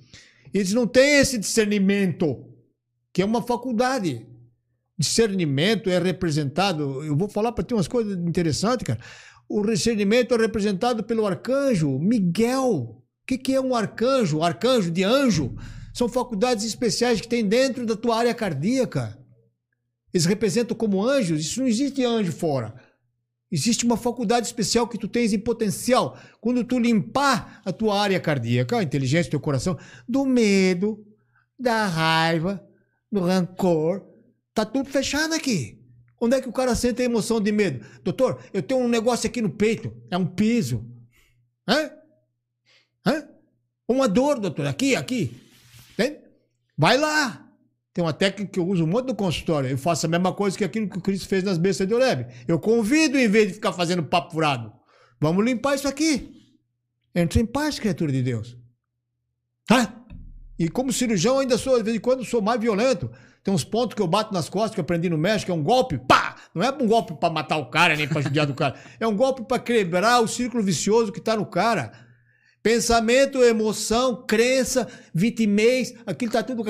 [0.54, 2.46] Eles não têm esse discernimento,
[3.12, 4.24] que é uma faculdade.
[4.96, 7.02] Discernimento é representado.
[7.04, 9.00] Eu vou falar para ti umas coisas interessantes, cara.
[9.54, 12.64] O discernimento é representado pelo arcanjo Miguel.
[12.64, 14.42] O que, que é um arcanjo?
[14.42, 15.54] Arcanjo de anjo
[15.92, 19.14] são faculdades especiais que tem dentro da tua área cardíaca.
[20.10, 21.38] Eles representam como anjos.
[21.42, 22.74] Isso não existe anjo fora.
[23.50, 26.18] Existe uma faculdade especial que tu tens em potencial.
[26.40, 31.06] Quando tu limpar a tua área cardíaca, a inteligência do teu coração, do medo,
[31.58, 32.66] da raiva,
[33.10, 34.02] do rancor,
[34.54, 35.81] tá tudo fechado aqui.
[36.24, 37.84] Onde é que o cara sente a emoção de medo?
[38.04, 39.92] Doutor, eu tenho um negócio aqui no peito.
[40.08, 40.88] É um piso.
[41.66, 41.90] Hã?
[43.04, 43.28] Hã?
[43.88, 44.68] Uma dor, doutor.
[44.68, 45.36] Aqui, aqui.
[45.94, 46.20] Entende?
[46.78, 47.52] Vai lá.
[47.92, 49.68] Tem uma técnica que eu uso muito no consultório.
[49.68, 52.28] Eu faço a mesma coisa que aquilo que o Cristo fez nas bestas de Oreb.
[52.46, 54.72] Eu convido em vez de ficar fazendo papo furado.
[55.20, 56.56] Vamos limpar isso aqui.
[57.12, 58.56] Entre em paz, criatura de Deus.
[59.66, 59.92] Tá?
[60.56, 63.10] E como cirurgião, ainda sou, de vez em quando, sou mais violento.
[63.42, 65.62] Tem uns pontos que eu bato nas costas que eu aprendi no México, é um
[65.62, 66.36] golpe, pá!
[66.54, 68.76] Não é um golpe para matar o cara, nem para judiar do cara.
[69.00, 71.92] É um golpe para quebrar o círculo vicioso que tá no cara.
[72.62, 76.62] Pensamento, emoção, crença, vitimez, aquilo tá tudo,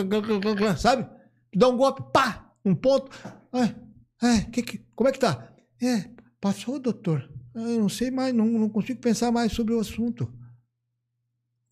[0.79, 1.07] sabe?
[1.51, 3.11] Tu dá um golpe, pá, um ponto.
[3.53, 3.77] Ai,
[4.23, 5.53] ai, que, que, como é que tá?
[5.83, 6.09] É,
[6.41, 7.29] passou, doutor.
[7.55, 10.33] Eu não sei mais, não, não consigo pensar mais sobre o assunto.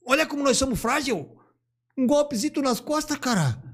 [0.05, 1.39] Olha como nós somos frágil.
[1.97, 3.70] Um golpezito nas costas, cara.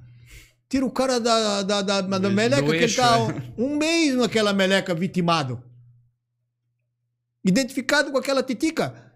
[0.68, 3.60] Tira o cara da, da, da, da meleca que ele eixo, tá é.
[3.60, 5.62] um mês naquela meleca vitimado.
[7.44, 9.12] Identificado com aquela titica.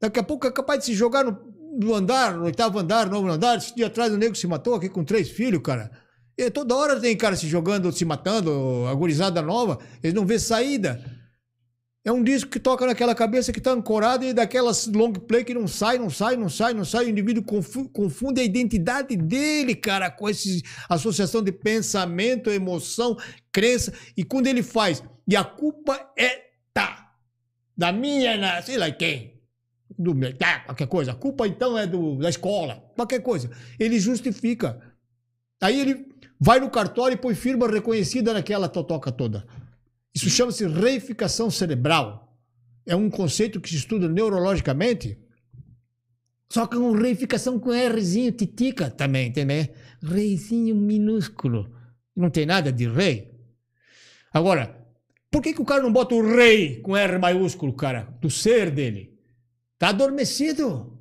[0.00, 1.38] Daqui a pouco é capaz de se jogar no,
[1.78, 3.58] no andar, no oitavo andar, novo andar.
[3.58, 5.90] Esse dia atrás o nego se matou aqui com três filhos, cara.
[6.36, 9.78] E toda hora tem cara se jogando, se matando, agorizada nova.
[10.02, 11.02] Eles não vê saída.
[12.06, 15.52] É um disco que toca naquela cabeça que está ancorada e daquelas long play que
[15.52, 17.06] não sai, não sai, não sai, não sai.
[17.06, 20.48] O indivíduo confu- confunde a identidade dele, cara, com essa
[20.88, 23.16] associação de pensamento, emoção,
[23.50, 23.92] crença.
[24.16, 27.12] E quando ele faz, e a culpa é tá,
[27.76, 29.40] da minha, na, sei lá quem,
[29.98, 31.10] do tá, qualquer coisa.
[31.10, 33.50] A culpa então é do, da escola, qualquer coisa.
[33.80, 34.80] Ele justifica.
[35.60, 36.06] Aí ele
[36.38, 39.44] vai no cartório e põe firma reconhecida naquela totoca toda.
[40.16, 42.34] Isso chama-se reificação cerebral.
[42.86, 45.18] É um conceito que se estuda neurologicamente.
[46.50, 49.68] Só que uma reificação com Rzinho titica também, entendeu?
[50.02, 51.70] Reizinho minúsculo.
[52.16, 53.30] Não tem nada de rei.
[54.32, 54.88] Agora,
[55.30, 58.04] por que, que o cara não bota o rei com R maiúsculo, cara?
[58.18, 59.20] Do ser dele.
[59.78, 60.98] Tá adormecido.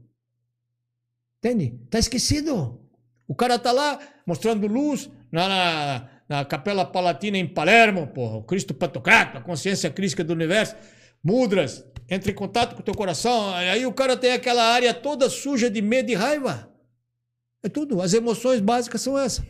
[1.38, 1.80] Entende?
[1.90, 2.82] Tá esquecido.
[3.26, 3.98] O cara tá lá
[4.28, 8.38] mostrando luz na, na, na Capela Palatina em Palermo, porra.
[8.38, 10.76] O Cristo Pantocrato, a consciência crística do universo.
[11.24, 13.54] Mudras, entre em contato com o teu coração.
[13.54, 16.72] Aí o cara tem aquela área toda suja de medo e raiva.
[17.64, 18.02] É tudo.
[18.02, 19.46] As emoções básicas são essas: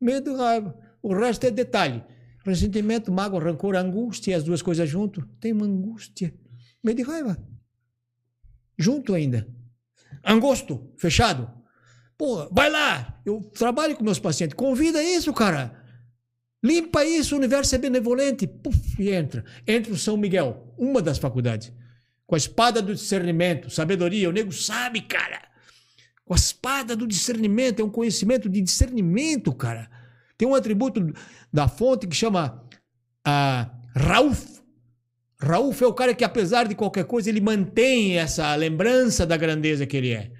[0.00, 0.78] medo e raiva.
[1.02, 2.02] O resto é detalhe.
[2.44, 5.26] Ressentimento, mágoa, rancor, angústia, as duas coisas junto.
[5.40, 6.34] Tem uma angústia.
[6.82, 7.36] Medo e raiva.
[8.78, 9.46] Junto ainda.
[10.24, 11.50] Angosto, fechado.
[12.16, 13.20] Pô, vai lá.
[13.24, 14.56] Eu trabalho com meus pacientes.
[14.56, 15.77] Convida isso, cara.
[16.62, 18.46] Limpa isso, o universo é benevolente.
[18.46, 19.44] Puf, e entra.
[19.66, 21.72] Entra o São Miguel, uma das faculdades.
[22.26, 24.28] Com a espada do discernimento, sabedoria.
[24.28, 25.40] O nego sabe, cara.
[26.24, 27.80] Com a espada do discernimento.
[27.80, 29.88] É um conhecimento de discernimento, cara.
[30.36, 31.12] Tem um atributo
[31.52, 32.64] da fonte que chama
[33.24, 34.58] ah, Rauf.
[35.40, 39.86] Rauf é o cara que, apesar de qualquer coisa, ele mantém essa lembrança da grandeza
[39.86, 40.32] que ele é.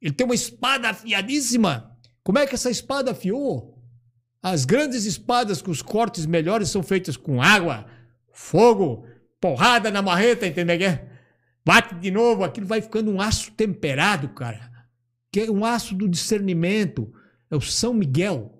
[0.00, 1.96] Ele tem uma espada afiadíssima.
[2.22, 3.77] Como é que essa espada afiou?
[4.42, 7.86] As grandes espadas com os cortes melhores são feitas com água,
[8.32, 9.04] fogo,
[9.40, 10.98] porrada na marreta, entendeu?
[11.64, 14.70] Bate de novo, aquilo vai ficando um aço temperado, cara.
[15.30, 17.12] Que é um aço do discernimento.
[17.50, 18.54] É o São Miguel.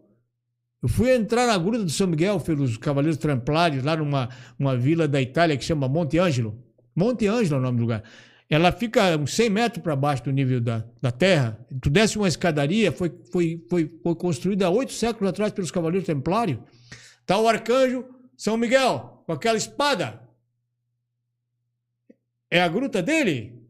[0.83, 4.29] Eu fui entrar na gruta do São Miguel pelos Cavaleiros Templários, lá numa
[4.59, 6.63] uma vila da Itália que chama Monte Ângelo.
[6.95, 8.03] Monte Ângelo é o nome do lugar.
[8.51, 11.59] Ela fica uns 100 metros para baixo do nível da, da terra.
[11.83, 16.07] Tu desce uma escadaria, foi, foi, foi, foi construída há oito séculos atrás pelos Cavaleiros
[16.07, 16.59] Templários.
[17.21, 18.07] Está o arcanjo
[18.37, 20.23] São Miguel, com aquela espada.
[22.51, 23.63] É a gruta dele?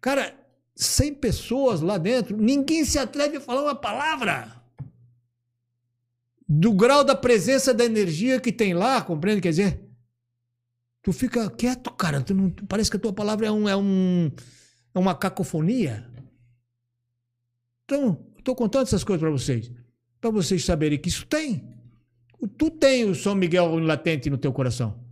[0.00, 0.34] Cara,
[0.74, 4.62] 100 pessoas lá dentro, ninguém se atreve a falar uma palavra.
[6.48, 9.42] Do grau da presença da energia que tem lá, compreende?
[9.42, 9.80] Quer dizer,
[11.02, 12.20] Tu fica quieto, cara.
[12.22, 14.30] Tu não, parece que a tua palavra é, um, é, um,
[14.94, 16.08] é uma cacofonia.
[17.84, 19.70] Então, estou contando essas coisas para vocês.
[20.20, 21.68] Para vocês saberem que isso tem.
[22.56, 25.04] Tu tem o São Miguel latente no teu coração.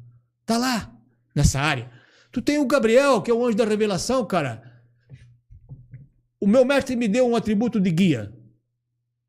[0.46, 0.96] Tá lá,
[1.34, 1.90] nessa área.
[2.32, 4.62] Tu tem o Gabriel, que é o anjo da revelação, cara.
[6.40, 8.32] O meu mestre me deu um atributo de guia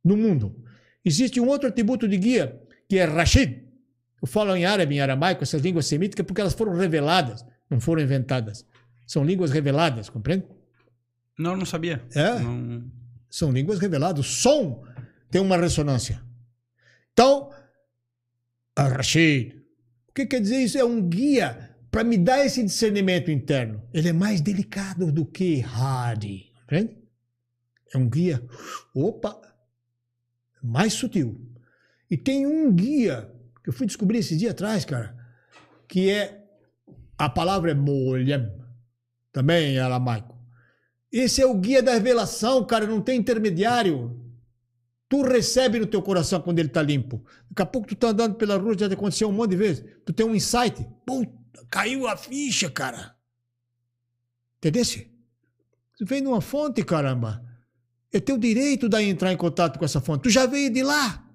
[0.04, 0.56] no mundo.
[1.04, 3.61] Existe um outro atributo de guia, que é Rashid.
[4.22, 8.02] Eu falo em árabe, em aramaico, essas línguas semíticas, porque elas foram reveladas, não foram
[8.02, 8.66] inventadas.
[9.08, 10.46] São línguas reveladas, compreende?
[11.38, 12.04] Não, não sabia.
[12.14, 12.40] É?
[12.40, 12.84] Não...
[13.30, 14.26] São línguas reveladas.
[14.26, 14.84] O som
[15.30, 16.22] tem uma ressonância.
[17.12, 17.52] Então,
[18.78, 19.56] Rashid,
[20.08, 20.78] o que quer dizer isso?
[20.78, 23.82] É um guia para me dar esse discernimento interno.
[23.94, 26.98] Ele é mais delicado do que Hadi, compreende?
[27.94, 28.42] É um guia,
[28.94, 29.40] opa,
[30.62, 31.40] mais sutil.
[32.10, 33.31] E tem um guia
[33.66, 35.16] eu fui descobrir esse dia atrás, cara,
[35.88, 36.44] que é
[37.18, 38.52] a palavra é molhem,
[39.32, 40.38] também em aramaico.
[41.12, 44.18] Esse é o guia da revelação, cara, não tem intermediário.
[45.10, 47.24] Tu recebe no teu coração quando ele está limpo.
[47.50, 49.86] Daqui a pouco tu tá andando pela rua, já te aconteceu um monte de vezes.
[50.06, 50.88] Tu tem um insight.
[51.06, 53.14] Puta, caiu a ficha, cara.
[54.58, 54.84] Entendeu?
[55.98, 57.44] Tu vem numa fonte, caramba.
[58.14, 60.24] É teu direito de entrar em contato com essa fonte.
[60.24, 61.28] Tu já veio de lá.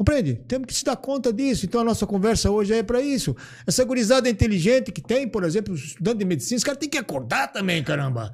[0.00, 0.36] Compreende?
[0.48, 1.66] Temos que se dar conta disso.
[1.66, 3.36] Então a nossa conversa hoje é para isso.
[3.66, 7.48] Essa gurizada inteligente que tem, por exemplo, estudante de medicina, os caras têm que acordar
[7.48, 8.32] também, caramba.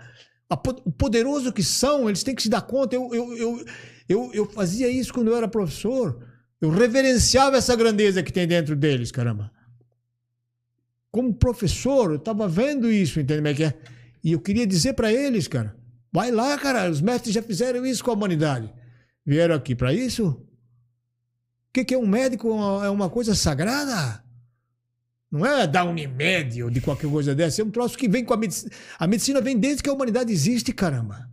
[0.85, 2.95] O poderoso que são, eles têm que se dar conta.
[2.95, 3.65] Eu, eu, eu,
[4.09, 6.25] eu, eu fazia isso quando eu era professor.
[6.61, 9.51] Eu reverenciava essa grandeza que tem dentro deles, caramba.
[11.11, 13.75] Como professor, eu estava vendo isso, entende como é que é?
[14.23, 15.75] E eu queria dizer para eles, cara,
[16.13, 18.73] vai lá, cara, os mestres já fizeram isso com a humanidade.
[19.27, 20.46] Vieram aqui para isso?
[21.77, 22.49] Que, que é um médico?
[22.83, 24.25] É uma coisa sagrada?
[25.31, 27.61] Não é da Unimed ou de qualquer coisa dessa.
[27.61, 28.71] É um troço que vem com a medicina.
[28.99, 31.29] A medicina vem desde que a humanidade existe, caramba.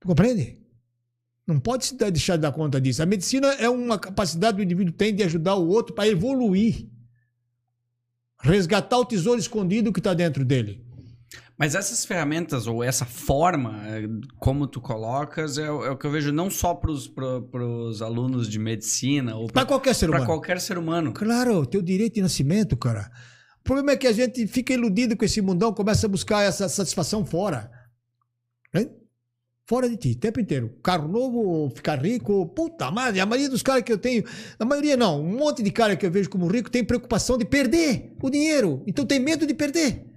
[0.00, 0.58] Tu compreende?
[1.46, 3.02] Não pode se deixar de dar conta disso.
[3.02, 6.88] A medicina é uma capacidade que o indivíduo tem de ajudar o outro para evoluir.
[8.40, 10.83] Resgatar o tesouro escondido que está dentro dele.
[11.56, 14.08] Mas essas ferramentas, ou essa forma, eh,
[14.40, 18.58] como tu colocas, é, é o que eu vejo não só para os alunos de
[18.58, 20.24] medicina, ou para qualquer ser humano.
[20.24, 21.12] Para qualquer ser humano.
[21.12, 23.08] Claro, teu direito de nascimento, cara.
[23.60, 26.68] O problema é que a gente fica iludido com esse mundão, começa a buscar essa
[26.68, 27.70] satisfação fora.
[29.66, 30.76] Fora de ti, o tempo inteiro.
[30.82, 33.20] Carro novo, ficar rico, puta madre.
[33.20, 34.22] A maioria dos caras que eu tenho,
[34.58, 37.46] a maioria não, um monte de cara que eu vejo como rico tem preocupação de
[37.46, 38.82] perder o dinheiro.
[38.86, 40.13] Então tem medo de perder.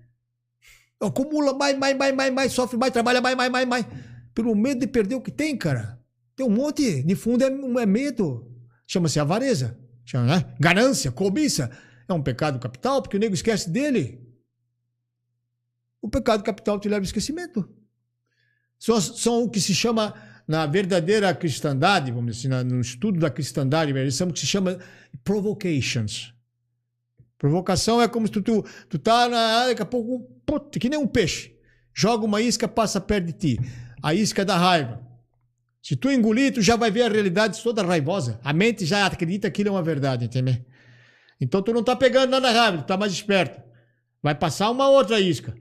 [1.00, 3.86] Acumula mais, mais, mais, mais, mais, sofre mais, trabalha mais, mais, mais, mais.
[4.34, 6.00] Pelo medo de perder o que tem, cara.
[6.36, 7.04] Tem um monte.
[7.04, 8.52] De fundo é, é medo.
[8.88, 9.78] Chama-se avareza.
[10.06, 10.56] Chama, né?
[10.60, 11.70] Ganância, cobiça.
[12.08, 14.26] É um pecado capital, porque o nego esquece dele.
[16.02, 17.68] O pecado capital te leva ao esquecimento.
[18.80, 20.14] São, são o que se chama,
[20.48, 24.80] na verdadeira cristandade, vamos dizer assim, no estudo da cristandade, chamam o que se chama
[25.24, 26.34] provocations.
[27.38, 30.90] Provocação é como se tu, tu, tu tá na área, daqui a pouco, puta, que
[30.90, 31.56] nem um peixe.
[31.94, 33.60] Joga uma isca, passa perto de ti.
[34.02, 35.06] A isca da raiva.
[35.82, 38.40] Se tu engolir, tu já vai ver a realidade toda raivosa.
[38.44, 40.58] A mente já acredita que aquilo é uma verdade, entendeu?
[41.40, 43.62] Então tu não tá pegando nada raiva, tu tá mais esperto.
[44.22, 45.56] Vai passar uma outra isca.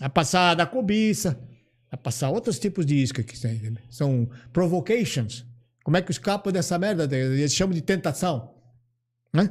[0.00, 1.38] Vai passar da cobiça.
[1.90, 3.78] Vai passar outros tipos de isca que tem.
[3.90, 5.46] São provocations.
[5.84, 7.04] Como é que escapa dessa merda?
[7.16, 8.53] Eles chamam de tentação.
[9.34, 9.50] Né?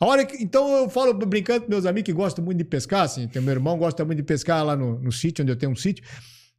[0.00, 3.02] A hora que, então eu falo brincando com meus amigos que gostam muito de pescar,
[3.02, 5.70] assim, tem meu irmão gosta muito de pescar lá no, no sítio, onde eu tenho
[5.70, 6.02] um sítio.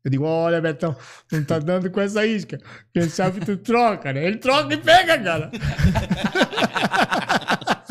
[0.06, 0.96] Eu digo, olha, Betão,
[1.32, 2.58] não tá dando com essa isca.
[2.94, 4.26] Quem sabe tu troca, né?
[4.28, 5.52] Ele troca e pega, cara.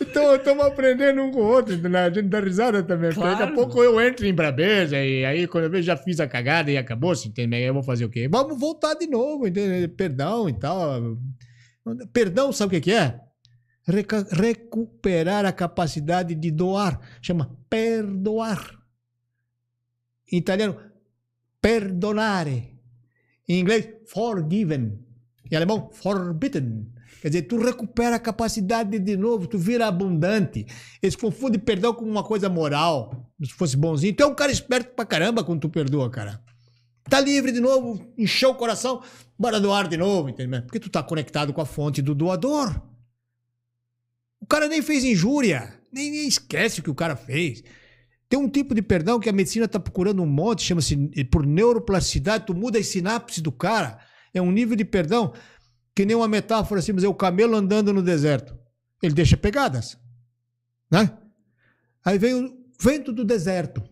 [0.00, 2.04] Então, estamos aprendendo um com o outro, né?
[2.04, 3.10] a gente dá risada também.
[3.12, 3.54] porque Daqui a Claro.
[3.54, 6.78] pouco eu entro em brabeza e aí quando eu vejo já fiz a cagada e
[6.78, 7.56] acabou, assim, entende?
[7.60, 8.26] Eu vou fazer o quê?
[8.26, 9.88] Vamos voltar de novo, entende?
[9.88, 11.18] Perdão e tal.
[12.12, 13.20] Perdão, sabe o que é?
[13.86, 17.00] Reca- recuperar a capacidade de doar.
[17.22, 18.76] Chama perdoar.
[20.32, 20.76] Em italiano,
[21.60, 22.76] perdonare.
[23.48, 24.98] Em inglês, forgiven.
[25.50, 26.92] Em alemão, forbidden.
[27.22, 30.66] Quer dizer, tu recupera a capacidade de novo, tu vira abundante.
[31.00, 33.32] Eles confundem perdão com uma coisa moral.
[33.42, 34.14] Se fosse bonzinho.
[34.14, 36.42] Tu é um cara esperto pra caramba quando tu perdoa, cara.
[37.08, 39.00] Tá livre de novo, encheu o coração,
[39.38, 40.62] bora doar de novo, entendeu?
[40.62, 42.80] Porque tu tá conectado com a fonte do doador.
[44.40, 47.62] O cara nem fez injúria, nem, nem esquece o que o cara fez.
[48.28, 50.96] Tem um tipo de perdão que a medicina está procurando um monte, chama-se
[51.30, 53.98] por neuroplasticidade, tu muda as sinapses do cara.
[54.34, 55.32] É um nível de perdão
[55.94, 58.56] que nem uma metáfora assim, mas é o camelo andando no deserto.
[59.02, 59.96] Ele deixa pegadas,
[60.90, 61.16] né?
[62.04, 63.82] Aí vem o vento do deserto.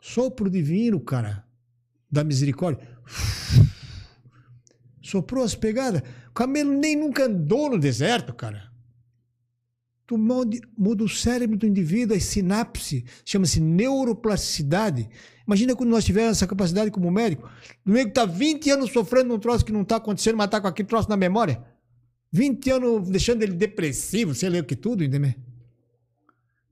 [0.00, 1.46] Sopro divino, cara,
[2.10, 2.88] da misericórdia.
[5.12, 6.00] Soprou as pegadas.
[6.30, 8.72] O camelo nem nunca andou no deserto, cara.
[10.06, 15.10] Tu muda, o cérebro do indivíduo, as sinapses, chama-se neuroplasticidade.
[15.46, 17.46] Imagina quando nós tivermos essa capacidade como médico.
[17.84, 20.68] O nego está 20 anos sofrendo num troço que não está acontecendo, mas está com
[20.68, 21.62] aquele troço na memória.
[22.32, 25.34] 20 anos deixando ele depressivo, sei lá o que tudo, entendeu?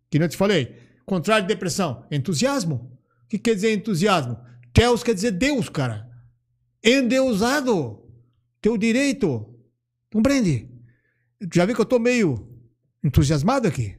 [0.09, 0.77] Que não te falei.
[1.05, 2.91] Contrário de depressão, entusiasmo.
[3.27, 4.39] O que quer dizer entusiasmo?
[4.73, 6.09] Teos quer dizer Deus, cara.
[6.83, 8.01] Endeusado.
[8.61, 9.47] Teu direito.
[10.13, 10.69] Compreende?
[11.53, 12.49] Já vi que eu tô meio
[13.03, 13.97] entusiasmado aqui?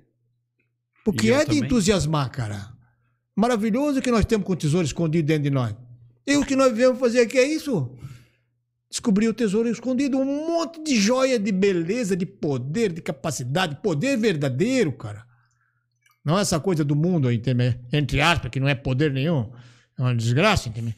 [1.03, 1.63] Porque é de também.
[1.63, 2.71] entusiasmar, cara.
[3.35, 5.75] Maravilhoso que nós temos com o tesouro escondido dentro de nós.
[6.27, 7.97] E o que nós viemos fazer aqui é isso.
[8.89, 14.17] Descobrir o tesouro escondido, um monte de joia de beleza, de poder, de capacidade, poder
[14.17, 15.25] verdadeiro, cara.
[16.23, 17.41] Não essa coisa do mundo, aí,
[17.91, 19.51] entre aspas, que não é poder nenhum.
[19.97, 20.95] É uma desgraça, entende?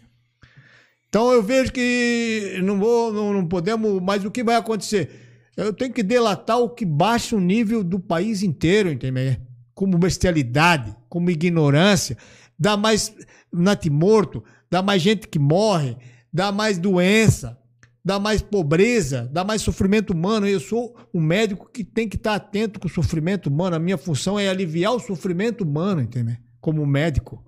[1.13, 5.11] Então eu vejo que não, vou, não, não podemos, mas o que vai acontecer?
[5.55, 9.39] Eu tenho que delatar o que baixa o nível do país inteiro, entende?
[9.75, 12.17] Como bestialidade, como ignorância,
[12.57, 13.13] dá mais
[13.53, 15.95] natimorto, dá mais gente que morre,
[16.33, 17.59] dá mais doença,
[18.03, 20.47] dá mais pobreza, dá mais sofrimento humano.
[20.47, 23.75] Eu sou um médico que tem que estar atento com o sofrimento humano.
[23.75, 26.39] A minha função é aliviar o sofrimento humano, entende?
[26.59, 27.45] Como médico.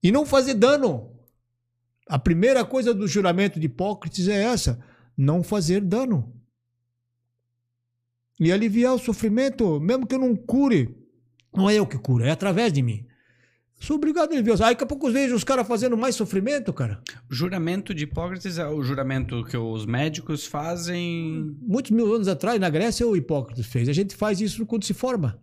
[0.00, 1.19] E não fazer dano.
[2.10, 4.80] A primeira coisa do juramento de Hipócrates é essa:
[5.16, 6.34] não fazer dano.
[8.40, 10.98] E aliviar o sofrimento, mesmo que eu não cure.
[11.54, 13.06] Não é eu que curo, é através de mim.
[13.78, 14.60] Sou obrigado a aliviar.
[14.62, 17.00] Aí daqui a pouco eu vejo os caras fazendo mais sofrimento, cara.
[17.28, 21.56] Juramento de Hipócrates é o juramento que os médicos fazem.
[21.62, 23.88] Muitos mil anos atrás, na Grécia, o Hipócrates fez.
[23.88, 25.40] A gente faz isso quando se forma.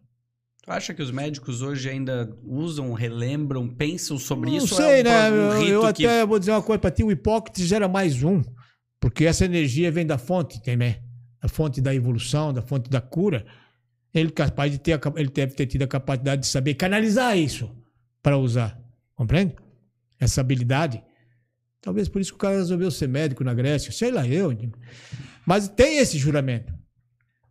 [0.68, 4.76] Tu acha que os médicos hoje ainda usam, relembram, pensam sobre Não isso?
[4.76, 5.28] sei, ou né?
[5.28, 7.72] é um, um Eu, eu que até vou dizer uma coisa pra ti: o Hipócrates
[7.72, 8.44] era mais um.
[9.00, 10.94] Porque essa energia vem da fonte, entendeu?
[11.42, 13.46] Da fonte da evolução, da fonte da cura.
[14.14, 17.74] Ele, capaz de ter, ele deve ter tido a capacidade de saber canalizar isso
[18.22, 18.78] para usar.
[19.16, 19.56] Compreende?
[20.20, 21.02] Essa habilidade.
[21.80, 23.90] Talvez por isso que o cara resolveu ser médico na Grécia.
[23.94, 24.54] Sei lá, eu.
[25.46, 26.77] Mas tem esse juramento.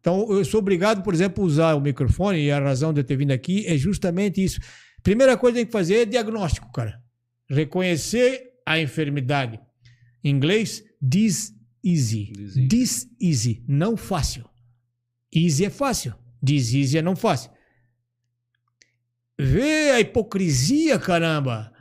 [0.06, 3.04] Então, eu sou obrigado, por exemplo, a usar o microfone, e a razão de eu
[3.04, 4.60] ter vindo aqui é justamente isso.
[5.02, 7.02] Primeira coisa que tem que fazer é diagnóstico, cara.
[7.50, 9.58] Reconhecer a enfermidade.
[10.22, 10.80] Em inglês,
[11.10, 11.52] this
[11.82, 12.30] easy.
[12.30, 12.68] Disease.
[12.68, 14.48] This easy, não fácil.
[15.34, 16.14] Easy é fácil.
[16.40, 17.50] This easy é não fácil.
[19.36, 21.72] Vê a hipocrisia, caramba.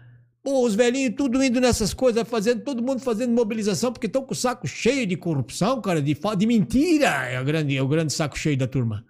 [0.45, 4.33] Pô, os velhinhos tudo indo nessas coisas, fazendo, todo mundo fazendo mobilização, porque estão com
[4.33, 7.07] o saco cheio de corrupção, cara, de, de mentira.
[7.27, 9.03] É, a grande, é o grande saco cheio da turma.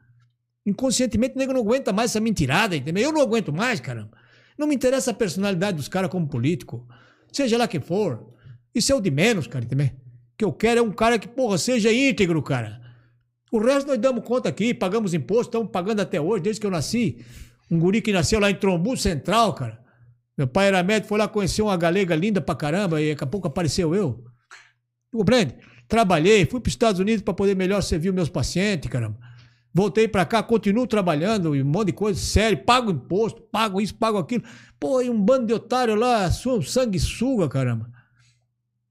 [0.66, 3.04] Inconscientemente o nego não aguenta mais essa mentirada, entendeu?
[3.04, 4.12] Eu não aguento mais, caramba.
[4.58, 6.88] Não me interessa a personalidade dos caras como político.
[7.34, 8.34] Seja lá quem for.
[8.74, 9.88] Isso é o de menos, cara, entendeu?
[9.88, 12.80] O que eu quero é um cara que, porra, seja íntegro, cara.
[13.52, 16.72] O resto nós damos conta aqui, pagamos imposto, estamos pagando até hoje, desde que eu
[16.72, 17.26] nasci.
[17.70, 19.84] Um guri que nasceu lá em Trombu Central, cara.
[20.38, 23.28] Meu pai era médico, foi lá conhecer uma galega linda pra caramba e daqui a
[23.28, 24.24] pouco apareceu eu.
[25.12, 25.56] Tu Compreende?
[25.88, 29.18] Trabalhei, fui para os Estados Unidos para poder melhor servir os meus pacientes, caramba.
[29.74, 34.18] Voltei pra cá, continuo trabalhando, um monte de coisa sério, pago imposto, pago isso, pago
[34.18, 34.44] aquilo.
[34.80, 37.90] Pô, e um bando de otário lá, sangue suga, caramba.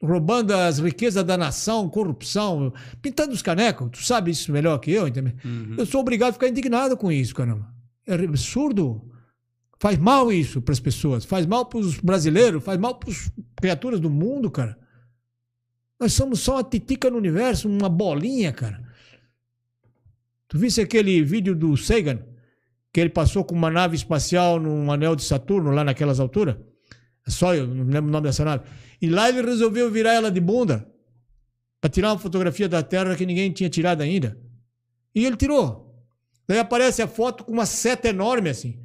[0.03, 3.89] Roubando as riquezas da nação, corrupção, pintando os canecos.
[3.93, 5.33] Tu sabe isso melhor que eu, entendeu?
[5.43, 5.77] Uhum.
[5.79, 7.67] Eu sou obrigado a ficar indignado com isso, caramba.
[8.07, 9.11] É absurdo.
[9.85, 13.31] Faz mal isso para as pessoas, faz mal para os brasileiros, faz mal para as
[13.55, 14.79] criaturas do mundo, cara.
[16.01, 18.83] Nós somos só uma titica no universo, uma bolinha, cara.
[20.49, 22.19] Tu viste aquele vídeo do Sagan,
[22.91, 26.57] que ele passou com uma nave espacial num anel de Saturno, lá naquelas alturas?
[27.27, 28.65] É Só eu, não lembro o nome dessa nave.
[29.03, 30.91] E lá ele resolveu virar ela de bunda
[31.79, 34.35] para tirar uma fotografia da Terra que ninguém tinha tirado ainda.
[35.15, 35.95] E ele tirou.
[36.49, 38.83] Daí aparece a foto com uma seta enorme assim,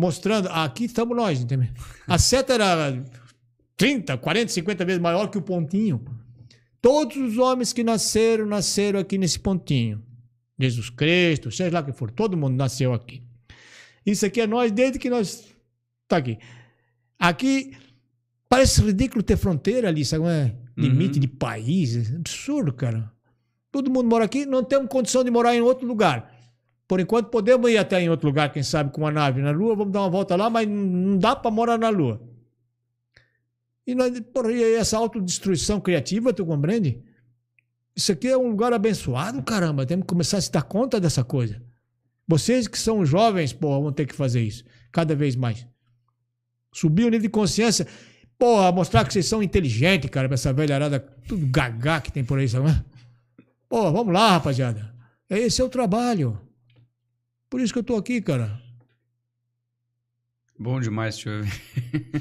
[0.00, 1.68] mostrando, ah, aqui estamos nós, entendeu?
[2.06, 3.04] A seta era
[3.76, 6.02] 30, 40, 50 vezes maior que o pontinho.
[6.80, 10.02] Todos os homens que nasceram, nasceram aqui nesse pontinho.
[10.58, 13.22] Jesus Cristo, seja lá que for, todo mundo nasceu aqui.
[14.04, 15.46] Isso aqui é nós desde que nós
[16.08, 16.38] tá aqui.
[17.18, 17.72] Aqui
[18.48, 20.24] parece ridículo ter fronteira ali, sabe?
[20.26, 20.54] é?
[20.76, 21.20] Limite Uhum.
[21.20, 23.12] de país, é absurdo, cara.
[23.70, 26.29] Todo mundo mora aqui, não temos condição de morar em outro lugar.
[26.90, 29.76] Por enquanto podemos ir até em outro lugar, quem sabe com uma nave na Lua,
[29.76, 32.20] vamos dar uma volta lá, mas não dá para morar na Lua.
[33.86, 37.00] E, nós, porra, e essa autodestruição criativa, tu compreende?
[37.94, 39.86] Isso aqui é um lugar abençoado, caramba.
[39.86, 41.62] Temos que começar a se dar conta dessa coisa.
[42.26, 44.64] Vocês que são jovens, porra, vão ter que fazer isso.
[44.90, 45.64] Cada vez mais.
[46.74, 47.86] Subir o nível de consciência.
[48.36, 52.40] Porra, mostrar que vocês são inteligentes, cara, pra essa velharada, tudo gagá que tem por
[52.40, 52.66] aí, sabe?
[53.68, 54.92] Porra, vamos lá, rapaziada.
[55.30, 56.49] Esse é o trabalho.
[57.50, 58.62] Por isso que eu tô aqui, cara.
[60.56, 61.52] Bom demais te ouvir.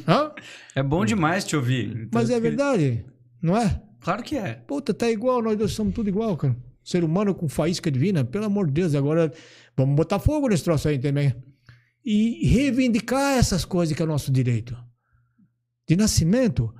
[0.08, 0.32] Hã?
[0.76, 2.10] É bom demais te ouvir.
[2.12, 3.06] Mas é verdade,
[3.42, 3.82] não é?
[4.00, 4.54] Claro que é.
[4.54, 6.56] Puta, tá igual, nós dois somos tudo igual, cara.
[6.84, 9.32] Ser humano com faísca divina, pelo amor de Deus, agora
[9.76, 11.36] vamos botar fogo nesse troço aí também.
[12.04, 14.76] E reivindicar essas coisas que é nosso direito.
[15.86, 16.74] De nascimento,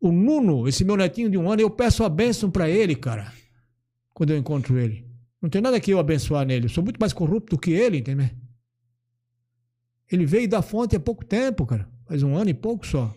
[0.00, 3.32] o Nuno, esse meu netinho de um ano, eu peço a bênção pra ele, cara.
[4.12, 5.05] Quando eu encontro ele.
[5.40, 6.66] Não tem nada que eu abençoar nele.
[6.66, 8.28] Eu sou muito mais corrupto que ele, entendeu?
[10.10, 11.88] Ele veio da fonte há pouco tempo, cara.
[12.06, 13.14] Faz um ano e pouco só.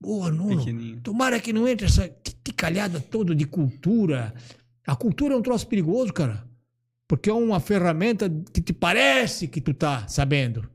[0.00, 1.00] Boa, Nuno.
[1.02, 2.08] Tomara que não entre essa
[2.44, 4.34] ticalhada toda de cultura.
[4.86, 6.46] A cultura é um troço perigoso, cara.
[7.06, 10.68] Porque é uma ferramenta que te parece que tu tá sabendo.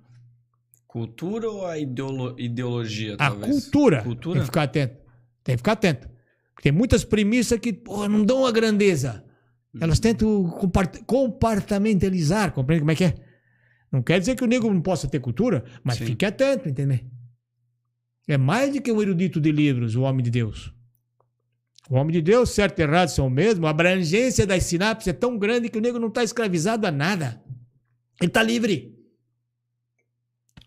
[0.86, 3.52] Cultura ou a ideolo- ideologia, A talvez?
[3.52, 4.04] cultura.
[4.04, 4.36] Cultura?
[4.36, 4.98] Tem que ficar atento.
[5.44, 6.10] Tem que ficar atento.
[6.62, 9.24] Tem muitas premissas que porra, não dão a grandeza.
[9.80, 12.52] Elas tentam compart- compartamentalizar.
[12.52, 13.16] Compreende como é que é?
[13.92, 16.06] Não quer dizer que o negro não possa ter cultura, mas Sim.
[16.08, 17.00] fique atento, entendeu?
[18.28, 20.74] É mais do que um erudito de livros, o homem de Deus.
[21.90, 23.66] O homem de Deus, certo e errado são o mesmo.
[23.66, 27.42] A abrangência das sinapses é tão grande que o negro não está escravizado a nada.
[28.20, 28.94] Ele está livre.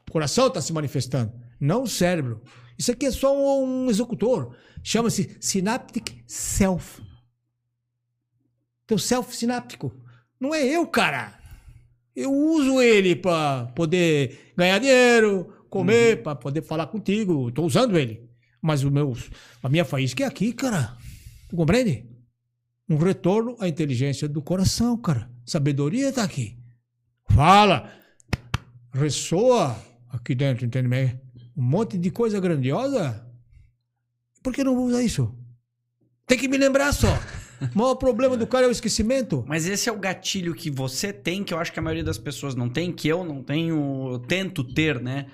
[0.08, 2.42] O coração está se manifestando, não o cérebro.
[2.78, 4.56] Isso aqui é só um, um executor.
[4.82, 7.02] Chama-se Synaptic Self.
[8.90, 9.94] Teu self sináptico.
[10.40, 11.38] Não é eu, cara.
[12.16, 17.50] Eu uso ele para poder ganhar dinheiro, comer, para poder falar contigo.
[17.50, 18.28] Estou usando ele.
[18.60, 19.16] Mas o meu,
[19.62, 20.96] a minha faísca é aqui, cara.
[21.48, 22.04] Tu compreende?
[22.88, 25.30] Um retorno à inteligência do coração, cara.
[25.46, 26.58] Sabedoria está aqui.
[27.28, 27.92] Fala.
[28.92, 30.88] Ressoa aqui dentro, entende?
[31.56, 33.24] Um monte de coisa grandiosa.
[34.42, 35.32] Por que não usa isso?
[36.26, 37.16] Tem que me lembrar só.
[37.60, 39.44] O maior problema do cara é o esquecimento.
[39.46, 42.18] Mas esse é o gatilho que você tem, que eu acho que a maioria das
[42.18, 45.26] pessoas não tem, que eu não tenho, eu tento ter, né?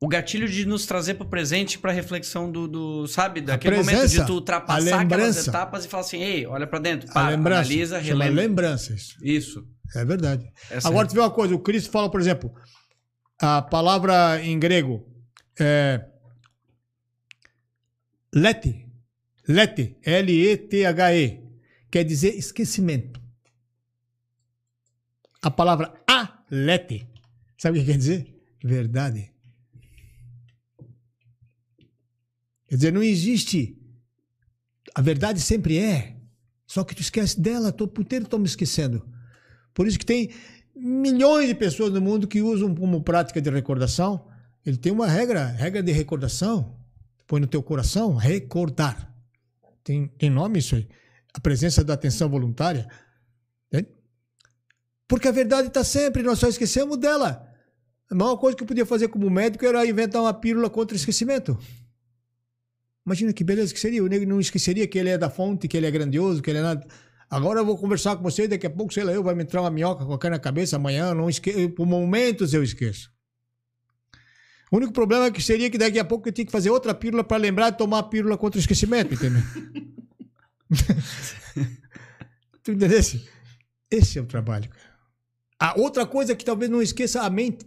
[0.00, 4.00] O gatilho de nos trazer para o presente para reflexão do, do, sabe, daquele momento
[4.00, 8.02] presença, de tu ultrapassar aquelas etapas e falar assim, ei, olha para dentro, para, analisa,
[8.02, 8.42] chama relembra.
[8.42, 9.16] lembranças.
[9.22, 9.66] Isso.
[9.96, 10.46] É verdade.
[10.82, 12.52] Agora, é- tu vê uma coisa, o Cristo fala, por exemplo,
[13.40, 15.06] a palavra em grego
[15.58, 16.04] é
[18.34, 18.83] lete,
[19.48, 21.42] lete, L-E-T-H-E,
[21.90, 23.20] quer dizer esquecimento.
[25.42, 27.06] A palavra alete,
[27.58, 28.34] sabe o que quer dizer?
[28.62, 29.30] Verdade.
[32.66, 33.78] Quer dizer, não existe.
[34.94, 36.16] A verdade sempre é.
[36.66, 39.06] Só que tu esquece dela, todo inteiro estou me esquecendo.
[39.74, 40.30] Por isso que tem
[40.74, 44.26] milhões de pessoas no mundo que usam como prática de recordação.
[44.64, 46.76] Ele tem uma regra, regra de recordação.
[47.26, 49.13] Põe no teu coração, recordar.
[49.84, 50.88] Tem, tem nome isso aí.
[51.34, 52.88] A presença da atenção voluntária.
[53.70, 53.88] Entende?
[55.06, 57.46] Porque a verdade está sempre, nós só esquecemos dela.
[58.10, 61.58] A maior coisa que eu podia fazer como médico era inventar uma pílula contra esquecimento.
[63.04, 64.02] Imagina que beleza que seria.
[64.02, 66.58] O negro não esqueceria que ele é da fonte, que ele é grandioso, que ele
[66.58, 66.86] é nada.
[67.28, 69.60] Agora eu vou conversar com você, daqui a pouco, sei lá, eu vai me entrar
[69.60, 73.13] uma minhoca qualquer na cabeça amanhã, não esqueço, por momentos eu esqueço.
[74.74, 76.92] O único problema é que seria que daqui a pouco eu tinha que fazer outra
[76.92, 79.40] pílula para lembrar de tomar a pílula contra o esquecimento, entendeu?
[82.60, 83.24] tu entendesse?
[83.88, 84.82] Esse é o trabalho, cara.
[85.60, 87.64] A outra coisa que talvez não esqueça a mente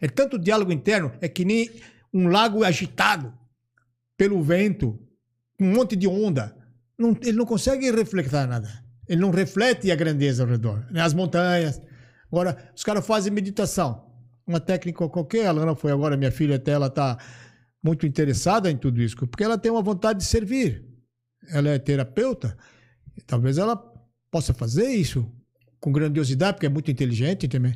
[0.00, 1.70] é tanto diálogo interno, é que nem
[2.14, 3.30] um lago agitado
[4.16, 4.98] pelo vento,
[5.60, 6.56] um monte de onda.
[6.98, 8.70] Não- ele não consegue refletir nada.
[9.06, 11.02] Ele não reflete a grandeza ao redor, né?
[11.02, 11.78] as montanhas.
[12.32, 14.09] Agora, os caras fazem meditação.
[14.46, 17.18] Uma técnica qualquer, a Lana foi agora, minha filha até, ela está
[17.82, 20.84] muito interessada em tudo isso, porque ela tem uma vontade de servir.
[21.48, 22.56] Ela é terapeuta,
[23.26, 23.76] talvez ela
[24.30, 25.30] possa fazer isso
[25.80, 27.74] com grandiosidade, porque é muito inteligente também.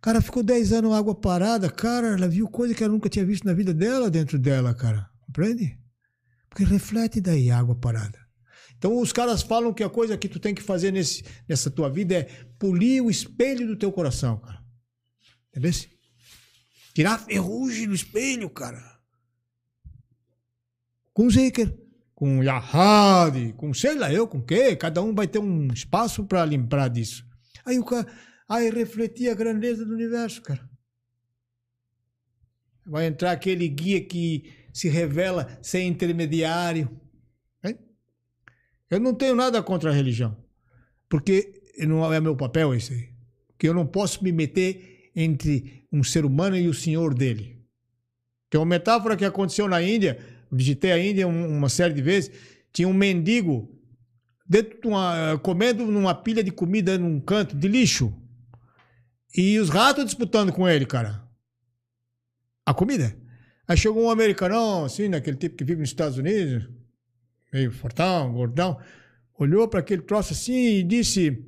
[0.00, 3.44] Cara, ficou 10 anos água parada, cara, ela viu coisa que ela nunca tinha visto
[3.44, 5.08] na vida dela dentro dela, cara.
[5.20, 5.78] Compreende?
[6.48, 8.18] Porque reflete daí a água parada.
[8.78, 11.88] Então os caras falam que a coisa que tu tem que fazer nesse, nessa tua
[11.88, 12.24] vida é
[12.58, 14.55] polir o espelho do teu coração, cara.
[15.56, 15.72] Entendeu?
[16.94, 19.00] Tirar a ferrugem do espelho, cara.
[21.14, 21.74] Com Zeker,
[22.14, 24.76] com Yahad, com sei lá eu, com quê?
[24.76, 27.26] Cada um vai ter um espaço para lembrar disso.
[27.64, 28.06] Aí o cara,
[28.46, 30.68] aí refletir a grandeza do universo, cara.
[32.84, 37.00] Vai entrar aquele guia que se revela sem intermediário.
[38.88, 40.36] Eu não tenho nada contra a religião,
[41.08, 43.12] porque não é meu papel esse.
[43.58, 47.58] Que eu não posso me meter entre um ser humano e o senhor dele.
[48.50, 50.18] Tem uma metáfora que aconteceu na Índia,
[50.52, 52.30] visitei a Índia um- uma série de vezes,
[52.72, 53.74] tinha um mendigo
[54.46, 58.14] dentro de uma, comendo numa pilha de comida num canto de lixo.
[59.34, 61.26] E os ratos disputando com ele, cara.
[62.64, 63.16] A comida.
[63.66, 66.68] Aí chegou um americanão, assim, naquele tipo que vive nos Estados Unidos,
[67.52, 68.78] meio fortão, gordão,
[69.38, 71.44] olhou para aquele troço assim e disse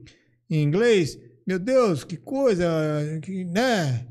[0.51, 1.19] em inglês:
[1.49, 2.69] Meu Deus, que coisa,
[3.23, 4.07] que, né?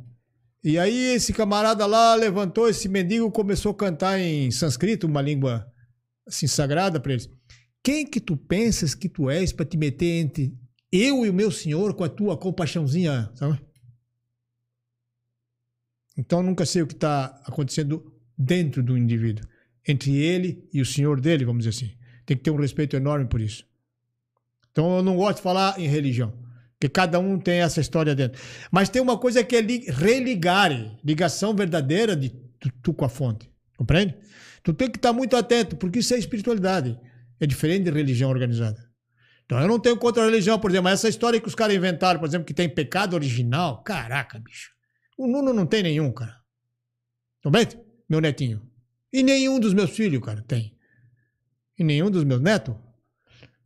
[0.63, 5.71] E aí esse camarada lá levantou esse mendigo começou a cantar em sânscrito, uma língua
[6.25, 7.29] assim sagrada para eles.
[7.83, 10.57] Quem que tu pensas que tu és para te meter entre
[10.91, 13.61] eu e o meu senhor com a tua compaixãozinha, sabe?
[16.17, 19.47] Então nunca sei o que está acontecendo dentro do indivíduo,
[19.87, 21.95] entre ele e o senhor dele, vamos dizer assim.
[22.25, 23.63] Tem que ter um respeito enorme por isso.
[24.71, 26.46] Então eu não gosto de falar em religião,
[26.79, 28.39] porque cada um tem essa história dentro.
[28.71, 32.29] Mas tem uma coisa que é li- religare, ligação verdadeira de
[32.59, 34.15] tu, tu com a fonte, compreende?
[34.63, 36.99] Tu tem que estar muito atento, porque isso é espiritualidade.
[37.39, 38.85] É diferente de religião organizada.
[39.45, 41.75] Então eu não tenho contra a religião, por exemplo, mas essa história que os caras
[41.75, 44.71] inventaram, por exemplo, que tem pecado original, caraca, bicho.
[45.17, 46.35] O Nuno não tem nenhum, cara.
[47.41, 47.79] Compreende?
[48.07, 48.61] Meu netinho.
[49.11, 50.75] E nenhum dos meus filhos, cara, tem.
[51.79, 52.75] E nenhum dos meus netos.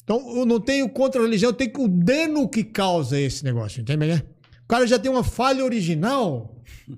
[0.03, 3.82] Então, eu não tenho contra a religião, eu tenho o dano que causa esse negócio,
[3.82, 4.06] entende?
[4.07, 4.23] né?
[4.64, 6.61] O cara já tem uma falha original.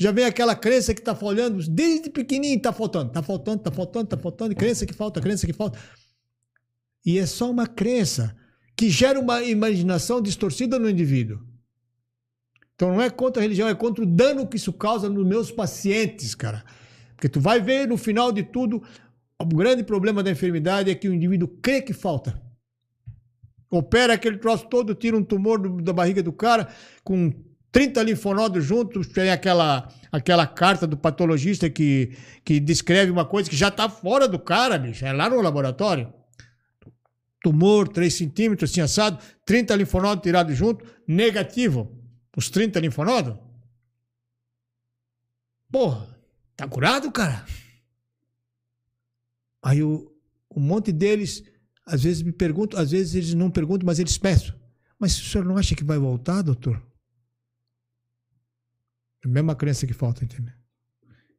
[0.00, 4.06] Já vem aquela crença que tá falhando, desde pequenininho tá faltando, tá faltando, tá faltando,
[4.06, 5.76] tá faltando, crença que falta, crença que falta.
[7.04, 8.36] E é só uma crença
[8.76, 11.40] que gera uma imaginação distorcida no indivíduo.
[12.76, 15.50] Então não é contra a religião, é contra o dano que isso causa nos meus
[15.50, 16.64] pacientes, cara.
[17.16, 18.80] Porque tu vai ver no final de tudo,
[19.40, 22.40] o grande problema da enfermidade é que o indivíduo crê que falta.
[23.70, 26.68] Opera aquele troço todo, tira um tumor do- da barriga do cara,
[27.04, 27.30] com
[27.70, 33.56] 30 linfonodos juntos, tem aquela, aquela carta do patologista que, que descreve uma coisa que
[33.56, 35.04] já está fora do cara, bicho.
[35.04, 36.12] É lá no laboratório.
[37.42, 41.94] Tumor, 3 centímetros, assim assado, 30 linfonodos tirados junto, negativo.
[42.36, 43.36] Os 30 linfonodos.
[45.70, 46.08] Porra,
[46.56, 47.44] tá curado, cara?
[49.68, 50.10] Aí o,
[50.56, 51.44] um monte deles,
[51.84, 54.58] às vezes me perguntam, às vezes eles não perguntam, mas eles peçam.
[54.98, 56.82] Mas o senhor não acha que vai voltar, doutor?
[59.22, 60.54] É a mesma crença que falta, entendeu?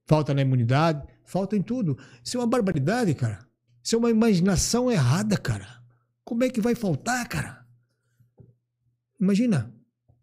[0.06, 1.98] Falta na imunidade, falta em tudo.
[2.24, 3.40] Isso é uma barbaridade, cara.
[3.84, 5.82] Isso é uma imaginação errada, cara.
[6.24, 7.66] Como é que vai faltar, cara?
[9.20, 9.74] Imagina.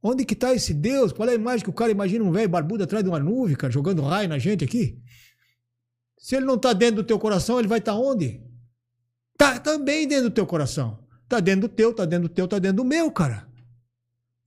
[0.01, 1.13] Onde que tá esse Deus?
[1.13, 3.57] Qual é a imagem que o cara imagina um velho barbudo atrás de uma nuvem,
[3.57, 5.03] cara, jogando raio na gente aqui?
[6.27, 8.43] Se ele não tá dentro do teu coração, ele vai estar onde?
[9.39, 10.99] Tá também dentro do teu coração.
[11.29, 13.49] Tá dentro do teu, tá dentro do teu, tá dentro do meu, cara.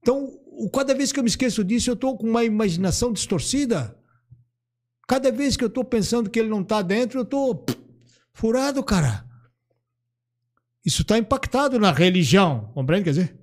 [0.02, 0.30] Então,
[0.74, 3.98] cada vez que eu me esqueço disso, eu tô com uma imaginação distorcida.
[5.08, 7.78] Cada vez que eu tô pensando que ele não tá dentro, eu pff,
[8.34, 9.24] furado, cara.
[10.84, 13.04] Isso está impactado na religião, compreende?
[13.04, 13.40] Quer dizer,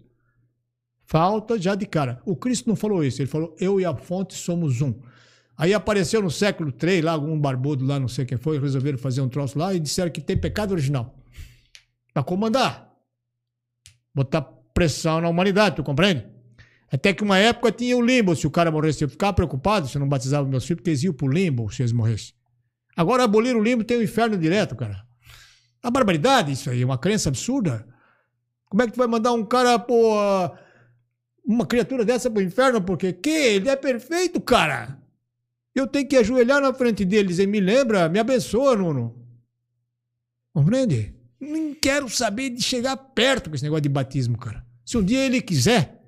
[1.08, 2.22] falta já de cara.
[2.24, 4.94] O Cristo não falou isso, ele falou: eu e a fonte somos um.
[5.58, 9.22] Aí apareceu no século III, lá algum barbudo lá, não sei quem foi, resolveram fazer
[9.22, 11.18] um troço lá e disseram que tem pecado original.
[12.14, 12.94] Para comandar.
[14.14, 16.26] Botar pressão na humanidade, tu compreende?
[16.92, 18.36] Até que uma época tinha o limbo.
[18.36, 21.04] Se o cara morresse, eu ficava preocupado se eu não batizava meus filhos, porque eles
[21.04, 22.34] iam pro limbo se eles morressem.
[22.96, 25.04] Agora aboliram o limbo, tem o inferno direto, cara.
[25.84, 27.88] Uma barbaridade isso aí, uma crença absurda.
[28.70, 30.14] Como é que tu vai mandar um cara, pô,
[31.46, 32.82] uma criatura dessa pro inferno?
[32.82, 33.30] Porque que?
[33.30, 34.98] Ele é perfeito, cara.
[35.80, 39.16] Eu tenho que ajoelhar na frente dele e dizer, me lembra, me abençoa, Nuno.
[40.54, 41.14] Compreende?
[41.40, 44.66] Nem quero saber de chegar perto com esse negócio de batismo, cara.
[44.84, 46.02] Se um dia ele quiser,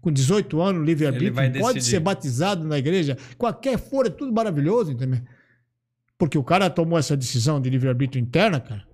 [0.00, 5.20] com 18 anos, livre-arbítrio, pode ser batizado na igreja, qualquer for, é tudo maravilhoso, entendeu?
[6.18, 8.84] Porque o cara tomou essa decisão de livre-arbítrio interna, cara.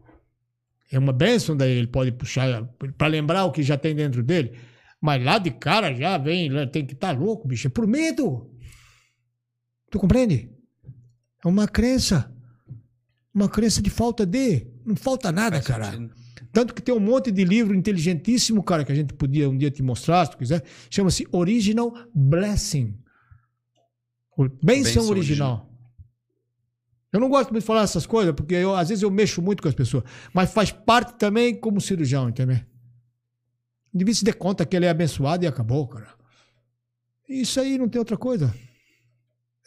[0.92, 2.64] É uma bênção daí, ele pode puxar
[2.98, 4.52] para lembrar o que já tem dentro dele.
[5.00, 7.68] Mas lá de cara já vem, tem que estar louco, bicho.
[7.68, 8.49] É por medo.
[9.90, 10.50] Tu compreende?
[11.44, 12.32] É uma crença.
[13.34, 14.66] Uma crença de falta de.
[14.84, 15.90] Não falta nada, cara.
[16.52, 19.70] Tanto que tem um monte de livro inteligentíssimo, cara, que a gente podia um dia
[19.70, 20.64] te mostrar, se tu quiser.
[20.90, 22.98] Chama-se Original Blessing.
[24.36, 24.64] O- Bênção,
[25.02, 25.70] Bênção original.
[27.12, 29.62] Eu não gosto muito de falar essas coisas, porque eu, às vezes eu mexo muito
[29.62, 30.04] com as pessoas.
[30.32, 32.58] Mas faz parte também como cirurgião, entendeu?
[33.92, 36.08] Devia se dar conta que ele é abençoado e acabou, cara.
[37.28, 38.52] Isso aí não tem outra coisa.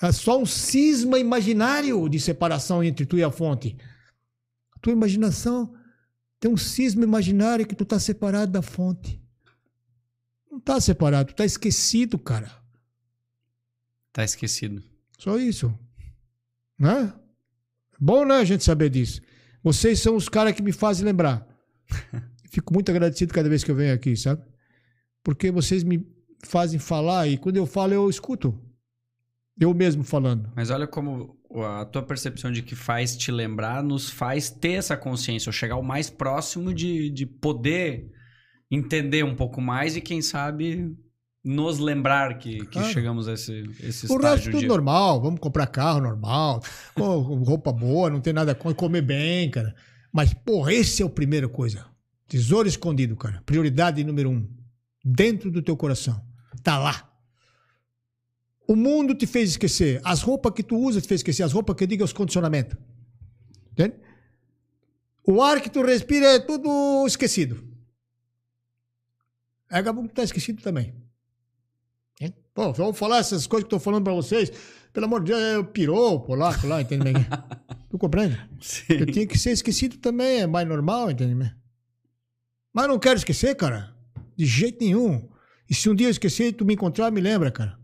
[0.01, 3.77] É só um cisma imaginário de separação entre tu e a fonte.
[4.75, 5.73] A tua imaginação
[6.39, 9.21] tem um cisma imaginário que tu tá separado da fonte.
[10.51, 12.51] Não tá separado, tu tá esquecido, cara.
[14.11, 14.83] Tá esquecido.
[15.17, 15.73] Só isso.
[16.77, 17.13] Né?
[17.99, 19.21] Bom, né, a gente saber disso.
[19.63, 21.47] Vocês são os caras que me fazem lembrar.
[22.51, 24.43] Fico muito agradecido cada vez que eu venho aqui, sabe?
[25.23, 26.05] Porque vocês me
[26.43, 28.61] fazem falar e quando eu falo eu escuto.
[29.59, 30.51] Eu mesmo falando.
[30.55, 34.97] Mas olha como a tua percepção de que faz te lembrar nos faz ter essa
[34.97, 38.09] consciência, ou chegar o mais próximo de, de poder
[38.71, 40.91] entender um pouco mais e, quem sabe,
[41.43, 42.89] nos lembrar que, que Claro.
[42.89, 43.51] chegamos a esse,
[43.81, 44.67] esse O resto estágio tudo de...
[44.67, 46.63] normal, vamos comprar carro normal,
[46.95, 49.75] com roupa boa, não tem nada com comer bem, cara.
[50.11, 51.85] Mas, porra, esse é a primeira coisa.
[52.27, 53.41] Tesouro escondido, cara.
[53.45, 54.47] Prioridade número um.
[55.05, 56.19] Dentro do teu coração.
[56.63, 57.12] Tá lá.
[58.67, 60.01] O mundo te fez esquecer.
[60.03, 61.43] As roupas que tu usa te fez esquecer.
[61.43, 62.77] As roupas que eu digo é os condicionamentos.
[63.71, 63.95] Entende?
[65.25, 67.63] O ar que tu respira é tudo esquecido.
[69.69, 70.93] Aí acabou que tá esquecido também.
[72.53, 74.51] Pô, vamos falar essas coisas que eu tô falando pra vocês.
[74.93, 77.05] Pelo amor de Deus, eu pirou, polaco lá, entende?
[77.05, 77.13] bem?
[77.89, 78.39] tu compreende?
[78.61, 78.93] Sim.
[78.93, 81.33] Eu tinha que ser esquecido também, é mais normal, entende?
[81.33, 81.51] bem?
[82.71, 83.95] Mas não quero esquecer, cara.
[84.35, 85.27] De jeito nenhum.
[85.67, 87.79] E se um dia eu esquecer, tu me encontrar, me lembra, cara.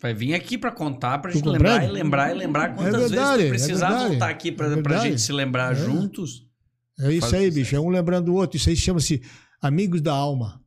[0.00, 3.10] Vai vir aqui pra contar, pra Tu gente lembrar e lembrar e lembrar quantas vezes
[3.10, 4.08] verdade, tu é precisar verdade.
[4.10, 5.74] voltar aqui pra, É pra gente se lembrar É.
[5.76, 6.46] juntos.
[7.00, 7.74] É isso Faz aí, bicho.
[7.74, 8.56] É um lembrando o outro.
[8.56, 9.22] Isso aí chama-se
[9.60, 10.62] Amigos da Alma.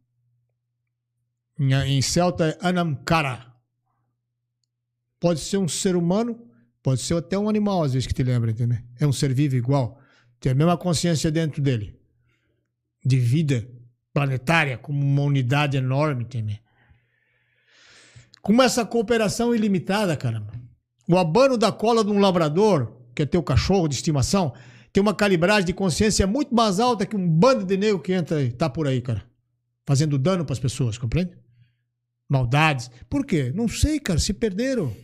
[1.59, 3.45] Em, em celta é Anamkara.
[5.19, 6.39] Pode ser um ser humano,
[6.83, 8.77] pode ser até um animal, às vezes, que te lembra, entendeu?
[8.99, 9.99] É um ser vivo igual.
[10.39, 11.99] Tem a mesma consciência dentro dele.
[13.05, 13.67] De vida
[14.13, 16.57] planetária, como uma unidade enorme, entendeu?
[18.47, 20.53] Com essa cooperação ilimitada, caramba.
[21.05, 24.53] O abano da cola de um labrador, que é teu cachorro de estimação,
[24.93, 28.41] tem uma calibragem de consciência muito mais alta que um bando de negro que entra
[28.41, 29.21] e tá por aí, cara.
[29.85, 31.37] Fazendo dano pras pessoas, compreende?
[32.29, 32.89] Maldades.
[33.09, 33.51] Por quê?
[33.53, 34.17] Não sei, cara.
[34.17, 34.95] Se perderam.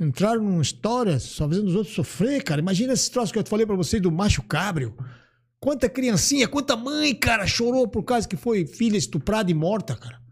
[0.00, 2.60] Entraram numa história só fazendo os outros sofrer, cara.
[2.60, 4.96] Imagina esse troço que eu falei pra vocês do macho cabrio.
[5.58, 10.24] Quanta criancinha, quanta mãe, cara, chorou por causa que foi filha estuprada e morta, cara.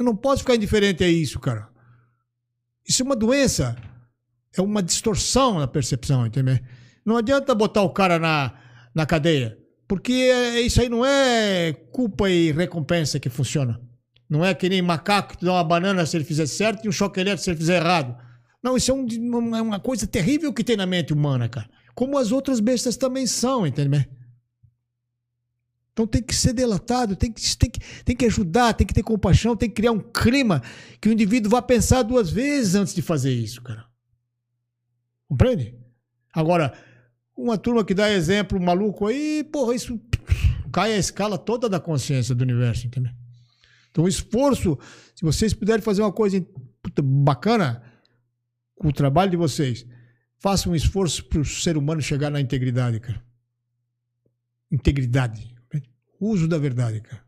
[0.00, 1.68] Eu não posso ficar indiferente a isso, cara.
[2.88, 3.76] Isso é uma doença.
[4.56, 6.58] É uma distorção na percepção, entendeu?
[7.04, 8.54] Não adianta botar o cara na,
[8.94, 9.58] na cadeia.
[9.86, 13.78] Porque é- isso aí não é culpa e recompensa que funciona.
[14.26, 16.92] Não é que nem macaco que dá uma banana se ele fizer certo e um
[16.92, 18.16] choque elétrico se ele fizer errado.
[18.62, 21.68] Não, isso é, um- é uma coisa terrível que tem na mente humana, cara.
[21.94, 24.02] Como as outras bestas também são, entendeu?
[25.92, 29.02] Então tem que ser delatado, tem que, tem, que, tem que ajudar, tem que ter
[29.02, 30.62] compaixão, tem que criar um clima
[31.00, 33.84] que o indivíduo vá pensar duas vezes antes de fazer isso, cara.
[35.28, 35.74] Compreende?
[36.32, 36.72] Agora,
[37.36, 40.00] uma turma que dá exemplo maluco aí, porra, isso
[40.72, 43.12] cai a escala toda da consciência do universo, entendeu?
[43.90, 44.78] Então, o esforço,
[45.14, 46.40] se vocês puderem fazer uma coisa
[46.82, 47.82] puta, bacana
[48.76, 49.84] com o trabalho de vocês,
[50.38, 53.22] façam um esforço para o ser humano chegar na integridade, cara.
[54.70, 55.49] Integridade.
[56.20, 57.22] O uso da verdade, cara.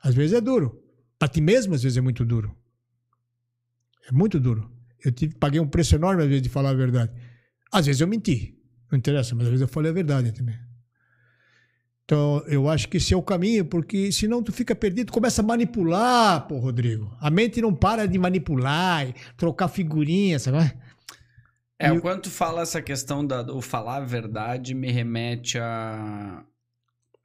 [0.00, 0.80] Às vezes é duro.
[1.18, 2.56] Para ti mesmo, às vezes é muito duro.
[4.08, 4.70] É muito duro.
[5.04, 7.12] Eu tive, paguei um preço enorme, às vezes, de falar a verdade.
[7.72, 8.56] Às vezes eu menti.
[8.90, 10.56] Não interessa, mas às vezes eu falei a verdade também.
[12.04, 15.44] Então, eu acho que esse é o caminho, porque senão tu fica perdido, começa a
[15.44, 17.14] manipular, pô, Rodrigo.
[17.20, 20.72] A mente não para de manipular, e trocar figurinhas, sabe?
[21.78, 26.42] É, E o- quando tu fala essa questão do falar a verdade, me remete a.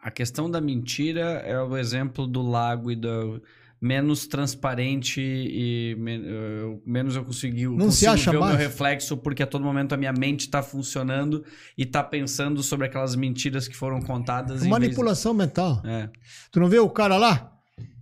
[0.03, 3.41] A questão da mentira é o exemplo do lago e do
[3.79, 8.59] menos transparente e men- eu- menos eu consegui Não se acha ver o meu mais?
[8.59, 11.43] reflexo porque a todo momento a minha mente está funcionando
[11.77, 14.59] e está pensando sobre aquelas mentiras que foram contadas.
[14.59, 15.81] vez- Manipulação mental.
[15.85, 16.09] É.
[16.51, 17.51] Tu não vê o cara lá?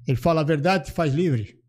[0.08, 1.60] Ele fala a verdade e te faz livre.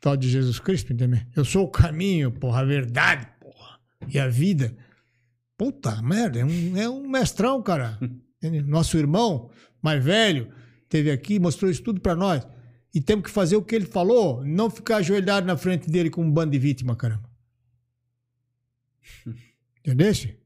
[0.00, 1.20] Tal de Jesus Cristo, entendeu?
[1.34, 3.78] Eu sou o caminho, porra, a verdade, porra.
[4.08, 4.76] E a vida.
[5.56, 7.98] Puta merda, é um, é um mestrão, cara.
[8.66, 9.50] Nosso irmão
[9.82, 10.52] mais velho
[10.88, 12.46] teve aqui, mostrou isso tudo pra nós.
[12.94, 16.24] E temos que fazer o que ele falou, não ficar ajoelhado na frente dele com
[16.24, 17.28] um bando de vítima, caramba.
[19.80, 20.38] Entendeste?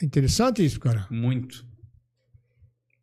[0.00, 1.06] É interessante isso, cara.
[1.10, 1.69] Muito.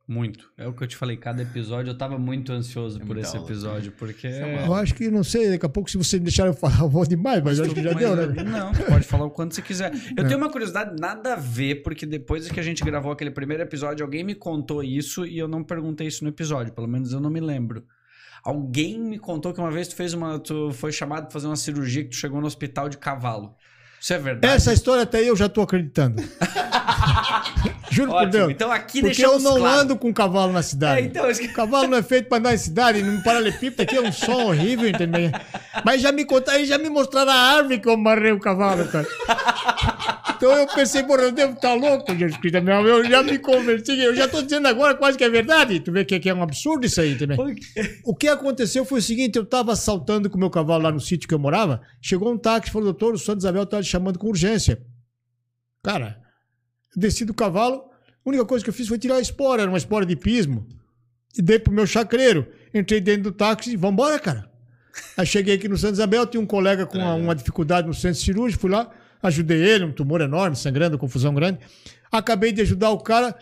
[0.08, 0.50] Muito.
[0.58, 3.36] É o que eu te falei, cada episódio eu tava muito ansioso por muita esse
[3.36, 3.46] aula.
[3.50, 4.28] episódio, porque.
[4.28, 7.06] Eu acho que, não sei, daqui a pouco, se você deixar eu falar, eu vou
[7.06, 8.44] demais, mas eu acho que já Mas, deu, né?
[8.44, 9.92] Não, pode falar o quanto você quiser.
[10.16, 10.28] Eu É.
[10.28, 14.06] tenho uma curiosidade nada a ver, porque depois que a gente gravou aquele primeiro episódio,
[14.06, 17.30] alguém me contou isso e eu não perguntei isso no episódio, pelo menos eu não
[17.30, 17.84] me lembro.
[18.44, 20.40] Alguém me contou que uma vez tu fez uma.
[20.40, 23.54] Tu foi chamado pra fazer uma cirurgia que tu chegou no hospital de cavalo.
[24.00, 24.54] Isso é verdade?
[24.54, 26.22] Essa história até eu já tô acreditando.
[27.90, 28.32] Juro por Ótimo.
[28.32, 28.52] Deus.
[28.52, 29.80] Então aqui Porque eu não claro.
[29.82, 31.08] ando com cavalo na É, cidade.
[31.08, 33.96] então, isso que- O cavalo não é feito pra andar em cidade, num paralelepípedo aqui
[33.96, 35.32] é um som horrível, entendeu?
[35.84, 39.08] Mas já me contaram, já me mostraram a árvore que eu amarrei o cavalo, cara.
[40.38, 42.58] Então eu pensei, porra, eu devo estar louco, Jesus Cristo.
[42.58, 45.80] Eu já me converti, eu já tô dizendo agora quase que é verdade.
[45.80, 47.38] Tu vê que que é um absurdo isso aí também.
[48.06, 51.00] O que aconteceu foi o seguinte: eu tava saltando com o meu cavalo lá no
[51.00, 51.82] sítio que eu morava.
[52.02, 54.82] Chegou um táxi e falou: Doutor, o Santo Isabel tá te chamando com urgência.
[55.84, 56.22] Cara,
[56.96, 57.90] desci do cavalo.
[58.26, 60.68] A única coisa que eu fiz foi tirar a espora, era uma espora de pismo.
[61.38, 62.48] E dei pro meu chacreiro.
[62.74, 64.52] Entrei dentro do táxi e vambora, cara.
[65.16, 68.20] Aí cheguei aqui no Santo Isabel, tinha um colega com uma, uma dificuldade no centro
[68.20, 68.92] cirúrgico, fui lá,
[69.22, 71.60] ajudei ele, um tumor enorme, sangrando, confusão grande.
[72.12, 73.36] Acabei de ajudar o cara.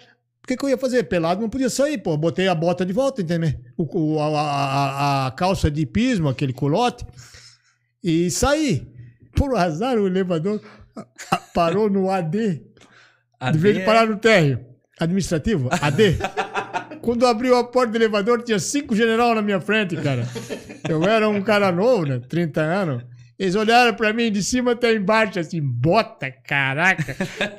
[0.43, 1.03] O que, que eu ia fazer?
[1.05, 2.15] Pelado não podia sair, pô.
[2.15, 3.53] Botei a bota de volta, entendeu?
[3.77, 7.05] O, a, a- a calça de pismo, aquele colote,
[8.03, 8.87] e saí.
[9.35, 10.61] Por azar, o elevador
[11.53, 12.61] parou no AD.
[13.39, 14.65] A De vez de D é- parar no térreo
[14.99, 16.17] administrativo, AD.
[17.01, 20.25] Quando abriu a porta do elevador, tinha cinco general na minha frente, cara.
[20.87, 22.19] Eu era um cara novo, né?
[22.29, 23.03] 30 anos.
[23.37, 27.15] Eles olharam pra mim de cima até embaixo, assim, bota, caraca.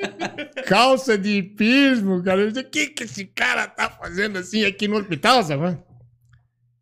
[0.67, 2.49] Calça de pismo, cara.
[2.49, 5.79] O que, que esse cara tá fazendo assim aqui no hospital, sabe?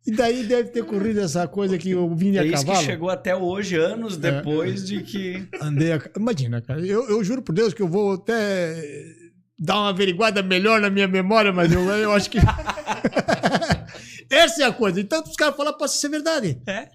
[0.07, 2.85] E daí deve ter corrido essa coisa que eu vim É a isso que cavalo.
[2.85, 5.45] chegou até hoje, anos depois de que.
[5.59, 6.01] Andei a...
[6.15, 6.79] Imagina, cara.
[6.85, 8.81] Eu, eu juro por Deus que eu vou até
[9.59, 12.37] dar uma averiguada melhor na minha memória, mas eu, eu acho que.
[14.29, 14.99] Essa é a coisa.
[14.99, 16.61] E tanto os caras falam, pode ser verdade.
[16.67, 16.87] É?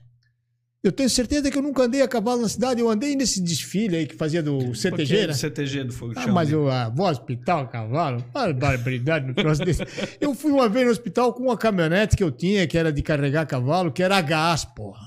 [0.82, 2.80] Eu tenho certeza que eu nunca andei a cavalo na cidade.
[2.80, 5.26] Eu andei nesse desfile aí que fazia do CTG, né?
[5.26, 6.32] Do CTG do Fogo de Ah, Chão.
[6.32, 8.24] mas eu ah, vou ao hospital, a cavalo,
[8.58, 9.82] barbaridade no troço desse.
[10.18, 13.02] Eu fui uma vez no hospital com uma caminhonete que eu tinha, que era de
[13.02, 15.04] carregar cavalo, que era a gás, porra.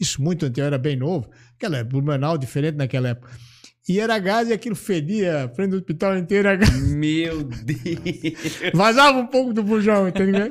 [0.00, 1.30] Isso muito antes, eu era bem novo.
[1.56, 3.30] Aquela época, Blumenau, diferente naquela época.
[3.86, 6.48] E era gás e aquilo fedia a frente do hospital inteiro.
[6.48, 6.92] a gás.
[6.94, 8.58] Meu Deus.
[8.72, 10.50] Vazava um pouco do bujão, entendeu?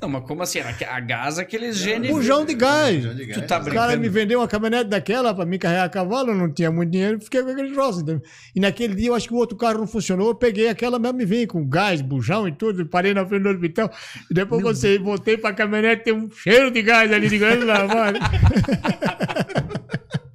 [0.00, 0.60] Não, mas como assim?
[0.60, 2.10] A gás é aqueles genes.
[2.10, 2.96] Bujão de gás.
[2.98, 3.46] Bujão de Tu gás.
[3.48, 4.00] tá O cara brincando?
[4.00, 7.20] me vendeu uma caminhonete daquela pra me carregar a cavalo, eu não tinha muito dinheiro,
[7.20, 8.02] fiquei com aquele troço.
[8.02, 8.22] entendeu?
[8.54, 11.20] E naquele dia eu acho que o outro carro não funcionou, eu peguei aquela mesmo
[11.20, 13.90] e vim com gás, bujão e tudo, parei na frente do hospital.
[14.30, 17.62] E depois quando você voltei pra caminhonete, tem um cheiro de gás ali de gás
[17.64, 18.18] lá, mano.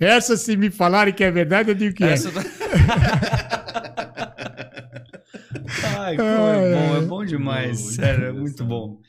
[0.00, 2.32] Essa, se me falarem que é verdade, eu digo que Essa é.
[2.32, 2.44] tá-
[6.00, 7.80] Ai, como é bom, é bom demais.
[7.82, 9.00] Muito sério, é muito bom.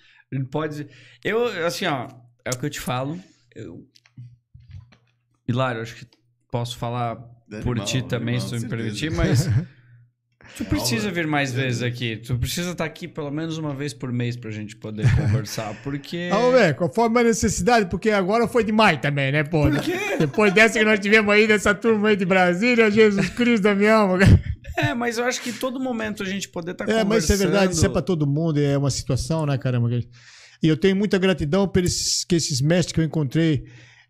[0.52, 0.88] Pode.
[1.24, 2.08] Eu, assim, ó,
[2.44, 3.20] é o que eu te falo.
[3.54, 3.88] Eu...
[5.48, 6.08] Hilário, acho que
[6.52, 7.16] posso falar
[7.64, 9.48] por Animal, ti também, animal, se tu me permitir, mas.
[10.58, 12.18] Tu precisa vir mais vezes aqui.
[12.18, 16.30] Tu precisa estar aqui pelo menos uma vez por mês pra gente poder conversar, porque.
[16.32, 19.64] Vamos ver, conforme a necessidade, porque agora foi demais também, né, pô?
[20.20, 23.96] Depois dessa que nós tivemos aí, dessa turma aí de Brasília, Jesus Cristo da minha
[23.96, 24.20] alma.
[24.78, 27.10] É, mas eu acho que todo momento a gente poder estar É, conversando.
[27.10, 29.90] mas isso é verdade, isso é pra todo mundo, é uma situação, né, caramba?
[30.62, 33.66] E eu tenho muita gratidão por esses, que esses mestres que eu encontrei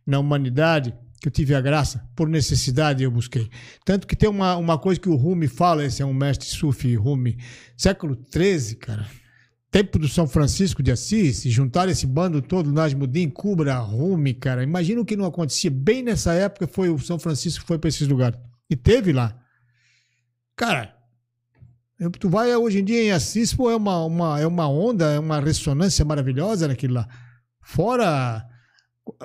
[0.05, 0.93] na humanidade,
[1.25, 3.49] que eu tive a graça, por necessidade eu busquei.
[3.83, 6.95] Tanto que tem uma, uma coisa que o Rumi fala, esse é um mestre Sufi,
[6.95, 7.39] Rumi,
[7.75, 9.07] século XIII, cara.
[9.71, 14.61] Tempo do São Francisco de Assis, se juntaram esse bando todo, Najmuddin, Kubra, Rumi, cara.
[14.61, 15.71] Imagina o que não acontecia.
[15.71, 18.39] Bem nessa época foi o São Francisco foi para esses lugares.
[18.69, 19.35] E teve lá.
[20.55, 20.95] Cara,
[22.19, 25.19] Tu vai hoje em dia em Assis, pô, é uma, uma, é uma onda, é
[25.19, 27.07] uma ressonância maravilhosa naquilo lá.
[27.61, 28.45] Fora.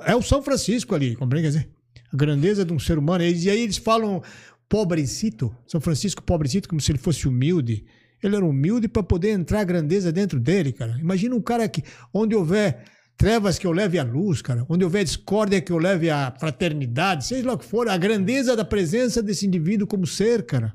[0.07, 1.51] É o São Francisco ali, compreende?
[1.51, 1.80] Quer dizer,
[2.13, 3.25] a grandeza de um ser humano.
[3.25, 4.23] E aí eles falam
[4.69, 7.85] pobrecito, São Francisco pobrecito, como se ele fosse humilde.
[8.23, 10.97] Ele era humilde para poder entrar a grandeza dentro dele, cara.
[11.01, 11.83] Imagina um cara que,
[12.13, 12.85] onde houver
[13.17, 14.65] trevas, que eu leve a luz, cara.
[14.69, 18.55] Onde houver discórdia, que eu leve a fraternidade, seja lá o que for, a grandeza
[18.55, 20.73] da presença desse indivíduo como ser, cara.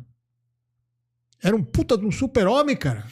[1.42, 3.06] Era um puta de um super-homem, cara.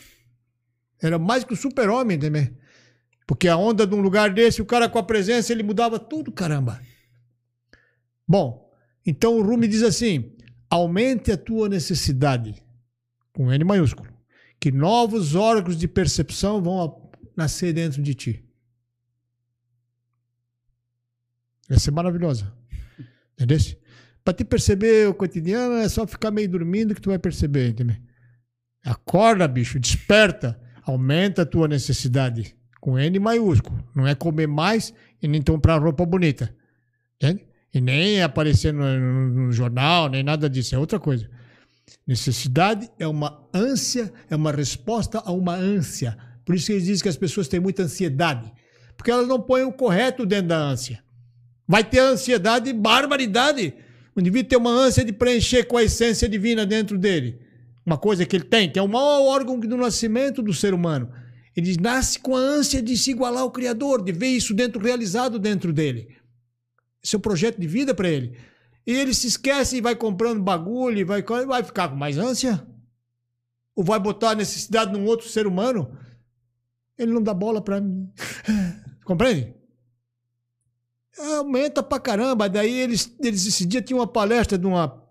[1.01, 2.55] Era mais que um super-homem também.
[3.27, 6.31] Porque a onda de um lugar desse, o cara com a presença, ele mudava tudo,
[6.31, 6.81] caramba.
[8.33, 8.67] Bom,
[9.05, 10.35] então o Rumi diz assim:
[10.67, 12.55] aumente a tua necessidade,
[13.31, 14.11] com N maiúsculo,
[14.59, 18.43] que novos órgãos de percepção vão nascer dentro de ti.
[21.69, 22.51] Essa é maravilhosa.
[23.37, 23.59] Entendeu?
[24.23, 27.97] Para te perceber o cotidiano é só ficar meio dormindo que tu vai perceber, entendeu?
[28.83, 33.87] Acorda, bicho, desperta, aumenta a tua necessidade com N maiúsculo.
[33.93, 34.91] Não é comer mais
[35.21, 36.55] e nem comprar roupa bonita.
[37.15, 37.52] Entende?
[37.73, 40.75] E nem aparecer no, no, no, jornal, nem nada disso.
[40.75, 41.27] É outra coisa.
[42.05, 46.17] Necessidade é uma ânsia, é uma resposta a uma ânsia.
[46.45, 48.51] Por isso que eles dizem que as pessoas têm muita ansiedade.
[48.95, 51.03] Porque elas não põem o correto dentro da ânsia.
[51.67, 53.73] Vai ter ansiedade e barbaridade.
[54.15, 57.39] O indivíduo tem uma ânsia de preencher com a essência divina dentro dele.
[57.85, 61.11] Uma coisa que ele tem, que é o maior órgão do nascimento do ser humano.
[61.55, 65.39] Ele nasce com a ânsia de se igualar ao Criador, de ver isso dentro realizado
[65.39, 66.07] dentro dele.
[67.03, 68.37] O projeto de vida para ele.
[68.85, 72.65] E ele se esquece e vai comprando bagulho, e vai, vai ficar com mais ânsia?
[73.75, 75.97] Ou vai botar a necessidade num outro ser humano?
[76.97, 78.09] Ele não dá bola para mim.
[79.03, 79.53] Compreende?
[81.17, 82.49] Aumenta pra caramba.
[82.49, 85.01] Daí eles, eles esse dia tinham uma palestra de uma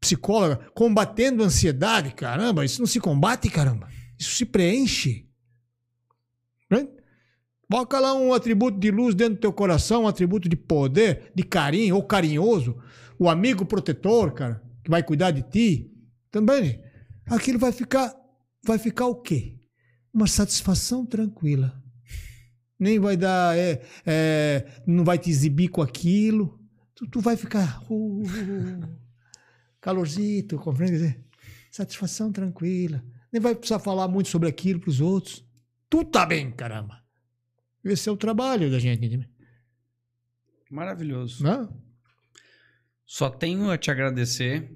[0.00, 2.12] psicóloga combatendo a ansiedade.
[2.14, 3.88] Caramba, isso não se combate, caramba.
[4.18, 5.25] Isso se preenche.
[7.68, 11.42] Boca lá um atributo de luz dentro do teu coração, um atributo de poder, de
[11.42, 12.76] carinho ou carinhoso,
[13.18, 15.92] o amigo protetor, cara, que vai cuidar de ti.
[16.30, 16.80] Também,
[17.26, 18.14] aquilo vai ficar,
[18.64, 19.58] vai ficar o quê?
[20.14, 21.82] Uma satisfação tranquila.
[22.78, 26.60] Nem vai dar, é, é, não vai te exibir com aquilo.
[26.94, 28.22] Tu, tu vai ficar uh,
[29.80, 31.18] calorzito, compreende?
[31.72, 33.02] Satisfação tranquila.
[33.32, 35.44] Nem vai precisar falar muito sobre aquilo para os outros.
[35.90, 37.05] Tu tá bem, caramba.
[37.90, 39.28] Esse é o trabalho da gente.
[40.70, 41.42] Maravilhoso.
[41.42, 41.68] Não?
[43.04, 44.70] Só tenho a te agradecer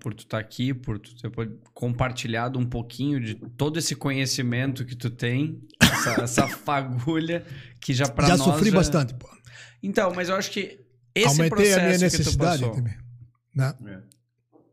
[0.00, 1.30] por tu estar tá aqui, por tu ter
[1.72, 7.44] compartilhado um pouquinho de todo esse conhecimento que tu tem, essa, essa fagulha
[7.80, 9.28] que já para nós já sofri bastante, pô.
[9.82, 10.80] Então, mas eu acho que
[11.14, 12.96] esse Aumentei processo a minha necessidade que tu passou, também.
[13.54, 13.74] Né?
[13.86, 14.20] É.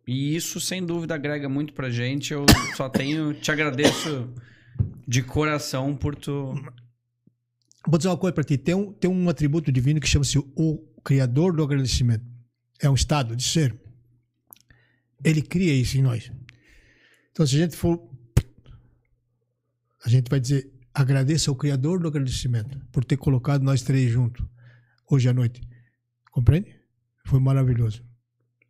[0.08, 2.32] E isso, sem dúvida, agrega muito pra gente.
[2.32, 2.46] Eu
[2.76, 3.34] só tenho.
[3.34, 4.34] Te agradeço
[5.06, 6.54] de coração por tu.
[7.88, 8.58] Vou dizer uma coisa para ti.
[8.58, 12.26] Tem um, tem um atributo divino que chama-se o Criador do agradecimento.
[12.82, 13.80] É um estado de ser.
[15.24, 16.32] Ele cria isso em nós.
[17.32, 18.00] Então, se a gente for.
[20.04, 24.46] A gente vai dizer: agradeça ao Criador do agradecimento por ter colocado nós três juntos
[25.10, 25.62] hoje à noite.
[26.32, 26.76] Compreende?
[27.26, 28.07] Foi maravilhoso.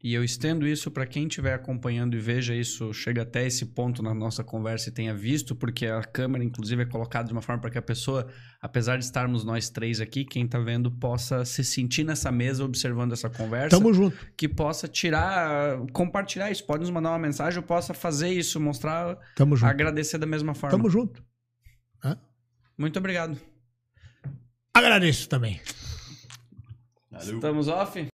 [0.03, 4.03] E eu estendo isso para quem estiver acompanhando e veja isso, chega até esse ponto
[4.03, 7.59] na nossa conversa e tenha visto, porque a câmera, inclusive, é colocada de uma forma
[7.59, 8.27] para que a pessoa,
[8.61, 13.13] apesar de estarmos nós três aqui, quem está vendo possa se sentir nessa mesa observando
[13.13, 13.75] essa conversa.
[13.75, 14.15] Tamo junto.
[14.37, 16.63] Que possa tirar, compartilhar isso.
[16.63, 19.67] Pode nos mandar uma mensagem, eu possa fazer isso, mostrar, Tamo junto.
[19.67, 20.77] agradecer da mesma forma.
[20.77, 21.23] Tamo junto.
[22.05, 22.19] Hã?
[22.77, 23.35] Muito obrigado.
[24.75, 25.59] Agradeço também.
[27.09, 27.35] Valeu.
[27.35, 28.07] Estamos off?